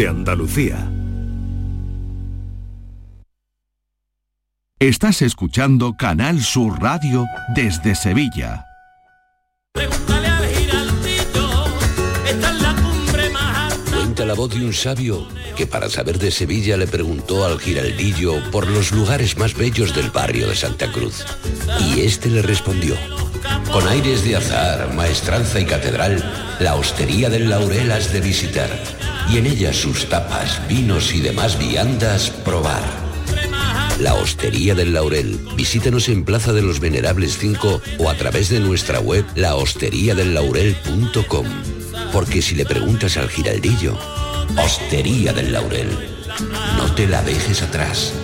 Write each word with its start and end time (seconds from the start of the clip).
de 0.00 0.08
Andalucía. 0.08 0.90
Estás 4.78 5.20
escuchando 5.20 5.94
Canal 5.98 6.40
Sur 6.40 6.80
Radio 6.80 7.26
desde 7.54 7.94
Sevilla. 7.94 8.64
Cuenta 13.92 14.24
la 14.24 14.32
voz 14.32 14.54
de 14.54 14.64
un 14.64 14.72
sabio 14.72 15.28
que 15.54 15.66
para 15.66 15.90
saber 15.90 16.18
de 16.18 16.30
Sevilla 16.30 16.78
le 16.78 16.86
preguntó 16.86 17.44
al 17.44 17.60
giraldillo 17.60 18.36
por 18.50 18.70
los 18.70 18.92
lugares 18.92 19.36
más 19.36 19.52
bellos 19.52 19.94
del 19.94 20.08
barrio 20.08 20.48
de 20.48 20.56
Santa 20.56 20.90
Cruz. 20.90 21.26
Y 21.78 22.00
este 22.00 22.30
le 22.30 22.40
respondió, 22.40 22.96
con 23.70 23.86
aires 23.86 24.24
de 24.24 24.36
azar, 24.36 24.94
maestranza 24.94 25.60
y 25.60 25.66
catedral, 25.66 26.56
la 26.58 26.76
hostería 26.76 27.28
del 27.28 27.50
Laurel 27.50 27.92
has 27.92 28.10
de 28.14 28.22
visitar, 28.22 28.70
y 29.28 29.38
en 29.38 29.46
ella 29.46 29.72
sus 29.72 30.08
tapas, 30.08 30.60
vinos 30.68 31.14
y 31.14 31.20
demás 31.20 31.58
viandas 31.58 32.30
probar. 32.30 33.10
La 34.00 34.14
Hostería 34.14 34.74
del 34.74 34.94
Laurel. 34.94 35.38
Visítanos 35.56 36.08
en 36.08 36.24
Plaza 36.24 36.54
de 36.54 36.62
los 36.62 36.80
Venerables 36.80 37.36
5 37.38 37.82
o 37.98 38.08
a 38.08 38.14
través 38.14 38.48
de 38.48 38.58
nuestra 38.58 38.98
web 38.98 39.26
lahosteriadellaurel.com. 39.34 41.46
Porque 42.10 42.40
si 42.40 42.54
le 42.54 42.64
preguntas 42.64 43.18
al 43.18 43.28
giraldillo, 43.28 43.98
Hostería 44.56 45.34
del 45.34 45.52
Laurel, 45.52 45.90
no 46.78 46.94
te 46.94 47.06
la 47.06 47.22
dejes 47.22 47.60
atrás. 47.62 48.14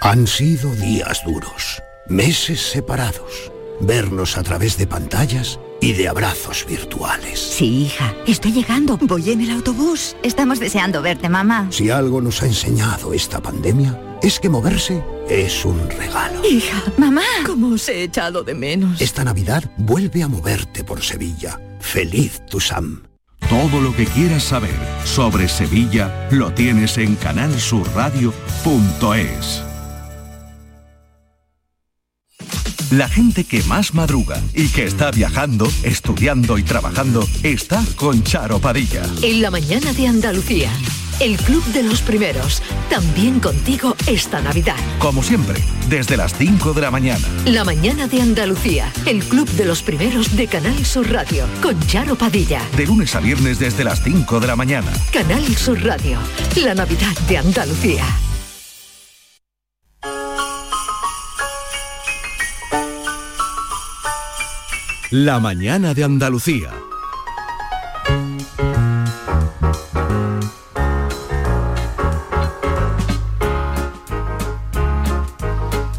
Han 0.00 0.26
sido 0.26 0.74
días 0.74 1.22
duros, 1.24 1.82
meses 2.08 2.60
separados, 2.60 3.52
vernos 3.80 4.38
a 4.38 4.42
través 4.42 4.78
de 4.78 4.86
pantallas 4.86 5.58
y 5.84 5.92
de 5.92 6.08
abrazos 6.08 6.64
virtuales. 6.66 7.38
Sí, 7.38 7.82
hija, 7.82 8.16
estoy 8.26 8.52
llegando. 8.52 8.96
Voy 9.02 9.30
en 9.30 9.42
el 9.42 9.50
autobús. 9.50 10.16
Estamos 10.22 10.58
deseando 10.58 11.02
verte, 11.02 11.28
mamá. 11.28 11.66
Si 11.70 11.90
algo 11.90 12.22
nos 12.22 12.42
ha 12.42 12.46
enseñado 12.46 13.12
esta 13.12 13.42
pandemia, 13.42 14.18
es 14.22 14.40
que 14.40 14.48
moverse 14.48 15.04
es 15.28 15.62
un 15.66 15.78
regalo. 15.90 16.42
Hija, 16.48 16.82
mamá, 16.96 17.20
¿cómo 17.44 17.74
os 17.74 17.86
he 17.90 18.02
echado 18.02 18.42
de 18.42 18.54
menos? 18.54 19.02
Esta 19.02 19.24
Navidad 19.24 19.62
vuelve 19.76 20.22
a 20.22 20.28
moverte 20.28 20.84
por 20.84 21.02
Sevilla. 21.02 21.60
Feliz 21.80 22.40
tu 22.46 22.60
Sam. 22.60 23.02
Todo 23.50 23.78
lo 23.78 23.94
que 23.94 24.06
quieras 24.06 24.44
saber 24.44 24.74
sobre 25.04 25.48
Sevilla 25.48 26.28
lo 26.30 26.54
tienes 26.54 26.96
en 26.96 27.14
canalsurradio.es. 27.16 29.73
La 32.90 33.08
gente 33.08 33.44
que 33.44 33.62
más 33.64 33.94
madruga 33.94 34.40
y 34.54 34.68
que 34.68 34.84
está 34.84 35.10
viajando, 35.10 35.70
estudiando 35.82 36.58
y 36.58 36.62
trabajando 36.62 37.26
está 37.42 37.82
con 37.96 38.22
Charo 38.22 38.58
Padilla. 38.58 39.02
En 39.22 39.40
la 39.40 39.50
mañana 39.50 39.92
de 39.94 40.06
Andalucía, 40.06 40.70
el 41.18 41.36
Club 41.38 41.64
de 41.72 41.82
los 41.82 42.02
Primeros, 42.02 42.62
también 42.90 43.40
contigo 43.40 43.96
esta 44.06 44.40
Navidad. 44.40 44.76
Como 44.98 45.22
siempre, 45.22 45.60
desde 45.88 46.16
las 46.16 46.36
5 46.36 46.74
de 46.74 46.82
la 46.82 46.90
mañana. 46.90 47.26
La 47.46 47.64
mañana 47.64 48.06
de 48.06 48.20
Andalucía, 48.20 48.92
el 49.06 49.24
Club 49.24 49.48
de 49.50 49.64
los 49.64 49.82
Primeros 49.82 50.36
de 50.36 50.46
Canal 50.46 50.84
Sur 50.84 51.10
Radio, 51.10 51.46
con 51.62 51.80
Charo 51.86 52.16
Padilla. 52.16 52.60
De 52.76 52.86
lunes 52.86 53.14
a 53.14 53.20
viernes 53.20 53.58
desde 53.58 53.84
las 53.84 54.02
5 54.02 54.40
de 54.40 54.46
la 54.46 54.56
mañana. 54.56 54.92
Canal 55.12 55.44
Sur 55.56 55.82
Radio, 55.82 56.18
la 56.62 56.74
Navidad 56.74 57.16
de 57.28 57.38
Andalucía. 57.38 58.04
La 65.16 65.38
mañana 65.38 65.94
de 65.94 66.02
Andalucía. 66.02 66.72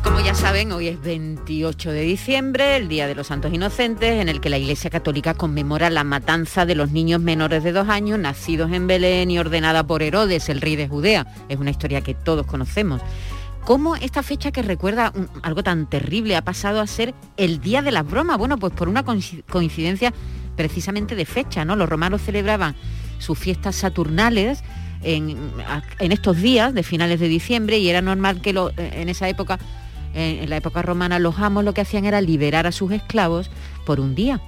Como 0.04 0.20
ya 0.20 0.36
saben, 0.36 0.74
hoy 0.74 0.90
es 0.90 1.02
28 1.02 1.94
de 1.94 2.02
diciembre, 2.02 2.76
el 2.76 2.90
Día 2.90 3.08
de 3.08 3.16
los 3.16 3.28
Santos 3.28 3.54
Inocentes, 3.54 4.22
en 4.22 4.28
el 4.28 4.42
que 4.42 4.50
la 4.50 4.58
Iglesia 4.58 4.90
Católica 4.90 5.34
conmemora 5.34 5.90
la 5.90 6.04
matanza 6.04 6.66
de 6.66 6.76
los 6.76 6.92
niños 6.92 7.22
menores 7.22 7.64
de 7.64 7.72
dos 7.72 7.88
años 7.88 8.20
nacidos 8.20 8.74
en 8.74 8.86
Belén 8.86 9.32
y 9.32 9.40
ordenada 9.40 9.88
por 9.88 10.04
Herodes, 10.04 10.50
el 10.50 10.60
rey 10.60 10.76
de 10.76 10.90
Judea. 10.90 11.26
Es 11.48 11.58
una 11.58 11.72
historia 11.72 12.02
que 12.02 12.16
todos 12.16 12.46
conocemos. 12.46 13.02
¿Cómo 13.66 13.96
esta 13.96 14.22
fecha 14.22 14.52
que 14.52 14.62
recuerda 14.62 15.12
algo 15.42 15.64
tan 15.64 15.90
terrible 15.90 16.36
ha 16.36 16.44
pasado 16.44 16.80
a 16.82 16.88
ser 16.88 17.16
el 17.36 17.62
Día 17.62 17.82
de 17.82 17.92
las 17.92 18.06
Bromas? 18.06 18.38
Bueno, 18.38 18.58
pues 18.58 18.72
por 18.74 18.88
una 18.88 19.04
coinci- 19.04 19.44
coincidencia 19.50 20.14
precisamente 20.56 21.16
de 21.16 21.26
fecha, 21.26 21.66
¿no? 21.66 21.76
Los 21.76 21.90
romanos 21.90 22.22
celebraban 22.22 22.76
sus 23.18 23.40
fiestas 23.40 23.76
saturnales 23.76 24.64
en, 25.02 25.36
estos 26.00 26.38
días 26.38 26.74
de 26.76 26.84
finales 26.84 27.20
de 27.20 27.28
diciembre 27.28 27.80
y 27.80 27.90
era 27.90 28.02
normal 28.04 28.40
que 28.42 28.54
lo- 28.54 28.72
en 28.78 29.10
esa 29.10 29.28
época, 29.30 29.58
en, 30.14 30.44
en 30.44 30.50
la 30.52 30.58
época 30.58 30.84
romana, 30.84 31.18
los 31.18 31.40
amos 31.40 31.64
lo 31.64 31.74
que 31.74 31.82
hacían 31.82 32.06
era 32.06 32.22
liberar 32.22 32.68
a 32.68 32.72
sus 32.72 32.92
esclavos 32.92 33.50
por 33.84 34.00
un 34.00 34.14
día. 34.14 34.42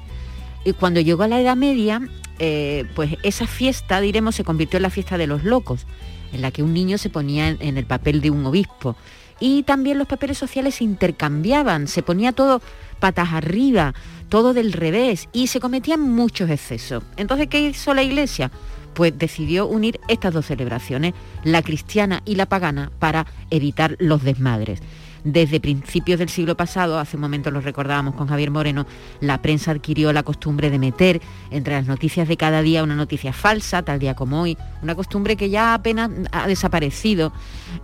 Y 0.64 0.74
cuando 0.74 1.00
llegó 1.00 1.24
a 1.24 1.28
la 1.28 1.42
Edad 1.42 1.56
Media, 1.56 2.02
eh, 2.38 2.86
pues 2.94 3.18
esa 3.24 3.48
fiesta, 3.48 4.00
diremos, 4.00 4.36
se 4.36 4.44
convirtió 4.44 4.78
en 4.78 4.84
la 4.84 4.90
fiesta 4.92 5.18
de 5.18 5.26
los 5.26 5.44
locos, 5.44 5.88
en 6.34 6.42
la 6.42 6.52
que 6.52 6.64
un 6.64 6.74
niño 6.74 6.98
se 6.98 7.10
ponía 7.10 7.50
en, 7.50 7.78
el 7.78 7.86
papel 7.86 8.22
de 8.22 8.32
un 8.32 8.46
obispo. 8.46 8.96
Y 9.40 9.64
también 9.64 9.98
los 9.98 10.08
papeles 10.08 10.38
sociales 10.38 10.76
se 10.76 10.84
intercambiaban, 10.84 11.88
se 11.88 12.02
ponía 12.04 12.32
todo 12.32 12.62
patas 13.00 13.34
arriba, 13.34 13.94
todo 14.30 14.54
del 14.54 14.74
revés, 14.74 15.30
y 15.32 15.48
se 15.48 15.60
cometían 15.60 16.02
muchos 16.02 16.50
excesos. 16.50 17.04
Entonces, 17.18 17.48
¿qué 17.48 17.62
hizo 17.62 17.94
la 17.94 18.04
Iglesia? 18.04 18.52
Pues 18.96 19.18
decidió 19.18 19.68
unir 19.68 20.00
estas 20.08 20.34
dos 20.34 20.48
celebraciones, 20.48 21.14
la 21.44 21.62
cristiana 21.62 22.24
y 22.26 22.36
la 22.36 22.48
pagana, 22.48 22.92
para 22.98 23.28
evitar 23.52 23.96
los 24.00 24.24
desmadres. 24.24 24.82
Desde 25.28 25.60
principios 25.60 26.20
del 26.20 26.30
siglo 26.30 26.56
pasado, 26.56 26.98
hace 26.98 27.18
un 27.18 27.22
momento 27.22 27.52
lo 27.52 27.60
recordábamos 27.60 28.16
con 28.16 28.28
Javier 28.28 28.50
Moreno, 28.50 28.86
la 29.20 29.42
prensa 29.42 29.72
adquirió 29.72 30.14
la 30.14 30.24
costumbre 30.24 30.70
de 30.70 30.80
meter 30.80 31.22
entre 31.52 31.74
las 31.74 31.86
noticias 31.86 32.30
de 32.30 32.38
cada 32.38 32.62
día 32.62 32.82
una 32.82 32.96
noticia 32.96 33.34
falsa, 33.34 33.82
tal 33.84 34.00
día 34.00 34.16
como 34.16 34.42
hoy, 34.42 34.58
una 34.82 34.96
costumbre 34.96 35.36
que 35.36 35.50
ya 35.50 35.74
apenas 35.74 36.12
ha 36.32 36.48
desaparecido. 36.48 37.34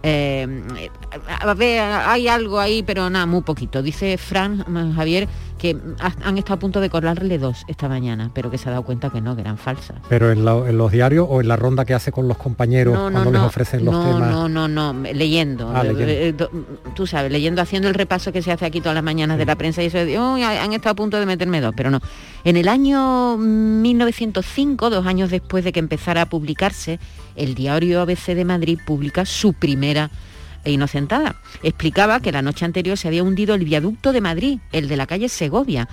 Eh, 0.03 0.63
a 1.27 1.53
ver, 1.53 1.81
hay 1.81 2.29
algo 2.29 2.61
ahí, 2.61 2.81
pero 2.81 3.09
nada, 3.09 3.25
muy 3.25 3.41
poquito. 3.41 3.81
Dice 3.81 4.17
Fran 4.17 4.63
mm, 4.65 4.95
Javier 4.95 5.27
que 5.63 5.77
ha- 6.01 6.27
han 6.27 6.37
estado 6.37 6.55
a 6.55 6.59
punto 6.59 6.81
de 6.81 6.89
colarle 6.89 7.37
dos 7.37 7.63
esta 7.69 7.87
mañana, 7.87 8.29
pero 8.33 8.51
que 8.51 8.57
se 8.57 8.67
ha 8.67 8.71
dado 8.73 8.83
cuenta 8.83 9.09
que 9.09 9.21
no, 9.21 9.33
que 9.33 9.39
eran 9.41 9.57
falsas. 9.57 9.95
Pero 10.09 10.29
en, 10.29 10.43
la- 10.43 10.57
en 10.69 10.77
los 10.77 10.91
diarios 10.91 11.25
o 11.29 11.39
en 11.39 11.47
la 11.47 11.55
ronda 11.55 11.85
que 11.85 11.93
hace 11.93 12.11
con 12.11 12.27
los 12.27 12.35
compañeros 12.37 12.93
No, 12.93 13.09
no, 13.09 13.21
cuando 13.21 13.31
les 13.31 13.41
ofrecen 13.47 13.85
los 13.85 13.93
temas. 14.05 14.29
No, 14.29 14.49
no, 14.49 14.67
no, 14.67 14.93
leyendo. 15.13 15.71
Ah, 15.73 15.83
leyendo. 15.85 16.03
Eh, 16.45 16.49
Tú 16.95 17.07
sabes, 17.07 17.31
leyendo, 17.31 17.61
haciendo 17.61 17.87
el 17.87 17.93
repaso 17.93 18.33
que 18.33 18.41
se 18.41 18.51
hace 18.51 18.65
aquí 18.65 18.81
todas 18.81 18.93
las 18.95 19.03
mañanas 19.05 19.37
de 19.37 19.45
la 19.45 19.55
prensa 19.55 19.81
y 19.81 19.85
eso 19.85 19.99
"Uy, 19.99 20.43
han 20.43 20.73
estado 20.73 20.91
a 20.91 20.95
punto 20.95 21.17
de 21.17 21.25
meterme 21.25 21.61
dos, 21.61 21.73
pero 21.77 21.89
no. 21.89 22.01
En 22.43 22.57
el 22.57 22.67
año 22.67 23.37
1905, 23.37 24.89
dos 24.89 25.05
años 25.05 25.31
después 25.31 25.63
de 25.63 25.71
que 25.71 25.79
empezara 25.79 26.23
a 26.23 26.25
publicarse, 26.25 26.99
el 27.35 27.55
diario 27.55 28.01
ABC 28.01 28.35
de 28.35 28.45
Madrid 28.45 28.79
publica 28.85 29.25
su 29.25 29.53
primera 29.53 30.11
e 30.63 30.71
inocentada. 30.71 31.35
Explicaba 31.61 32.19
que 32.19 32.31
la 32.31 32.41
noche 32.41 32.65
anterior 32.65 32.97
se 32.97 33.07
había 33.07 33.23
hundido 33.23 33.55
el 33.55 33.65
viaducto 33.65 34.11
de 34.11 34.21
Madrid, 34.21 34.59
el 34.71 34.87
de 34.87 34.97
la 34.97 35.07
calle 35.07 35.29
Segovia, 35.29 35.87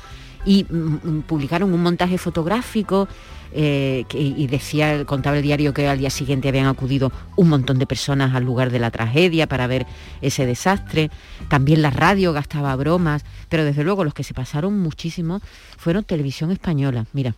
y 0.45 0.65
mm, 0.65 0.75
mm, 0.75 1.23
publicaron 1.23 1.73
un 1.73 1.83
montaje 1.83 2.19
fotográfico 2.19 3.09
eh, 3.53 4.05
y 4.15 4.47
decía, 4.47 4.95
el 4.95 5.43
diario 5.43 5.75
que 5.75 5.89
al 5.89 5.99
día 5.99 6.11
siguiente 6.11 6.49
habían 6.49 6.67
acudido 6.67 7.11
un 7.35 7.49
montón 7.49 7.81
de 7.81 7.87
personas 7.87 8.33
al 8.35 8.45
lugar 8.45 8.71
de 8.71 8.79
la 8.79 8.93
tragedia 8.93 9.49
para 9.49 9.67
ver 9.67 9.89
ese 10.21 10.47
desastre. 10.47 11.11
También 11.49 11.83
la 11.83 11.91
radio 11.91 12.33
gastaba 12.33 12.77
bromas, 12.77 13.25
pero 13.49 13.65
desde 13.65 13.83
luego 13.83 14.05
los 14.05 14.15
que 14.15 14.23
se 14.23 14.35
pasaron 14.35 14.79
muchísimo 14.79 15.41
fueron 15.77 16.05
Televisión 16.05 16.53
Española. 16.53 17.07
Mira, 17.13 17.35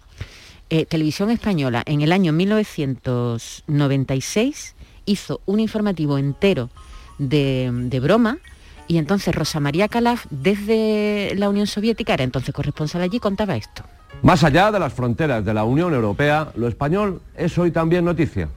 eh, 0.69 0.85
Televisión 0.85 1.31
Española 1.31 1.83
en 1.87 2.03
el 2.03 2.13
año 2.13 2.35
1996 2.35 4.75
hizo 5.07 5.41
un 5.47 5.61
informativo 5.61 6.19
entero 6.19 6.69
de, 7.19 7.71
de 7.73 8.01
broma 8.01 8.39
y 8.89 8.99
entonces 8.99 9.35
Rosa 9.35 9.61
María 9.61 9.89
Calaf 9.89 10.27
desde 10.31 11.35
la 11.37 11.49
Unión 11.49 11.67
Soviética, 11.67 12.15
era 12.15 12.25
entonces 12.25 12.55
corresponsal 12.55 13.03
allí, 13.03 13.21
contaba 13.21 13.57
esto. 13.57 13.85
Más 14.23 14.45
allá 14.45 14.71
de 14.71 14.79
las 14.79 14.93
fronteras 14.93 15.45
de 15.45 15.55
la 15.55 15.65
Unión 15.65 15.95
Europea, 15.95 16.49
lo 16.57 16.69
español 16.69 17.23
es 17.37 17.57
hoy 17.59 17.71
también 17.71 18.05
noticia. 18.05 18.49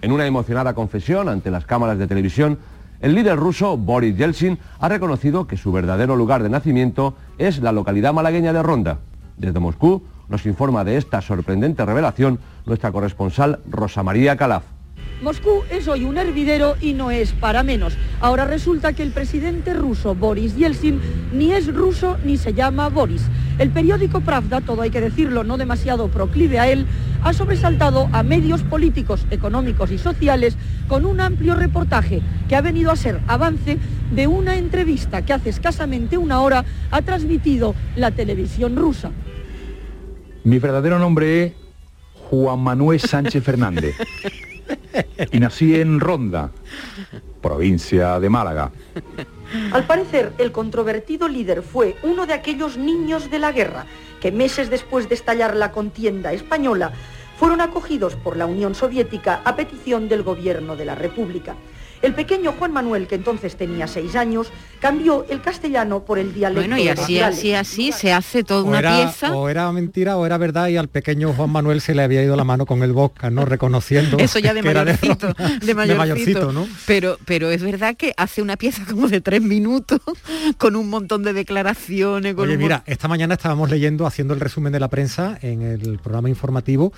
En 0.00 0.12
una 0.12 0.26
emocionada 0.26 0.74
confesión 0.74 1.28
ante 1.28 1.50
las 1.50 1.64
cámaras 1.64 1.98
de 1.98 2.06
televisión, 2.06 2.58
el 3.00 3.14
líder 3.14 3.36
ruso 3.36 3.76
Boris 3.76 4.16
Yeltsin 4.16 4.58
ha 4.78 4.88
reconocido 4.88 5.46
que 5.46 5.56
su 5.56 5.72
verdadero 5.72 6.16
lugar 6.16 6.42
de 6.42 6.50
nacimiento 6.50 7.16
es 7.38 7.60
la 7.60 7.72
localidad 7.72 8.12
malagueña 8.12 8.52
de 8.52 8.62
Ronda. 8.62 8.98
Desde 9.36 9.58
Moscú 9.58 10.02
nos 10.28 10.46
informa 10.46 10.84
de 10.84 10.96
esta 10.96 11.20
sorprendente 11.20 11.84
revelación 11.84 12.38
nuestra 12.66 12.92
corresponsal 12.92 13.60
Rosa 13.68 14.02
María 14.02 14.36
Calaf. 14.36 14.64
Moscú 15.22 15.64
es 15.68 15.88
hoy 15.88 16.04
un 16.04 16.16
hervidero 16.16 16.76
y 16.80 16.94
no 16.94 17.10
es 17.10 17.32
para 17.32 17.64
menos. 17.64 17.94
Ahora 18.20 18.44
resulta 18.44 18.92
que 18.92 19.02
el 19.02 19.10
presidente 19.10 19.74
ruso 19.74 20.14
Boris 20.14 20.56
Yeltsin 20.56 21.00
ni 21.32 21.52
es 21.52 21.72
ruso 21.74 22.16
ni 22.24 22.36
se 22.36 22.54
llama 22.54 22.88
Boris. 22.88 23.22
El 23.58 23.70
periódico 23.70 24.20
Pravda, 24.20 24.60
todo 24.60 24.82
hay 24.82 24.90
que 24.90 25.00
decirlo, 25.00 25.42
no 25.42 25.56
demasiado 25.56 26.06
proclive 26.08 26.60
a 26.60 26.68
él, 26.68 26.86
ha 27.24 27.32
sobresaltado 27.32 28.08
a 28.12 28.22
medios 28.22 28.62
políticos, 28.62 29.26
económicos 29.32 29.90
y 29.90 29.98
sociales 29.98 30.56
con 30.86 31.04
un 31.04 31.20
amplio 31.20 31.56
reportaje 31.56 32.22
que 32.48 32.54
ha 32.54 32.60
venido 32.60 32.92
a 32.92 32.96
ser 32.96 33.20
avance 33.26 33.78
de 34.12 34.26
una 34.28 34.56
entrevista 34.56 35.22
que 35.22 35.32
hace 35.32 35.50
escasamente 35.50 36.16
una 36.16 36.40
hora 36.40 36.64
ha 36.92 37.02
transmitido 37.02 37.74
la 37.96 38.12
televisión 38.12 38.76
rusa. 38.76 39.10
Mi 40.44 40.60
verdadero 40.60 41.00
nombre 41.00 41.42
es 41.42 41.52
Juan 42.30 42.60
Manuel 42.60 43.00
Sánchez 43.00 43.42
Fernández 43.42 43.96
y 45.32 45.40
nací 45.40 45.74
en 45.76 46.00
Ronda, 46.00 46.50
provincia 47.40 48.20
de 48.20 48.28
Málaga. 48.28 48.70
Al 49.72 49.86
parecer, 49.86 50.32
el 50.38 50.52
controvertido 50.52 51.28
líder 51.28 51.62
fue 51.62 51.96
uno 52.02 52.26
de 52.26 52.34
aquellos 52.34 52.76
niños 52.76 53.30
de 53.30 53.38
la 53.38 53.52
guerra 53.52 53.86
que 54.20 54.32
meses 54.32 54.68
después 54.68 55.08
de 55.08 55.14
estallar 55.14 55.56
la 55.56 55.72
contienda 55.72 56.32
española 56.32 56.92
fueron 57.38 57.60
acogidos 57.60 58.16
por 58.16 58.36
la 58.36 58.46
Unión 58.46 58.74
Soviética 58.74 59.40
a 59.44 59.54
petición 59.54 60.08
del 60.08 60.22
gobierno 60.22 60.76
de 60.76 60.84
la 60.84 60.96
República. 60.96 61.54
El 62.02 62.14
pequeño 62.14 62.52
Juan 62.52 62.72
Manuel, 62.72 63.06
que 63.06 63.16
entonces 63.16 63.56
tenía 63.56 63.86
seis 63.86 64.14
años, 64.14 64.52
cambió 64.80 65.26
el 65.28 65.40
castellano 65.40 66.04
por 66.04 66.18
el 66.18 66.32
dialecto. 66.32 66.68
Bueno, 66.68 66.78
y 66.78 66.88
así, 66.88 67.20
así, 67.20 67.54
así 67.54 67.92
se 67.92 68.12
hace 68.12 68.44
toda 68.44 68.62
o 68.62 68.66
una 68.66 68.78
era, 68.78 68.96
pieza. 68.96 69.34
o 69.34 69.48
era 69.48 69.70
mentira 69.72 70.16
o 70.16 70.24
era 70.24 70.38
verdad 70.38 70.68
y 70.68 70.76
al 70.76 70.88
pequeño 70.88 71.32
Juan 71.32 71.50
Manuel 71.50 71.80
se 71.80 71.94
le 71.94 72.02
había 72.02 72.22
ido 72.22 72.36
la 72.36 72.44
mano 72.44 72.66
con 72.66 72.82
el 72.82 72.92
vodka, 72.92 73.30
¿no? 73.30 73.44
Reconociendo 73.44 74.16
Eso 74.18 74.38
ya 74.38 74.54
de 74.54 74.62
que 74.62 74.70
era 74.70 74.84
mayorcito, 74.84 75.34
de 75.60 75.74
mayorcito, 75.74 76.52
¿no? 76.52 76.68
Pero, 76.86 77.18
pero 77.24 77.50
es 77.50 77.62
verdad 77.62 77.96
que 77.96 78.14
hace 78.16 78.42
una 78.42 78.56
pieza 78.56 78.84
como 78.88 79.08
de 79.08 79.20
tres 79.20 79.42
minutos, 79.42 80.00
con 80.58 80.76
un 80.76 80.88
montón 80.88 81.22
de 81.22 81.32
declaraciones. 81.32 82.34
Con 82.34 82.44
Oye, 82.44 82.54
un 82.54 82.62
mira, 82.62 82.82
esta 82.86 83.08
mañana 83.08 83.34
estábamos 83.34 83.70
leyendo, 83.70 84.06
haciendo 84.06 84.34
el 84.34 84.40
resumen 84.40 84.72
de 84.72 84.80
la 84.80 84.88
prensa 84.88 85.38
en 85.42 85.62
el 85.62 85.98
programa 85.98 86.28
informativo, 86.28 86.92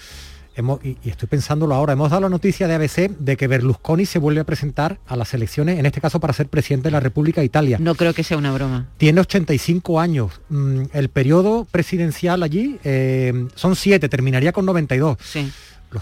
hemos- 0.56 0.84
y, 0.84 0.96
y 1.04 1.10
estoy 1.10 1.28
pensándolo 1.28 1.74
ahora, 1.74 1.92
hemos 1.92 2.10
dado 2.10 2.22
la 2.22 2.28
noticia 2.28 2.66
de 2.68 2.74
ABC 2.74 3.10
de 3.18 3.36
que 3.36 3.46
Berlusconi 3.46 4.06
se 4.06 4.18
vuelve 4.18 4.40
a 4.40 4.44
presentar 4.44 4.98
a 5.06 5.16
las 5.16 5.32
elecciones, 5.34 5.78
en 5.78 5.86
este 5.86 6.00
caso 6.00 6.20
para 6.20 6.32
ser 6.32 6.48
presidente 6.48 6.88
de 6.88 6.92
la 6.92 7.00
República 7.00 7.40
de 7.40 7.46
Italia. 7.46 7.78
No 7.80 7.94
creo 7.94 8.12
que 8.14 8.24
sea 8.24 8.36
una 8.38 8.52
broma. 8.52 8.86
Tiene 8.98 9.20
85 9.20 10.00
años. 10.00 10.40
Mm, 10.48 10.82
El 10.92 11.08
periodo 11.08 11.66
presidencial 11.70 12.42
allí 12.42 12.78
eh, 12.84 13.46
son 13.54 13.76
siete, 13.76 14.08
terminaría 14.08 14.52
con 14.52 14.64
92. 14.66 15.16
Sí. 15.22 15.50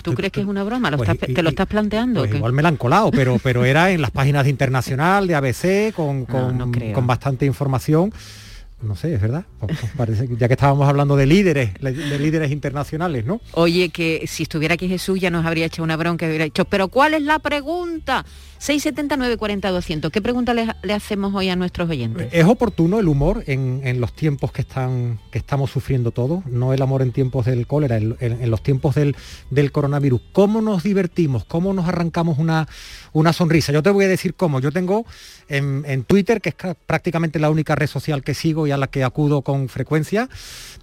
¿Tú 0.03 0.13
crees 0.13 0.33
que 0.33 0.41
es 0.43 0.47
una 0.47 0.65
broma? 0.65 0.91
¿Lo 0.91 0.99
Pues, 0.99 1.09
estás- 1.09 1.31
y- 1.31 1.33
¿Te 1.35 1.43
lo 1.43 1.49
estás 1.49 1.67
planteando? 1.67 2.21
Pues 2.21 2.35
igual 2.35 2.53
me 2.53 2.61
la 2.63 2.69
han 2.69 2.77
colado, 2.77 3.11
pero, 3.11 3.39
pero 3.43 3.65
era 3.65 3.91
en 3.91 4.03
las 4.03 4.11
páginas 4.11 4.45
de 4.45 4.51
internacional, 4.51 5.27
de 5.27 5.35
ABC, 5.35 5.95
con, 5.95 6.27
con, 6.27 6.59
no 6.59 6.71
con 6.93 7.07
bastante 7.07 7.47
información. 7.47 8.13
No 8.81 8.95
sé, 8.95 9.15
es 9.15 9.21
verdad. 9.21 9.45
Pues- 9.59 9.77
pues 9.81 9.93
parece 9.97 10.29
ya 10.39 10.47
que 10.47 10.55
estábamos 10.55 10.89
hablando 10.89 11.17
de 11.17 11.27
líderes, 11.27 11.71
de 11.81 12.19
líderes 12.19 12.53
internacionales, 12.53 13.25
¿no? 13.25 13.41
Oye, 13.53 13.89
que 13.89 14.25
si 14.29 14.45
estuviera 14.45 14.75
aquí 14.75 14.89
Jesús 14.89 15.19
ya 15.19 15.31
nos 15.31 15.45
habría 15.45 15.67
hecho 15.67 15.83
una 15.83 15.97
bronca 15.97 16.27
hubiera 16.27 16.45
dicho, 16.45 16.65
pero 16.65 16.89
¿cuál 16.89 17.15
es 17.15 17.23
la 17.23 17.41
pregunta? 17.41 18.25
679 18.59 19.37
40 19.37 19.71
200. 19.71 20.11
¿Qué 20.11 20.21
pregunta 20.21 20.53
le, 20.55 20.93
hacemos 20.93 21.35
hoy 21.35 21.49
a 21.49 21.57
nuestros 21.57 21.89
oyentes? 21.89 22.29
Es 22.33 22.45
oportuno 22.45 22.99
el 22.99 23.09
humor 23.09 23.45
en, 23.47 23.81
en 23.85 24.01
los 24.01 24.13
tiempos 24.13 24.53
que 24.53 24.63
están 24.63 25.21
que 25.31 25.39
estamos 25.39 25.71
sufriendo 25.71 26.11
todos, 26.11 26.45
no 26.47 26.73
el 26.73 26.83
amor 26.83 27.03
en 27.03 27.13
tiempos 27.13 27.47
del 27.47 27.67
cólera, 27.67 27.97
en, 27.97 28.17
en- 28.21 28.51
los 28.51 28.63
tiempos 28.63 28.95
del, 28.95 29.15
del 29.51 29.71
coronavirus. 29.73 30.21
¿Cómo 30.33 30.61
nos 30.61 30.83
divertimos? 30.83 31.45
¿Cómo 31.45 31.73
nos 31.73 31.87
arrancamos 31.89 32.39
una, 32.39 32.67
una 33.13 33.33
sonrisa? 33.33 33.73
Yo 33.73 33.83
te 33.83 33.91
voy 33.91 34.05
a 34.07 34.09
decir 34.09 34.35
cómo. 34.35 34.61
Yo 34.61 34.73
tengo 34.73 35.07
en, 35.49 35.85
en 35.87 36.05
Twitter, 36.05 36.41
que 36.41 36.49
es 36.51 36.55
ca- 36.55 36.75
prácticamente 36.75 37.39
la 37.39 37.51
única 37.51 37.75
red 37.77 37.87
social 37.87 38.23
que 38.23 38.35
sigo 38.35 38.67
y 38.67 38.71
a 38.73 38.77
la 38.77 38.89
que 38.89 39.05
acudo 39.05 39.43
con 39.43 39.69
frecuencia, 39.69 40.29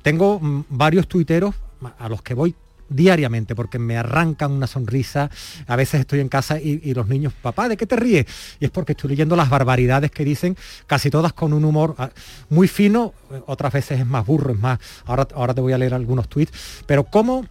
tengo 0.02 0.40
varios 0.70 1.08
tuiteros 1.08 1.56
a 2.00 2.08
los 2.10 2.22
que 2.22 2.34
voy 2.34 2.56
diariamente 2.90 3.56
porque 3.56 3.80
me 3.80 3.98
arrancan 3.98 4.52
una 4.52 4.68
sonrisa 4.68 5.30
a 5.68 5.76
veces 5.76 6.02
estoy 6.02 6.20
en 6.20 6.30
casa 6.30 6.60
y, 6.60 6.80
y 6.84 6.94
los 6.94 7.08
niños 7.08 7.34
papá 7.42 7.68
de 7.68 7.78
qué 7.78 7.86
te 7.86 7.96
ríes 7.96 8.26
y 8.60 8.66
es 8.66 8.72
porque 8.72 8.92
estoy 8.94 9.10
leyendo 9.12 9.36
las 9.36 9.50
barbaridades 9.50 10.12
que 10.12 10.24
dicen 10.24 10.56
casi 10.88 11.10
todas 11.10 11.34
con 11.34 11.54
un 11.54 11.66
humor 11.66 11.96
ah, 11.98 12.10
muy 12.50 12.68
fino 12.68 13.14
eh, 13.32 13.42
otras 13.48 13.74
veces 13.74 14.00
es 14.02 14.06
más 14.06 14.26
burro 14.26 14.54
es 14.54 14.60
más 14.60 14.80
ahora 15.06 15.28
ahora 15.36 15.54
te 15.54 15.62
voy 15.62 15.74
a 15.74 15.78
leer 15.78 15.94
algunos 15.94 16.28
tweets 16.30 16.52
pero 16.86 17.04
cómo 17.04 17.46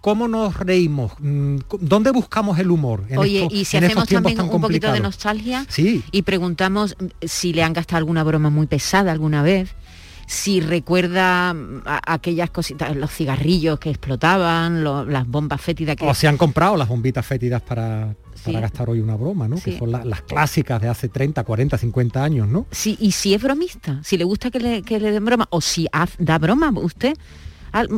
¿Cómo 0.00 0.28
nos 0.28 0.58
reímos? 0.58 1.12
Mm, 1.18 1.56
¿Dónde 1.80 2.10
buscamos 2.10 2.58
el 2.58 2.70
humor? 2.70 3.04
en 3.08 3.16
Oye, 3.16 3.38
estos- 3.44 3.58
y 3.58 3.64
si 3.64 3.78
hacemos 3.78 4.06
también 4.06 4.38
un 4.38 4.60
poquito 4.60 4.92
de 4.92 5.00
nostalgia 5.00 5.64
Sí. 5.70 6.04
y 6.12 6.20
preguntamos 6.20 6.94
mm, 7.00 7.06
si 7.26 7.54
le 7.54 7.62
han 7.62 7.72
gastado 7.72 7.96
alguna 8.00 8.22
broma 8.22 8.50
muy 8.50 8.66
pesada 8.66 9.10
alguna 9.12 9.42
vez, 9.42 9.70
si 10.26 10.60
recuerda 10.60 11.52
mm, 11.54 11.82
a- 11.86 12.14
aquellas 12.14 12.50
cositas, 12.50 12.94
los 12.96 13.10
cigarrillos 13.10 13.78
que 13.78 13.90
explotaban, 13.90 14.82
lo- 14.84 15.04
las 15.04 15.26
bombas 15.26 15.60
fétidas 15.60 15.96
que... 15.96 16.06
O 16.06 16.14
se 16.14 16.28
han 16.28 16.36
comprado 16.36 16.76
las 16.76 16.88
bombitas 16.88 17.24
fétidas 17.26 17.62
para, 17.62 18.14
para 18.44 18.44
Sí. 18.44 18.52
gastar 18.52 18.90
hoy 18.90 19.00
una 19.00 19.16
broma, 19.16 19.48
¿no? 19.48 19.56
Sí. 19.56 19.72
Que 19.72 19.78
son 19.78 19.92
la- 19.92 20.04
las 20.04 20.22
clásicas 20.22 20.80
de 20.80 20.88
hace 20.88 21.08
30, 21.08 21.44
40, 21.44 21.78
50 21.78 22.22
años, 22.24 22.48
¿no? 22.48 22.66
Sí, 22.70 22.96
y 23.00 23.12
si 23.12 23.34
es 23.34 23.42
bromista, 23.42 24.00
si 24.02 24.16
le 24.16 24.24
gusta 24.24 24.50
que 24.50 24.60
le, 24.60 24.82
que 24.82 24.98
le 25.00 25.12
den 25.12 25.24
broma, 25.24 25.46
o 25.50 25.60
si 25.60 25.86
haz- 25.92 26.16
da 26.18 26.38
broma 26.38 26.70
usted. 26.74 27.14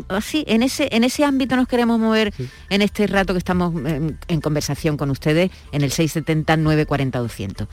Así, 0.09 0.43
en 0.49 0.63
ese, 0.63 0.89
en 0.91 1.05
ese 1.05 1.23
ámbito 1.23 1.55
nos 1.55 1.69
queremos 1.69 1.99
mover 2.01 2.33
en 2.71 2.81
este 2.81 3.07
rato 3.07 3.35
que 3.35 3.39
estamos 3.39 3.75
en, 3.85 4.19
en 4.27 4.41
conversación 4.41 4.97
con 4.97 5.11
ustedes 5.11 5.51
en 5.71 5.83
el 5.83 5.91
670 5.91 6.57
940 6.57 7.19
200. 7.19 7.69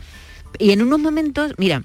Y 0.59 0.71
en 0.71 0.81
unos 0.81 0.99
momentos, 0.99 1.53
mira, 1.57 1.81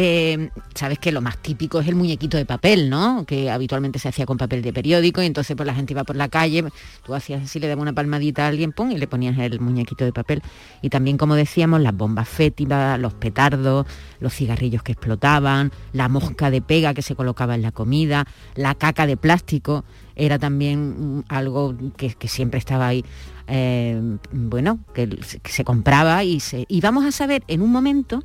eh, 0.00 0.50
sabes 0.76 1.00
que 1.00 1.10
lo 1.10 1.20
más 1.20 1.38
típico 1.38 1.80
es 1.80 1.88
el 1.88 1.96
muñequito 1.96 2.36
de 2.36 2.46
papel, 2.46 2.88
¿no? 2.88 3.24
Que 3.26 3.50
habitualmente 3.50 3.98
se 3.98 4.08
hacía 4.08 4.26
con 4.26 4.36
papel 4.36 4.62
de 4.62 4.72
periódico 4.72 5.20
y 5.20 5.26
entonces 5.26 5.56
pues 5.56 5.66
la 5.66 5.74
gente 5.74 5.92
iba 5.92 6.04
por 6.04 6.14
la 6.14 6.28
calle, 6.28 6.62
tú 7.04 7.16
hacías 7.16 7.42
así, 7.42 7.58
le 7.58 7.66
dabas 7.66 7.82
una 7.82 7.92
palmadita 7.92 8.44
a 8.44 8.48
alguien, 8.48 8.70
pum, 8.70 8.92
y 8.92 8.96
le 8.96 9.08
ponías 9.08 9.36
el 9.36 9.58
muñequito 9.58 10.04
de 10.04 10.12
papel. 10.12 10.40
Y 10.82 10.90
también, 10.90 11.16
como 11.18 11.34
decíamos, 11.34 11.80
las 11.80 11.96
bombas 11.96 12.28
fétidas, 12.28 12.96
los 13.00 13.12
petardos, 13.14 13.86
los 14.20 14.32
cigarrillos 14.32 14.84
que 14.84 14.92
explotaban, 14.92 15.72
la 15.92 16.08
mosca 16.08 16.52
de 16.52 16.62
pega 16.62 16.94
que 16.94 17.02
se 17.02 17.16
colocaba 17.16 17.56
en 17.56 17.62
la 17.62 17.72
comida, 17.72 18.24
la 18.54 18.76
caca 18.76 19.04
de 19.04 19.16
plástico, 19.16 19.84
era 20.14 20.38
también 20.38 21.24
algo 21.28 21.74
que, 21.96 22.14
siempre 22.28 22.60
estaba 22.60 22.86
ahí. 22.86 23.04
eh, 23.48 24.00
bueno, 24.30 24.78
que, 24.94 25.08
que 25.08 25.50
se 25.50 25.64
compraba 25.64 26.22
y 26.22 26.38
se. 26.38 26.66
Y 26.68 26.80
vamos 26.82 27.04
a 27.04 27.10
saber 27.10 27.42
en 27.48 27.62
un 27.62 27.72
momento 27.72 28.22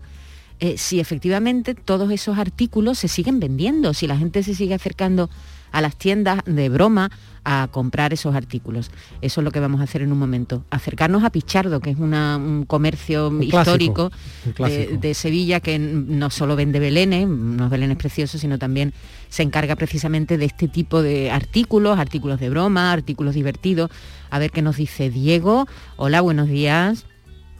eh, 0.59 0.77
si 0.77 0.99
efectivamente 0.99 1.75
todos 1.75 2.11
esos 2.11 2.37
artículos 2.37 2.99
se 2.99 3.07
siguen 3.07 3.39
vendiendo, 3.39 3.93
si 3.93 4.07
la 4.07 4.17
gente 4.17 4.43
se 4.43 4.55
sigue 4.55 4.73
acercando 4.73 5.29
a 5.71 5.81
las 5.81 5.95
tiendas 5.95 6.41
de 6.45 6.69
broma 6.69 7.09
a 7.43 7.67
comprar 7.71 8.13
esos 8.13 8.35
artículos. 8.35 8.91
Eso 9.21 9.41
es 9.41 9.45
lo 9.45 9.49
que 9.51 9.59
vamos 9.59 9.81
a 9.81 9.85
hacer 9.85 10.03
en 10.03 10.11
un 10.11 10.19
momento. 10.19 10.63
Acercarnos 10.69 11.23
a 11.23 11.31
Pichardo, 11.31 11.79
que 11.79 11.89
es 11.89 11.97
una- 11.97 12.37
un 12.37 12.63
comercio 12.65 13.29
Un 13.29 13.41
histórico 13.41 14.11
de, 14.45 14.53
clásico. 14.53 14.97
de 15.01 15.13
Sevilla 15.15 15.59
que 15.59 15.79
no 15.79 16.29
solo 16.29 16.55
vende 16.55 16.79
belenes, 16.79 17.25
unos 17.25 17.71
belenes 17.71 17.97
preciosos, 17.97 18.39
sino 18.39 18.59
también 18.59 18.93
se 19.29 19.41
encarga 19.41 19.75
precisamente 19.75 20.37
de 20.37 20.45
este 20.45 20.67
tipo 20.67 21.01
de 21.01 21.31
artículos, 21.31 21.97
artículos 21.97 22.39
de 22.39 22.49
broma, 22.51 22.91
artículos 22.91 23.33
divertidos. 23.33 23.89
A 24.29 24.37
ver 24.37 24.51
qué 24.51 24.61
nos 24.61 24.77
dice 24.77 25.09
Diego. 25.09 25.67
Hola, 25.97 26.21
buenos 26.21 26.47
días. 26.49 27.07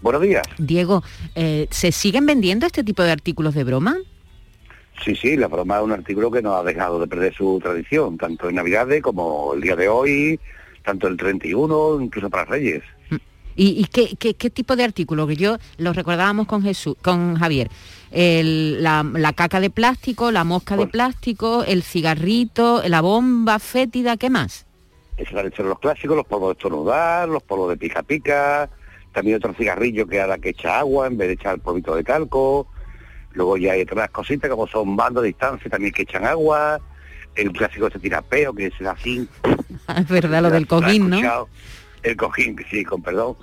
Buenos 0.03 0.21
días. 0.21 0.43
Diego, 0.57 1.01
eh, 1.33 1.67
¿se 1.71 1.91
siguen 1.91 2.25
vendiendo 2.25 2.65
este 2.67 2.83
tipo 2.83 3.01
de 3.03 3.11
artículos 3.11 3.55
de 3.55 3.63
broma? 3.63 3.95
Sí, 5.03 5.15
sí, 5.15 5.35
la 5.37 5.47
broma 5.47 5.77
es 5.77 5.83
un 5.83 5.91
artículo 5.93 6.29
que 6.29 6.41
no 6.41 6.55
ha 6.55 6.63
dejado 6.63 6.99
de 6.99 7.07
perder 7.07 7.33
su 7.33 7.59
tradición, 7.63 8.17
tanto 8.17 8.49
en 8.49 8.55
Navidades 8.55 9.01
como 9.01 9.53
el 9.55 9.61
día 9.61 9.75
de 9.75 9.87
hoy, 9.87 10.39
tanto 10.83 11.07
el 11.07 11.17
31, 11.17 11.99
incluso 12.01 12.29
para 12.29 12.45
Reyes. 12.45 12.83
¿Y, 13.55 13.79
y 13.81 13.85
qué, 13.85 14.15
qué- 14.19 14.33
qué 14.33 14.49
tipo 14.49 14.75
de 14.75 14.83
artículo? 14.83 15.25
Que 15.25 15.35
yo 15.35 15.57
lo 15.77 15.93
recordábamos 15.93 16.47
con 16.47 16.61
Jesús, 16.63 16.95
con 17.01 17.35
Javier. 17.35 17.69
El- 18.11 18.83
la, 18.83 19.03
la 19.03 19.31
caca 19.33 19.59
de 19.59 19.69
plástico, 19.69 20.31
la 20.31 20.43
mosca 20.43 20.75
de 20.75 20.87
plástico, 20.87 21.63
el 21.63 21.81
cigarrito, 21.83 22.81
la 22.87 23.01
bomba 23.01 23.59
fétida, 23.59 24.17
¿qué 24.17 24.29
más? 24.29 24.65
Esos 25.17 25.35
han 25.37 25.47
hecho 25.47 25.63
los 25.63 25.79
clásicos, 25.79 26.17
los 26.17 26.25
polvos 26.25 26.49
de 26.49 26.53
estornudar, 26.53 27.29
los 27.29 27.43
polvos 27.43 27.69
de 27.69 27.77
pica 27.77 28.01
pica, 28.03 28.69
también 29.13 29.37
otro 29.37 29.53
cigarrillo 29.53 30.07
que 30.07 30.19
ahora 30.21 30.37
que 30.37 30.49
echa 30.49 30.79
agua 30.79 31.07
en 31.07 31.17
vez 31.17 31.27
de 31.29 31.33
echar 31.35 31.59
polvito 31.59 31.95
de 31.95 32.03
calco. 32.03 32.67
Luego 33.33 33.57
ya 33.57 33.73
hay 33.73 33.81
otras 33.81 34.09
cositas 34.09 34.49
como 34.49 34.67
son 34.67 34.95
bandos 34.95 35.23
de 35.23 35.27
distancia 35.29 35.69
también 35.69 35.93
que 35.93 36.01
echan 36.03 36.25
agua. 36.25 36.79
El 37.35 37.51
clásico 37.51 37.87
este 37.87 37.99
tirapeo 37.99 38.53
que 38.53 38.67
es 38.67 38.81
así. 38.87 39.27
Es 39.97 40.07
verdad, 40.07 40.41
lo 40.43 40.49
del 40.49 40.67
¿Lo 40.69 40.77
has 40.77 40.83
cojín, 40.83 41.09
¿no? 41.09 41.47
El 42.03 42.15
cojín, 42.17 42.55
sí, 42.69 42.83
con 42.83 43.01
perdón. 43.01 43.35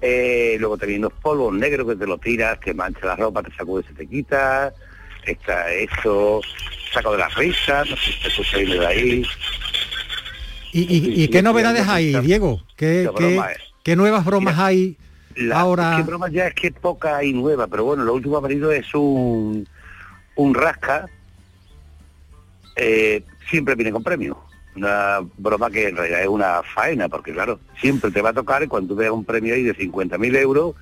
Eh, 0.00 0.56
luego 0.58 0.76
también 0.76 1.00
los 1.02 1.12
polvos 1.14 1.54
negros 1.54 1.88
que 1.88 1.96
te 1.96 2.06
lo 2.06 2.18
tiras, 2.18 2.60
te 2.60 2.74
mancha 2.74 3.06
la 3.06 3.16
ropa, 3.16 3.42
te 3.42 3.54
sacudes, 3.54 3.86
se 3.86 3.94
te 3.94 4.06
quita. 4.06 4.72
Está 5.24 5.72
eso, 5.72 6.40
saco 6.92 7.12
de 7.12 7.18
las 7.18 7.34
risas, 7.34 7.88
no 7.88 7.96
sé 7.96 8.12
si 8.12 8.22
te 8.22 8.28
escucha 8.28 8.56
bien 8.58 8.70
de 8.78 8.86
ahí. 8.86 9.26
¿Y, 10.72 11.28
qué 11.28 11.40
novedades 11.40 11.86
hay, 11.88 12.14
Diego? 12.20 12.62
¿Qué, 12.76 13.04
La 13.04 13.12
qué- 13.12 13.34
broma 13.36 13.52
es- 13.52 13.73
qué 13.84 13.94
nuevas 13.94 14.24
bromas 14.24 14.58
hay 14.58 14.96
La, 15.36 15.60
ahora? 15.60 15.92
es 15.92 15.96
que 15.98 16.10
broma 16.10 16.28
ya 16.28 16.48
es 16.48 16.54
que 16.54 16.72
poca 16.72 17.22
y 17.22 17.32
nueva, 17.32 17.68
pero 17.68 17.84
bueno, 17.84 18.02
lo 18.02 18.14
último 18.14 18.40
que 18.40 18.46
ha 18.46 18.48
venido 18.48 18.72
es 18.72 18.92
un, 18.94 19.68
un 20.34 20.54
rasca. 20.54 21.08
Eh, 22.74 23.22
siempre 23.48 23.76
viene 23.76 23.92
con 23.92 24.02
premio. 24.02 24.36
Una 24.74 25.20
broma 25.38 25.70
que 25.70 25.88
en 25.88 25.96
realidad 25.96 26.22
es 26.22 26.28
una 26.28 26.62
faena, 26.64 27.08
porque 27.08 27.32
claro, 27.32 27.60
siempre 27.80 28.10
te 28.10 28.22
va 28.22 28.30
a 28.30 28.34
tocar 28.34 28.64
y 28.64 28.66
cuando 28.66 28.94
tú 28.94 28.96
veas 28.98 29.12
un 29.12 29.24
premio 29.24 29.54
ahí 29.54 29.62
de 29.62 29.76
50.000 29.76 30.36
euros, 30.38 30.74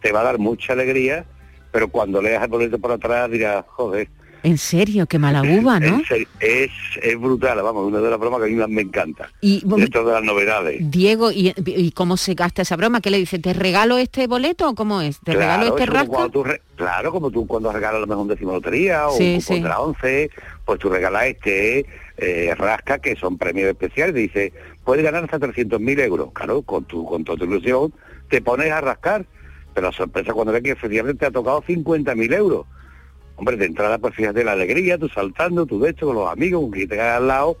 te 0.00 0.10
va 0.10 0.20
a 0.20 0.24
dar 0.24 0.38
mucha 0.38 0.72
alegría, 0.72 1.24
pero 1.70 1.88
cuando 1.88 2.20
leas 2.20 2.42
el 2.42 2.48
boleto 2.48 2.78
por 2.80 2.90
atrás 2.90 3.30
dirás, 3.30 3.64
joder, 3.68 4.08
En 4.42 4.56
serio, 4.58 5.06
qué 5.06 5.18
mala 5.18 5.42
uva, 5.42 5.80
¿no? 5.80 6.00
es, 6.40 6.70
es 7.02 7.20
brutal, 7.20 7.60
vamos, 7.62 7.86
una 7.86 7.98
de 7.98 8.08
las 8.10 8.18
bromas 8.20 8.38
que 8.40 8.46
a 8.46 8.48
mí 8.48 8.54
más 8.54 8.68
me 8.68 8.82
encanta. 8.82 9.30
Y 9.40 9.62
De 9.66 9.88
todas 9.88 10.14
las 10.14 10.24
novedades. 10.24 10.78
Diego, 10.90 11.32
¿y, 11.32 11.52
y 11.66 11.90
cómo 11.92 12.16
se 12.16 12.34
gasta 12.34 12.62
esa 12.62 12.76
broma? 12.76 13.00
¿Qué 13.00 13.10
le 13.10 13.18
dice? 13.18 13.38
¿Te 13.38 13.52
regalo 13.52 13.98
este 13.98 14.26
boleto 14.26 14.68
o 14.68 14.74
cómo 14.74 15.00
es? 15.00 15.18
¿Te 15.20 15.32
regalo 15.34 15.76
este 15.76 15.86
como 16.06 16.44
re- 16.44 16.62
claro, 16.76 17.10
como 17.10 17.30
tú 17.30 17.46
cuando 17.46 17.72
regalas 17.72 17.96
a 17.96 18.00
lo 18.00 18.06
mejor 18.06 18.22
un 18.22 18.28
décimo 18.28 18.52
lotería 18.52 19.08
o 19.08 19.16
Sí, 19.16 19.34
un 19.34 19.40
sí. 19.40 19.54
de 19.60 19.68
la 19.68 19.80
11, 19.80 20.30
pues 20.64 20.78
tú 20.78 20.88
regalas 20.88 21.26
este 21.26 21.86
eh, 22.16 22.54
rasca, 22.56 22.98
que 22.98 23.16
son 23.16 23.38
premios 23.38 23.68
especiales, 23.68 24.14
dice, 24.14 24.52
puedes 24.84 25.04
ganar 25.04 25.24
hasta 25.24 25.38
300.000 25.38 26.00
euros. 26.00 26.32
Claro, 26.32 26.62
con 26.62 26.84
tu, 26.84 27.04
con 27.06 27.24
toda 27.24 27.38
tu 27.38 27.44
ilusión 27.44 27.92
te 28.28 28.40
pones 28.40 28.70
a 28.70 28.80
rascar, 28.80 29.24
pero 29.74 29.88
la 29.88 29.92
sorpresa 29.92 30.32
cuando 30.32 30.52
ves 30.52 30.62
que 30.62 30.70
efectivamente 30.72 31.18
te 31.20 31.26
ha 31.26 31.30
tocado 31.30 31.62
50.000 31.62 32.34
euros. 32.34 32.66
Hombre, 33.38 33.56
de 33.56 33.66
entrada, 33.66 33.98
pues 33.98 34.14
fíjate 34.14 34.42
la 34.44 34.52
alegría, 34.52 34.98
tú 34.98 35.08
saltando, 35.08 35.64
tú 35.64 35.80
de 35.80 35.90
hecho 35.90 36.06
con 36.06 36.16
los 36.16 36.30
amigos, 36.30 36.60
con 36.62 36.70
quien 36.72 36.88
te 36.88 37.00
al 37.00 37.26
lado, 37.28 37.56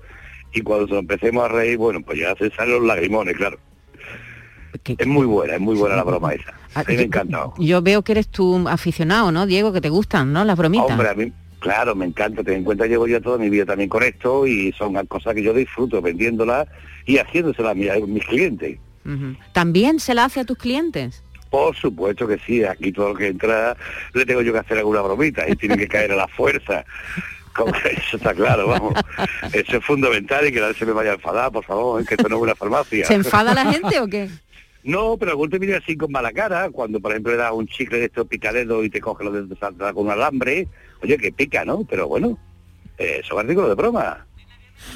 y 0.52 0.60
cuando 0.60 0.98
empecemos 0.98 1.44
a 1.44 1.48
reír, 1.48 1.78
bueno, 1.78 2.00
pues 2.02 2.18
ya 2.18 2.34
se 2.36 2.50
salen 2.50 2.74
los 2.74 2.84
lagrimones, 2.84 3.36
claro. 3.36 3.58
Es 4.98 5.06
muy 5.06 5.26
buena, 5.26 5.54
es 5.54 5.60
muy 5.60 5.76
buena 5.76 5.96
la 5.96 6.02
broma 6.04 6.32
esa. 6.34 6.52
A 6.74 6.80
mí 6.80 6.94
me 6.94 6.98
ha 7.00 7.04
encantado. 7.04 7.54
Yo 7.58 7.80
veo 7.82 8.02
que 8.02 8.12
eres 8.12 8.28
tú 8.28 8.68
aficionado, 8.68 9.32
¿no, 9.32 9.46
Diego? 9.46 9.72
Que 9.72 9.80
te 9.80 9.88
gustan, 9.88 10.32
¿no? 10.32 10.44
Las 10.44 10.56
bromitas. 10.58 10.90
Hombre, 10.90 11.08
a 11.08 11.14
mí, 11.14 11.32
claro, 11.58 11.94
me 11.94 12.04
encanta, 12.06 12.42
ten 12.44 12.54
en 12.56 12.64
cuenta, 12.64 12.86
llevo 12.86 13.06
ya 13.06 13.20
toda 13.20 13.38
mi 13.38 13.48
vida 13.48 13.64
también 13.64 13.88
con 13.88 14.02
esto 14.02 14.46
y 14.46 14.72
son 14.72 14.94
cosas 15.06 15.34
que 15.34 15.42
yo 15.42 15.54
disfruto 15.54 16.02
vendiéndolas 16.02 16.68
y 17.06 17.18
haciéndoselas 17.18 17.72
a, 17.72 17.74
mi- 17.74 17.88
a 17.88 17.96
mis 18.06 18.24
clientes. 18.26 18.78
¿También 19.52 20.00
se 20.00 20.12
la 20.14 20.24
hace 20.26 20.40
a 20.40 20.44
tus 20.44 20.58
clientes? 20.58 21.22
Por 21.50 21.74
supuesto 21.76 22.26
que 22.26 22.38
sí, 22.38 22.64
aquí 22.64 22.92
todo 22.92 23.10
lo 23.10 23.14
que 23.14 23.28
entra 23.28 23.76
le 24.14 24.26
tengo 24.26 24.42
yo 24.42 24.52
que 24.52 24.58
hacer 24.58 24.78
alguna 24.78 25.00
bromita 25.00 25.48
y 25.48 25.56
tiene 25.56 25.76
que 25.76 25.88
caer 25.88 26.12
a 26.12 26.16
la 26.16 26.28
fuerza. 26.28 26.84
Como 27.54 27.72
que 27.72 27.88
Eso 27.96 28.16
está 28.16 28.34
claro, 28.34 28.68
vamos. 28.68 28.94
Eso 29.52 29.76
es 29.78 29.84
fundamental 29.84 30.46
y 30.46 30.52
que 30.52 30.60
nadie 30.60 30.74
se 30.74 30.86
me 30.86 30.92
vaya 30.92 31.12
a 31.12 31.14
enfadar, 31.14 31.50
por 31.50 31.64
favor, 31.64 32.04
que 32.04 32.14
esto 32.14 32.28
no 32.28 32.36
es 32.36 32.42
una 32.42 32.54
farmacia. 32.54 33.06
¿Se 33.06 33.14
enfada 33.14 33.54
la 33.54 33.72
gente 33.72 34.00
o 34.00 34.06
qué? 34.06 34.28
No, 34.84 35.16
pero 35.18 35.32
algún 35.32 35.50
te 35.50 35.58
viene 35.58 35.74
así 35.74 35.96
con 35.96 36.10
mala 36.10 36.32
cara, 36.32 36.70
cuando 36.70 37.00
por 37.00 37.10
ejemplo 37.10 37.32
le 37.32 37.38
das 37.38 37.52
un 37.52 37.66
chicle 37.66 37.98
de 37.98 38.04
estos 38.06 38.26
picaderos 38.26 38.84
y 38.84 38.88
te 38.88 39.00
coge 39.00 39.24
los 39.24 39.34
dedos 39.34 39.58
salta 39.58 39.92
con 39.92 40.06
un 40.06 40.12
alambre, 40.12 40.68
oye, 41.02 41.18
que 41.18 41.32
pica, 41.32 41.64
¿no? 41.64 41.84
Pero 41.84 42.08
bueno, 42.08 42.38
eh, 42.96 43.20
son 43.24 43.40
artículos 43.40 43.68
de 43.68 43.74
broma. 43.74 44.27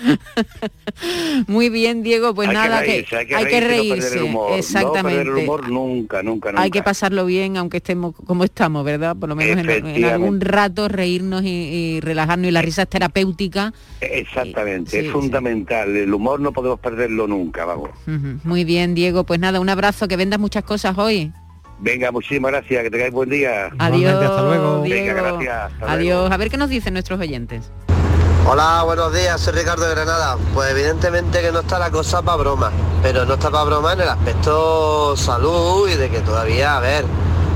Muy 1.46 1.68
bien, 1.68 2.02
Diego, 2.02 2.34
pues 2.34 2.48
hay 2.48 2.54
nada, 2.54 2.80
que 2.82 2.86
reírse, 2.92 3.16
hay 3.16 3.26
que 3.26 3.34
hay 3.34 3.44
que 3.46 3.60
reírse, 3.60 3.70
no 3.70 3.70
perder 3.70 4.00
reírse. 4.00 4.18
el 4.18 4.24
humor. 4.24 4.52
Exactamente. 4.58 5.02
No 5.02 5.02
perder 5.24 5.26
el 5.38 5.44
humor 5.44 5.68
nunca, 5.68 6.22
nunca, 6.22 6.50
nunca. 6.50 6.62
Hay 6.62 6.70
que 6.70 6.82
pasarlo 6.82 7.26
bien, 7.26 7.56
aunque 7.56 7.78
estemos 7.78 8.14
como 8.26 8.44
estamos, 8.44 8.84
¿verdad? 8.84 9.16
Por 9.16 9.28
lo 9.28 9.36
menos 9.36 9.64
en, 9.66 10.04
algún 10.04 10.40
rato 10.40 10.88
reírnos 10.88 11.42
y, 11.44 11.48
y 11.48 12.00
relajarnos. 12.00 12.48
Y 12.48 12.50
la 12.50 12.62
risa 12.62 12.82
es 12.82 12.88
terapéutica. 12.88 13.72
Exactamente, 14.00 14.90
Sí, 14.90 14.96
es 14.98 15.04
sí. 15.04 15.10
fundamental. 15.10 15.96
El 15.96 16.12
humor 16.12 16.40
no 16.40 16.52
podemos 16.52 16.80
perderlo 16.80 17.26
nunca, 17.26 17.64
vamos. 17.64 17.90
Muy 18.44 18.64
bien, 18.64 18.94
Diego. 18.94 19.24
Pues 19.24 19.40
nada, 19.40 19.60
un 19.60 19.68
abrazo, 19.68 20.08
que 20.08 20.16
vendas 20.16 20.38
muchas 20.40 20.64
cosas 20.64 20.96
hoy. 20.98 21.32
Venga, 21.80 22.12
muchísimas 22.12 22.52
gracias, 22.52 22.84
que 22.84 22.90
tengáis 22.90 23.12
buen 23.12 23.28
día. 23.28 23.70
Adiós, 23.78 24.20
Diego. 24.20 24.82
Venga, 24.82 25.14
gracias. 25.14 25.72
hasta 25.72 25.92
Adiós. 25.92 26.18
luego. 26.20 26.32
A 26.34 26.36
ver 26.36 26.48
qué 26.50 26.56
nos 26.56 26.70
dicen 26.70 26.92
nuestros 26.92 27.18
oyentes. 27.18 27.72
Hola, 28.44 28.82
buenos 28.82 29.14
días, 29.14 29.40
soy 29.40 29.52
Ricardo 29.52 29.84
de 29.84 29.94
Granada. 29.94 30.36
Pues 30.52 30.72
evidentemente 30.72 31.40
que 31.40 31.52
no 31.52 31.60
está 31.60 31.78
la 31.78 31.92
cosa 31.92 32.22
para 32.22 32.38
broma, 32.38 32.72
pero 33.00 33.24
no 33.24 33.34
está 33.34 33.52
para 33.52 33.62
broma 33.64 33.92
en 33.92 34.00
el 34.00 34.08
aspecto 34.08 35.16
salud 35.16 35.88
y 35.88 35.94
de 35.94 36.10
que 36.10 36.20
todavía, 36.22 36.76
a 36.76 36.80
ver, 36.80 37.04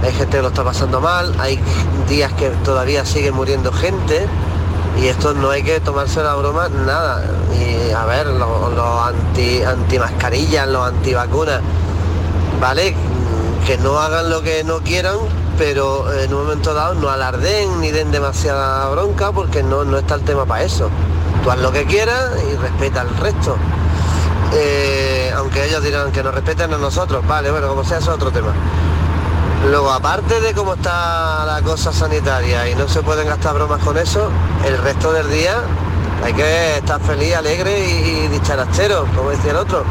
hay 0.05 0.13
gente 0.13 0.37
que 0.37 0.43
lo 0.43 0.49
está 0.49 0.63
pasando 0.63 1.01
mal, 1.01 1.35
hay 1.41 1.59
días 2.09 2.33
que 2.35 2.51
todavía 2.65 3.05
sigue 3.05 3.33
muriendo 3.33 3.73
gente 3.73 4.29
y 4.97 5.09
esto 5.09 5.35
no 5.35 5.51
hay 5.51 5.65
que 5.65 5.81
tomarse 5.81 6.23
la 6.23 6.37
broma 6.37 6.69
nada. 6.69 7.25
Y 7.53 7.91
a 7.91 8.05
ver, 8.05 8.29
los 8.29 8.73
lo 8.73 9.03
anti, 9.03 9.65
anti 9.65 9.99
mascarillas, 9.99 10.69
los 10.69 10.87
antivacunas, 10.87 11.63
¿vale? 12.61 12.95
Que 13.67 13.77
no 13.79 13.99
hagan 13.99 14.31
lo 14.31 14.41
que 14.41 14.63
no 14.63 14.79
quieran, 14.79 15.17
pero 15.59 16.13
en 16.13 16.33
un 16.33 16.43
momento 16.43 16.75
dado 16.75 16.95
no 16.95 17.09
alarden 17.09 17.81
ni 17.81 17.91
den 17.91 18.11
demasiada 18.11 18.89
bronca 18.91 19.33
porque 19.33 19.63
no, 19.63 19.85
no 19.85 19.99
está 19.99 20.15
el 20.15 20.23
tema 20.23 20.45
para 20.45 20.65
eso. 20.65 20.91
Tú 21.43 21.51
haz 21.51 21.59
lo 21.59 21.73
que 21.73 21.85
quieras 21.87 22.31
y 22.51 22.57
respeta 22.57 23.03
al 23.03 23.17
resto. 23.17 23.57
Eh, 24.55 25.33
aunque 25.37 25.65
ellos 25.67 25.83
dirán 25.83 26.13
que 26.13 26.23
nos 26.23 26.35
respeten 26.35 26.73
a 26.73 26.79
nosotros, 26.79 27.27
vale, 27.27 27.51
bueno, 27.51 27.69
como 27.69 27.85
sea, 27.85 27.99
eso 27.99 28.11
es 28.11 28.17
otro 28.17 28.31
tema. 28.31 28.53
Luego, 29.71 29.91
aparte 29.91 30.41
de 30.41 30.53
cómo 30.55 30.75
está 30.75 31.45
la 31.45 31.61
cosa 31.63 31.93
sanitaria 31.93 32.69
y 32.69 32.75
no 32.75 32.89
se 32.89 33.03
pueden 33.03 33.27
gastar 33.27 33.55
bromas 33.55 33.83
con 33.83 33.97
eso, 33.99 34.29
el 34.65 34.79
resto 34.79 35.13
del 35.13 35.29
día 35.31 35.57
hay 36.25 36.33
que 36.33 36.77
estar 36.77 37.01
feliz, 37.01 37.35
alegre 37.35 37.87
y, 37.89 38.25
y 38.25 38.29
dicharachero, 38.29 39.07
como 39.15 39.31
decía 39.31 39.53
el 39.53 39.57
otro. 39.59 39.85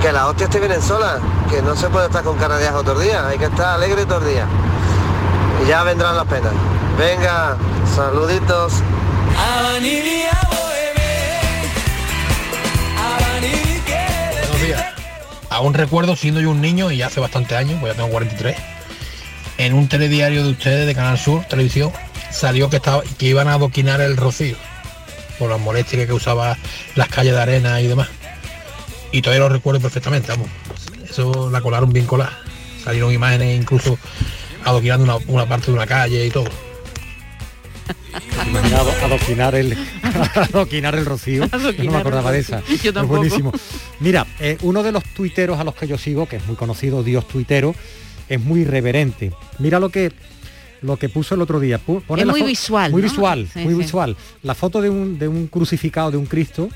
Que 0.00 0.12
las 0.12 0.24
hostias 0.24 0.48
te 0.50 0.58
vienen 0.58 0.80
solas, 0.80 1.20
que 1.50 1.60
no 1.60 1.76
se 1.76 1.88
puede 1.88 2.06
estar 2.06 2.24
con 2.24 2.38
todo 2.38 2.92
el 2.92 3.06
día, 3.06 3.26
hay 3.26 3.38
que 3.38 3.44
estar 3.44 3.74
alegre 3.74 4.06
todo 4.06 4.18
el 4.18 4.32
día. 4.32 4.46
Y 5.62 5.68
ya 5.68 5.82
vendrán 5.82 6.16
las 6.16 6.26
penas. 6.26 6.52
Venga, 6.98 7.56
saluditos. 7.94 8.74
Buenos 14.40 14.62
días. 14.62 14.84
Aún 15.50 15.74
recuerdo 15.74 16.16
siendo 16.16 16.40
yo 16.40 16.50
un 16.50 16.60
niño 16.60 16.90
y 16.90 17.02
hace 17.02 17.20
bastante 17.20 17.56
años, 17.56 17.78
pues 17.80 17.92
ya 17.92 17.96
tengo 17.96 18.10
43, 18.10 18.56
en 19.58 19.74
un 19.74 19.88
telediario 19.88 20.44
de 20.44 20.50
ustedes 20.50 20.86
de 20.86 20.94
Canal 20.94 21.18
Sur, 21.18 21.44
televisión, 21.44 21.92
salió 22.30 22.70
que 22.70 22.76
estaba 22.76 23.02
que 23.18 23.26
iban 23.26 23.48
a 23.48 23.54
adoquinar 23.54 24.00
el 24.00 24.16
rocío 24.16 24.56
por 25.38 25.50
las 25.50 25.60
molestias 25.60 26.02
que 26.02 26.06
causaba 26.06 26.56
las 26.94 27.08
calles 27.08 27.34
de 27.34 27.40
arena 27.40 27.80
y 27.80 27.86
demás. 27.88 28.08
Y 29.12 29.22
todavía 29.22 29.46
lo 29.46 29.48
recuerdo 29.48 29.80
perfectamente, 29.80 30.28
vamos. 30.28 30.48
Eso 31.08 31.50
la 31.50 31.60
colaron 31.60 31.92
bien 31.92 32.06
colada. 32.06 32.38
Salieron 32.84 33.12
imágenes 33.12 33.60
incluso 33.60 33.98
adoquinando 34.64 35.04
una, 35.04 35.16
una 35.26 35.46
parte 35.48 35.66
de 35.66 35.72
una 35.72 35.86
calle 35.86 36.26
y 36.26 36.30
todo. 36.30 36.48
Adoquinar 39.04 39.54
el 39.54 39.76
adoquinar 40.52 40.94
el 40.94 41.06
rocío. 41.06 41.46
No 41.52 41.90
me 41.92 41.96
acordaba 41.98 42.32
de 42.32 42.40
esa. 42.40 42.62
Yo 42.66 42.74
Es 42.74 42.94
tampoco. 42.94 43.16
buenísimo. 43.18 43.52
Mira, 44.00 44.26
eh, 44.38 44.56
uno 44.62 44.82
de 44.82 44.92
los 44.92 45.04
tuiteros 45.04 45.58
a 45.58 45.64
los 45.64 45.74
que 45.74 45.86
yo 45.86 45.98
sigo, 45.98 46.26
que 46.26 46.36
es 46.36 46.46
muy 46.46 46.56
conocido, 46.56 47.02
Dios 47.02 47.26
tuitero, 47.28 47.74
es 48.28 48.40
muy 48.40 48.60
irreverente. 48.60 49.32
Mira 49.58 49.78
lo 49.80 49.88
que 49.90 50.12
lo 50.82 50.96
que 50.96 51.08
puso 51.10 51.34
el 51.34 51.42
otro 51.42 51.60
día. 51.60 51.78
Pone 51.78 52.22
Es 52.22 52.28
muy 52.28 52.42
visual, 52.42 52.90
Muy 52.90 53.02
¿no? 53.02 53.08
visual, 53.08 53.48
Sí, 53.52 53.60
muy 53.60 53.74
sí. 53.74 53.80
visual. 53.80 54.16
La 54.42 54.54
foto 54.54 54.80
de 54.80 54.88
un, 54.88 55.18
de 55.18 55.28
un 55.28 55.46
crucificado, 55.46 56.10
de 56.10 56.16
un 56.16 56.24
Cristo, 56.26 56.70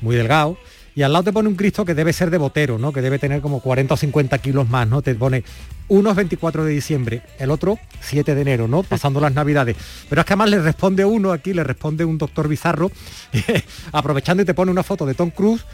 muy 0.00 0.16
delgado, 0.16 0.56
y 0.94 1.02
al 1.02 1.12
lado 1.12 1.24
te 1.24 1.32
pone 1.32 1.48
un 1.48 1.54
Cristo 1.54 1.84
que 1.84 1.94
debe 1.94 2.12
ser 2.12 2.30
de 2.30 2.38
botero, 2.38 2.78
¿no? 2.78 2.92
Que 2.92 3.00
debe 3.00 3.18
tener 3.18 3.40
como 3.40 3.60
40 3.60 3.94
o 3.94 3.96
50 3.96 4.38
kilos 4.38 4.68
más, 4.68 4.86
¿no? 4.86 5.02
Te 5.02 5.14
pone 5.14 5.44
uno 5.88 6.10
es 6.10 6.16
24 6.16 6.64
de 6.64 6.72
diciembre, 6.72 7.22
el 7.38 7.50
otro 7.50 7.78
7 8.00 8.34
de 8.34 8.40
enero, 8.40 8.68
¿no? 8.68 8.82
Pasando 8.82 9.20
las 9.20 9.34
navidades. 9.34 9.76
Pero 10.08 10.20
es 10.20 10.26
que 10.26 10.32
además 10.32 10.50
le 10.50 10.60
responde 10.60 11.04
uno 11.04 11.32
aquí, 11.32 11.52
le 11.52 11.64
responde 11.64 12.04
un 12.04 12.18
doctor 12.18 12.48
Bizarro, 12.48 12.90
aprovechando 13.92 14.42
y 14.42 14.46
te 14.46 14.54
pone 14.54 14.70
una 14.70 14.82
foto 14.82 15.04
de 15.06 15.14
Tom 15.14 15.30
Cruise 15.30 15.64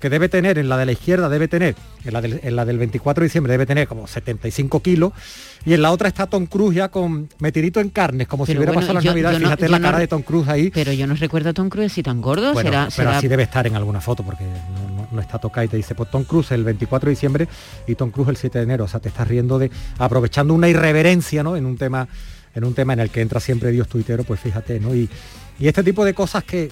que 0.00 0.08
debe 0.10 0.28
tener 0.28 0.58
en 0.58 0.68
la 0.68 0.76
de 0.76 0.86
la 0.86 0.92
izquierda 0.92 1.28
debe 1.28 1.48
tener 1.48 1.74
en 2.04 2.12
la 2.12 2.20
del, 2.20 2.40
en 2.42 2.54
la 2.56 2.64
del 2.64 2.78
24 2.78 3.20
de 3.22 3.26
diciembre 3.26 3.50
debe 3.52 3.66
tener 3.66 3.88
como 3.88 4.06
75 4.06 4.80
kilos 4.80 5.12
y 5.66 5.74
en 5.74 5.82
la 5.82 5.90
otra 5.90 6.08
está 6.08 6.26
Tom 6.26 6.46
Cruise 6.46 6.76
ya 6.76 6.88
con 6.88 7.28
metidito 7.40 7.80
en 7.80 7.88
carnes 7.90 8.28
como 8.28 8.46
si 8.46 8.52
Pero 8.52 8.60
hubiera 8.60 8.72
bueno, 8.72 8.80
pasado 8.80 8.94
las 8.94 9.04
yo- 9.04 9.10
navidades 9.10 9.38
yo 9.38 9.42
no- 9.42 9.48
fíjate 9.48 9.68
la 9.68 9.78
no- 9.78 9.84
cara 9.84 9.98
de 9.98 10.06
Tom 10.06 10.22
Cruise 10.22 10.48
ahí. 10.48 10.70
Pero 10.70 10.92
yo 10.92 11.06
no 11.06 11.14
recuerdo 11.14 11.50
a 11.50 11.52
Tom 11.52 11.68
Cruise 11.68 11.90
así 11.92 12.02
tan 12.02 12.20
gordo. 12.20 12.52
bueno, 12.52 12.70
será, 12.70 12.82
pero 12.84 12.90
será- 13.10 13.18
así 13.18 13.28
debe 13.28 13.42
estar 13.42 13.66
en 13.66 13.74
alguna 13.76 14.00
foto 14.00 14.22
porque 14.22 14.44
no 15.10 15.20
está 15.20 15.38
tocada 15.38 15.64
y 15.64 15.68
te 15.68 15.76
dice 15.76 15.94
pues 15.94 16.10
Tom 16.10 16.24
Cruise 16.24 16.50
el 16.52 16.64
24 16.64 17.06
de 17.08 17.10
diciembre 17.10 17.48
y 17.86 17.94
Tom 17.94 18.10
Cruise 18.10 18.28
el 18.28 18.36
7 18.36 18.58
de 18.58 18.64
enero 18.64 18.84
o 18.84 18.88
sea 18.88 19.00
te 19.00 19.08
estás 19.08 19.26
riendo 19.26 19.58
de 19.58 19.70
aprovechando 19.98 20.54
una 20.54 20.68
irreverencia 20.68 21.42
no 21.42 21.56
en 21.56 21.66
un 21.66 21.76
tema 21.76 22.06
en 22.54 22.64
un 22.64 22.74
tema 22.74 22.92
en 22.92 23.00
el 23.00 23.10
que 23.10 23.20
entra 23.20 23.40
siempre 23.40 23.70
Dios 23.72 23.88
tuitero 23.88 24.22
pues 24.24 24.38
fíjate 24.40 24.78
no 24.80 24.94
y, 24.94 25.08
y 25.58 25.66
este 25.66 25.82
tipo 25.82 26.04
de 26.04 26.12
cosas 26.14 26.44
que 26.44 26.70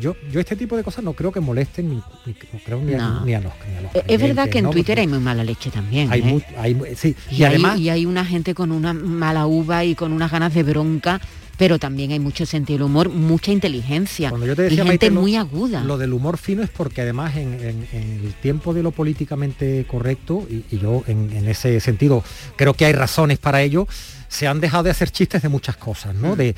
yo 0.00 0.16
yo 0.32 0.40
este 0.40 0.56
tipo 0.56 0.76
de 0.76 0.82
cosas 0.82 1.04
no 1.04 1.12
creo 1.12 1.30
que 1.30 1.40
molesten 1.40 1.88
ni, 1.90 1.96
ni- 2.26 2.34
no 2.52 2.58
creo 2.64 2.80
ni, 2.80 2.94
a, 2.94 2.98
No. 2.98 3.24
ni 3.24 3.34
a 3.34 3.40
los 3.40 3.52
ni 3.68 3.76
a 3.76 3.80
los 3.82 3.94
Eh, 3.94 4.04
Es 4.08 4.20
verdad 4.20 4.48
que 4.48 4.58
en 4.58 4.64
¿no? 4.64 4.70
Twitter 4.70 4.94
Porque 4.96 5.00
hay 5.02 5.06
muy 5.06 5.18
mala 5.20 5.44
leche 5.44 5.70
también. 5.70 6.10
hay 6.10 6.20
¿eh? 6.22 6.46
hay 6.56 6.76
sí 6.96 7.14
y, 7.30 7.34
y, 7.36 7.44
hay, 7.44 7.44
además 7.44 7.78
y 7.78 7.90
hay 7.90 8.06
una 8.06 8.24
gente 8.24 8.54
con 8.54 8.72
una 8.72 8.92
mala 8.94 9.46
uva 9.46 9.84
y 9.84 9.94
con 9.94 10.12
unas 10.12 10.30
ganas 10.32 10.54
de 10.54 10.62
bronca, 10.62 11.20
pero 11.58 11.78
también 11.78 12.10
hay 12.12 12.18
mucho 12.20 12.46
sentido 12.46 12.78
del 12.78 12.86
humor, 12.86 13.10
mucha 13.10 13.52
inteligencia 13.52 14.30
Cuando 14.30 14.46
yo 14.46 14.56
te 14.56 14.62
y 14.62 14.64
decía, 14.70 14.78
gente 14.84 14.88
Maite, 14.88 15.10
lo- 15.10 15.20
muy 15.20 15.36
aguda. 15.36 15.84
Lo 15.84 15.98
del 15.98 16.12
humor 16.14 16.38
fino 16.38 16.62
es 16.62 16.70
porque 16.70 17.02
además 17.02 17.36
en, 17.36 17.52
en- 17.54 17.86
en 17.92 18.20
el 18.24 18.32
tiempo 18.40 18.72
de 18.72 18.82
lo 18.82 18.92
políticamente 18.92 19.84
correcto, 19.86 20.46
y, 20.50 20.64
y 20.74 20.78
yo 20.78 21.04
en, 21.06 21.30
en 21.32 21.46
ese 21.48 21.78
sentido 21.80 22.24
creo 22.56 22.72
que 22.72 22.86
hay 22.86 22.92
razones 22.94 23.38
para 23.38 23.60
ello, 23.62 23.86
se 24.28 24.46
han 24.46 24.60
dejado 24.60 24.84
de 24.84 24.90
hacer 24.90 25.10
chistes 25.10 25.42
de 25.42 25.48
muchas 25.50 25.76
cosas, 25.76 26.14
Mm. 26.14 26.22
¿no? 26.22 26.36
De 26.36 26.54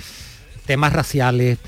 temas 0.67 0.93
raciales, 0.93 1.59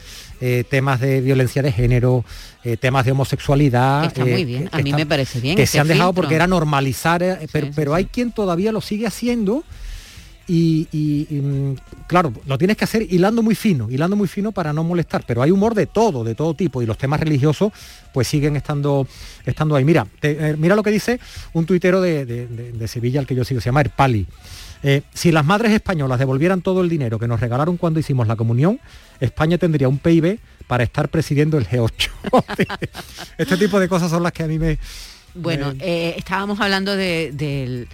eh, 0.46 0.62
temas 0.68 1.00
de 1.00 1.20
violencia 1.22 1.62
de 1.62 1.72
género, 1.72 2.22
eh, 2.64 2.76
temas 2.76 3.04
de 3.06 3.12
homosexualidad. 3.12 4.04
Está 4.04 4.20
muy 4.24 4.42
eh, 4.42 4.44
bien, 4.44 4.68
a 4.72 4.78
mí 4.78 4.92
me 4.92 5.06
parece 5.06 5.40
bien. 5.40 5.56
Que 5.56 5.62
ese 5.62 5.72
se 5.72 5.80
han 5.80 5.88
dejado 5.88 6.10
filtro. 6.10 6.22
porque 6.22 6.34
era 6.34 6.46
normalizar, 6.46 7.20
pero, 7.50 7.68
pero 7.74 7.94
hay 7.94 8.04
quien 8.04 8.30
todavía 8.32 8.70
lo 8.70 8.80
sigue 8.82 9.06
haciendo 9.06 9.64
y, 10.46 10.86
y- 10.92 11.26
y, 11.30 11.40
mm, 11.40 11.76
claro, 12.06 12.30
lo 12.46 12.58
tienes 12.58 12.76
que 12.76 12.84
hacer 12.84 13.06
hilando 13.10 13.42
muy 13.42 13.54
fino, 13.54 13.90
hilando 13.90 14.14
muy 14.16 14.28
fino 14.28 14.52
para 14.52 14.74
no 14.74 14.84
molestar, 14.84 15.24
pero 15.26 15.40
hay 15.40 15.50
humor 15.50 15.74
de 15.74 15.86
todo, 15.86 16.22
de 16.24 16.34
todo 16.34 16.52
tipo 16.52 16.82
y 16.82 16.86
los 16.86 16.98
temas 16.98 17.20
religiosos 17.20 17.72
pues 18.12 18.28
siguen 18.28 18.54
estando, 18.56 19.08
estando 19.46 19.74
ahí. 19.74 19.84
Mira, 19.84 20.06
te- 20.20 20.50
eh, 20.50 20.56
mira 20.58 20.76
lo 20.76 20.82
que 20.82 20.90
dice 20.90 21.18
un 21.54 21.64
tuitero 21.64 22.02
de, 22.02 22.26
de- 22.26 22.46
de- 22.46 22.72
de 22.72 22.88
Sevilla, 22.88 23.20
al 23.20 23.26
que 23.26 23.34
yo 23.34 23.44
sigo, 23.44 23.60
se 23.62 23.66
llama 23.70 23.80
Erpali. 23.80 24.26
Eh, 24.86 25.02
si 25.14 25.32
las 25.32 25.44
madres 25.46 25.72
españolas 25.72 26.18
devolvieran 26.18 26.60
todo 26.60 26.82
el 26.82 26.90
dinero 26.90 27.18
que 27.18 27.26
nos 27.26 27.40
regalaron 27.40 27.78
cuando 27.78 27.98
hicimos 27.98 28.28
la 28.28 28.36
comunión, 28.36 28.78
España 29.18 29.56
tendría 29.56 29.88
un 29.88 29.98
PIB 29.98 30.38
para 30.66 30.84
estar 30.84 31.08
presidiendo 31.08 31.56
el 31.56 31.66
G8. 31.66 32.10
este 33.38 33.56
tipo 33.56 33.80
de 33.80 33.88
cosas 33.88 34.10
son 34.10 34.22
las 34.22 34.32
que 34.32 34.42
a 34.42 34.46
mí 34.46 34.58
me... 34.58 34.78
Bueno, 35.34 35.72
eh, 35.80 36.14
estábamos 36.16 36.60
hablando 36.60 36.94
de- 36.96 37.32
del, 37.32 37.88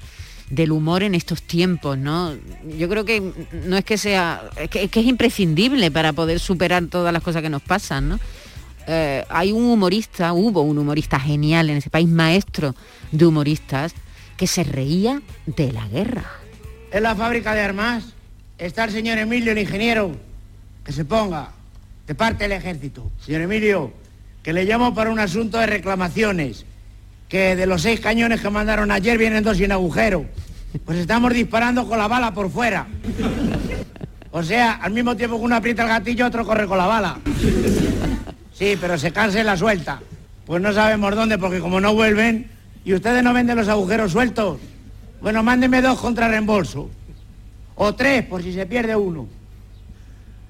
del 0.50 0.72
humor 0.72 1.02
en 1.04 1.14
estos 1.14 1.42
tiempos, 1.42 1.96
¿no? 1.96 2.34
Yo 2.76 2.88
creo 2.88 3.04
que 3.04 3.22
no 3.66 3.76
es 3.76 3.84
que 3.84 3.96
sea, 3.96 4.42
es 4.56 4.68
que, 4.68 4.82
es 4.84 4.90
que 4.90 5.00
es 5.00 5.06
imprescindible 5.06 5.90
para 5.90 6.12
poder 6.12 6.38
superar 6.40 6.84
todas 6.86 7.12
las 7.12 7.22
cosas 7.22 7.40
que 7.40 7.48
nos 7.50 7.62
pasan, 7.62 8.08
¿no? 8.10 8.20
Eh, 8.88 9.24
hay 9.28 9.52
un 9.52 9.64
humorista, 9.64 10.32
hubo 10.32 10.62
un 10.62 10.76
humorista 10.76 11.20
genial 11.20 11.70
en 11.70 11.76
ese 11.76 11.88
país, 11.88 12.08
maestro 12.08 12.74
de 13.12 13.24
humoristas, 13.26 13.94
que 14.36 14.46
se 14.48 14.64
reía 14.64 15.22
de 15.46 15.70
la 15.72 15.86
guerra. 15.86 16.24
En 16.92 17.04
la 17.04 17.14
fábrica 17.14 17.54
de 17.54 17.60
armas 17.60 18.04
está 18.58 18.84
el 18.84 18.90
señor 18.90 19.18
Emilio, 19.18 19.52
el 19.52 19.58
ingeniero, 19.58 20.10
que 20.84 20.92
se 20.92 21.04
ponga 21.04 21.50
de 22.06 22.14
parte 22.16 22.44
del 22.44 22.52
ejército. 22.52 23.12
Señor 23.24 23.42
Emilio, 23.42 23.92
que 24.42 24.52
le 24.52 24.64
llamo 24.64 24.92
para 24.92 25.10
un 25.10 25.20
asunto 25.20 25.58
de 25.58 25.66
reclamaciones, 25.66 26.64
que 27.28 27.54
de 27.54 27.66
los 27.66 27.82
seis 27.82 28.00
cañones 28.00 28.40
que 28.40 28.50
mandaron 28.50 28.90
ayer 28.90 29.16
vienen 29.18 29.44
dos 29.44 29.56
sin 29.56 29.70
agujero. 29.70 30.26
Pues 30.84 30.98
estamos 30.98 31.32
disparando 31.32 31.86
con 31.86 31.96
la 31.96 32.08
bala 32.08 32.34
por 32.34 32.50
fuera. 32.50 32.88
O 34.32 34.42
sea, 34.42 34.72
al 34.72 34.92
mismo 34.92 35.16
tiempo 35.16 35.38
que 35.38 35.44
uno 35.44 35.54
aprieta 35.54 35.82
el 35.82 35.88
gatillo, 35.88 36.26
otro 36.26 36.44
corre 36.44 36.66
con 36.66 36.78
la 36.78 36.86
bala. 36.86 37.18
Sí, 38.52 38.76
pero 38.80 38.98
se 38.98 39.12
cansa 39.12 39.40
y 39.40 39.44
la 39.44 39.56
suelta. 39.56 40.00
Pues 40.44 40.60
no 40.60 40.72
sabemos 40.72 41.14
dónde, 41.14 41.38
porque 41.38 41.60
como 41.60 41.80
no 41.80 41.94
vuelven, 41.94 42.50
y 42.84 42.94
ustedes 42.94 43.22
no 43.22 43.32
venden 43.32 43.56
los 43.56 43.68
agujeros 43.68 44.10
sueltos, 44.10 44.58
bueno, 45.20 45.42
mándenme 45.42 45.82
dos 45.82 45.98
contra 45.98 46.28
reembolso. 46.28 46.90
O 47.76 47.94
tres, 47.94 48.24
por 48.24 48.42
si 48.42 48.52
se 48.52 48.66
pierde 48.66 48.96
uno. 48.96 49.26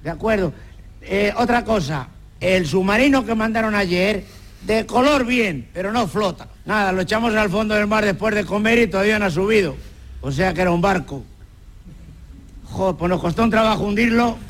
De 0.03 0.11
acuerdo. 0.11 0.53
Eh, 1.03 1.33
otra 1.37 1.65
cosa, 1.65 2.09
el 2.41 2.67
submarino 2.67 3.25
que 3.25 3.35
mandaron 3.35 3.75
ayer, 3.75 4.25
de 4.63 4.85
color 4.87 5.25
bien, 5.25 5.69
pero 5.73 5.93
no 5.93 6.07
flota. 6.07 6.49
Nada, 6.65 6.93
lo 6.93 7.03
echamos 7.03 7.35
al 7.35 7.51
fondo 7.51 7.75
del 7.75 7.87
mar 7.87 8.05
después 8.05 8.35
de 8.35 8.45
comer 8.45 8.79
y 8.79 8.87
todavía 8.87 9.19
no 9.19 9.27
ha 9.27 9.31
subido. 9.31 9.77
O 10.21 10.31
sea 10.31 10.53
que 10.53 10.61
era 10.61 10.71
un 10.71 10.81
barco. 10.81 11.25
Joder, 12.65 12.97
pues 12.97 13.09
nos 13.09 13.21
costó 13.21 13.45
un 13.45 13.51
trabajo 13.51 13.85
hundirlo. 13.85 14.37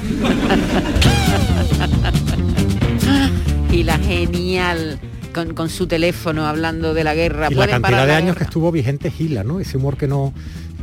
Y 3.72 3.84
la 3.84 3.98
genial 3.98 4.98
con, 5.30 5.54
con 5.54 5.68
su 5.68 5.86
teléfono 5.86 6.46
hablando 6.46 6.94
de 6.94 7.04
la 7.04 7.14
guerra. 7.14 7.46
Y 7.48 7.54
la 7.54 7.56
¿Pueden 7.56 7.70
cantidad 7.72 7.90
parar 7.90 8.06
de 8.06 8.12
la 8.12 8.16
años 8.18 8.26
guerra? 8.28 8.38
que 8.38 8.44
estuvo 8.44 8.70
vigente 8.72 9.10
Gila, 9.10 9.44
¿no? 9.44 9.60
Ese 9.60 9.76
humor 9.76 9.96
que 9.96 10.06
no... 10.06 10.32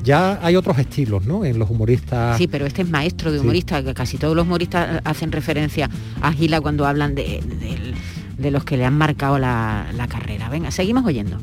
Ya 0.04 0.40
hay 0.42 0.56
otros 0.56 0.78
estilos, 0.80 1.26
¿no? 1.26 1.44
En 1.44 1.60
los 1.60 1.70
humoristas... 1.70 2.38
Sí, 2.38 2.48
pero 2.48 2.66
este 2.66 2.82
es 2.84 2.90
maestro 2.90 3.32
de 3.32 3.40
Sí. 3.40 3.44
humorista, 3.44 3.84
que 3.84 3.94
casi 3.94 4.18
todos 4.18 4.36
los 4.36 4.46
humoristas 4.46 5.02
hacen 5.04 5.32
referencia 5.32 5.90
a 6.22 6.32
Gila 6.32 6.62
cuando 6.62 6.86
hablan 6.86 7.14
de, 7.16 7.24
de- 7.44 7.94
de 8.38 8.52
los 8.52 8.64
que 8.64 8.78
le 8.78 8.86
han 8.86 8.96
marcado 8.98 9.38
la, 9.40 9.88
la 9.96 10.08
carrera. 10.08 10.48
Venga, 10.48 10.70
seguimos 10.72 11.04
oyendo. 11.06 11.38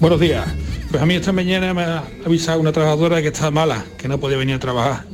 Buenos 0.00 0.18
días. 0.20 0.46
Pues 0.90 1.02
a 1.02 1.06
mí 1.06 1.14
esta 1.14 1.32
mañana 1.32 1.72
me 1.72 1.82
ha 1.82 2.02
avisado 2.26 2.60
una 2.60 2.72
trabajadora 2.72 3.22
que 3.22 3.28
está 3.28 3.50
mala, 3.50 3.84
que 3.96 4.08
no 4.08 4.18
puede 4.18 4.36
venir 4.36 4.56
a 4.56 4.58
trabajar. 4.58 5.04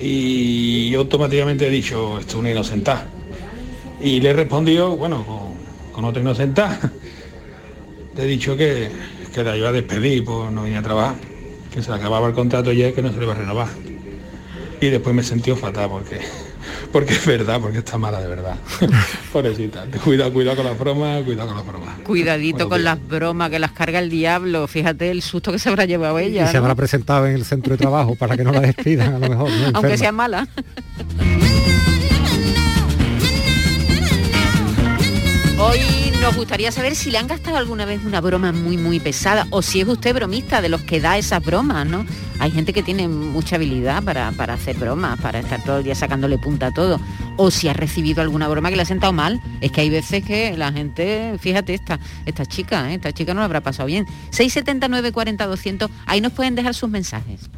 Y 0.00 0.90
yo 0.90 1.00
automáticamente 1.00 1.66
he 1.66 1.70
dicho, 1.70 2.18
esto 2.18 2.32
es 2.32 2.38
una 2.40 2.50
inocentada. 2.50 3.06
Y 4.00 4.20
le 4.20 4.30
he 4.30 4.32
respondido, 4.32 4.96
bueno, 4.96 5.24
con, 5.26 5.92
con 5.92 6.04
otra 6.04 6.22
inocentada. 6.22 6.78
Le 8.16 8.24
he 8.24 8.26
dicho 8.26 8.56
que, 8.56 8.90
que 9.32 9.44
la 9.44 9.56
iba 9.56 9.68
a 9.68 9.72
despedir 9.72 10.24
por 10.24 10.50
no 10.50 10.62
venir 10.64 10.78
a 10.78 10.82
trabajar, 10.82 11.14
que 11.72 11.80
se 11.80 11.88
le 11.88 11.96
acababa 11.96 12.26
el 12.26 12.34
contrato 12.34 12.72
ya 12.72 12.88
y 12.88 12.92
que 12.92 13.00
no 13.00 13.12
se 13.12 13.20
le 13.20 13.26
va 13.26 13.32
a 13.34 13.36
renovar. 13.36 13.68
Y 14.80 14.88
después 14.88 15.14
me 15.14 15.22
sentí 15.22 15.52
fatal 15.52 15.88
porque, 15.88 16.20
porque 16.92 17.14
es 17.14 17.24
verdad, 17.24 17.60
porque 17.60 17.78
está 17.78 17.96
mala 17.96 18.20
de 18.20 18.26
verdad. 18.26 18.56
Pobrecita. 19.32 19.86
Cuidado, 20.02 20.32
cuidado 20.32 20.56
con 20.56 20.66
las 20.66 20.76
bromas, 20.76 21.22
cuidado 21.22 21.48
con 21.48 21.56
las 21.58 21.66
bromas. 21.66 22.00
Cuidadito 22.00 22.68
con 22.68 22.82
las 22.82 23.06
bromas 23.06 23.50
que 23.50 23.60
las 23.60 23.70
carga 23.70 24.00
el 24.00 24.10
diablo. 24.10 24.66
Fíjate 24.66 25.12
el 25.12 25.22
susto 25.22 25.52
que 25.52 25.60
se 25.60 25.68
habrá 25.68 25.84
llevado 25.84 26.18
y 26.20 26.24
ella. 26.24 26.48
se 26.48 26.54
¿no? 26.54 26.60
habrá 26.60 26.74
presentado 26.74 27.26
en 27.28 27.34
el 27.34 27.44
centro 27.44 27.72
de 27.72 27.78
trabajo 27.78 28.16
para 28.16 28.36
que 28.36 28.42
no 28.42 28.50
la 28.50 28.60
despidan, 28.60 29.14
a 29.14 29.18
lo 29.20 29.28
mejor. 29.28 29.50
¿no? 29.50 29.70
Aunque 29.74 29.96
sea 29.96 30.10
mala. 30.10 30.48
Hoy 35.60 35.80
nos 36.20 36.36
gustaría 36.36 36.70
saber 36.70 36.94
si 36.94 37.10
le 37.10 37.18
han 37.18 37.26
gastado 37.26 37.56
alguna 37.56 37.84
vez 37.84 38.04
una 38.04 38.20
broma 38.20 38.52
muy 38.52 38.76
muy 38.76 39.00
pesada 39.00 39.48
o 39.50 39.60
si 39.60 39.80
es 39.80 39.88
usted 39.88 40.14
bromista 40.14 40.62
de 40.62 40.68
los 40.68 40.82
que 40.82 41.00
da 41.00 41.18
esas 41.18 41.44
bromas, 41.44 41.84
¿no? 41.84 42.06
Hay 42.38 42.52
gente 42.52 42.72
que 42.72 42.84
tiene 42.84 43.08
mucha 43.08 43.56
habilidad 43.56 44.04
para, 44.04 44.30
para 44.30 44.54
hacer 44.54 44.76
bromas, 44.76 45.20
para 45.20 45.40
estar 45.40 45.60
todo 45.64 45.78
el 45.78 45.84
día 45.84 45.96
sacándole 45.96 46.38
punta 46.38 46.68
a 46.68 46.70
todo. 46.72 47.00
O 47.36 47.50
si 47.50 47.66
ha 47.66 47.72
recibido 47.72 48.22
alguna 48.22 48.46
broma 48.46 48.70
que 48.70 48.76
le 48.76 48.82
ha 48.82 48.84
sentado 48.84 49.12
mal. 49.12 49.40
Es 49.60 49.72
que 49.72 49.80
hay 49.80 49.90
veces 49.90 50.24
que 50.24 50.56
la 50.56 50.70
gente, 50.72 51.36
fíjate 51.40 51.74
esta, 51.74 51.98
esta 52.24 52.46
chica, 52.46 52.92
¿eh? 52.92 52.94
esta 52.94 53.12
chica 53.12 53.34
no 53.34 53.40
la 53.40 53.46
habrá 53.46 53.60
pasado 53.60 53.86
bien. 53.86 54.06
679 54.30 55.10
40 55.10 55.44
200, 55.44 55.90
ahí 56.06 56.20
nos 56.20 56.32
pueden 56.32 56.54
dejar 56.54 56.74
sus 56.74 56.88
mensajes. 56.88 57.50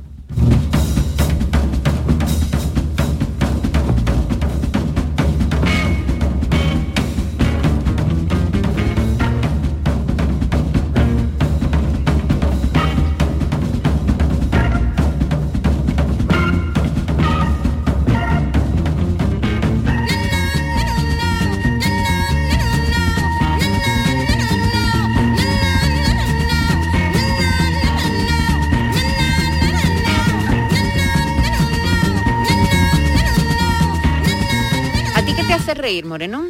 Reír, 35.90 36.06
Moreno? 36.06 36.44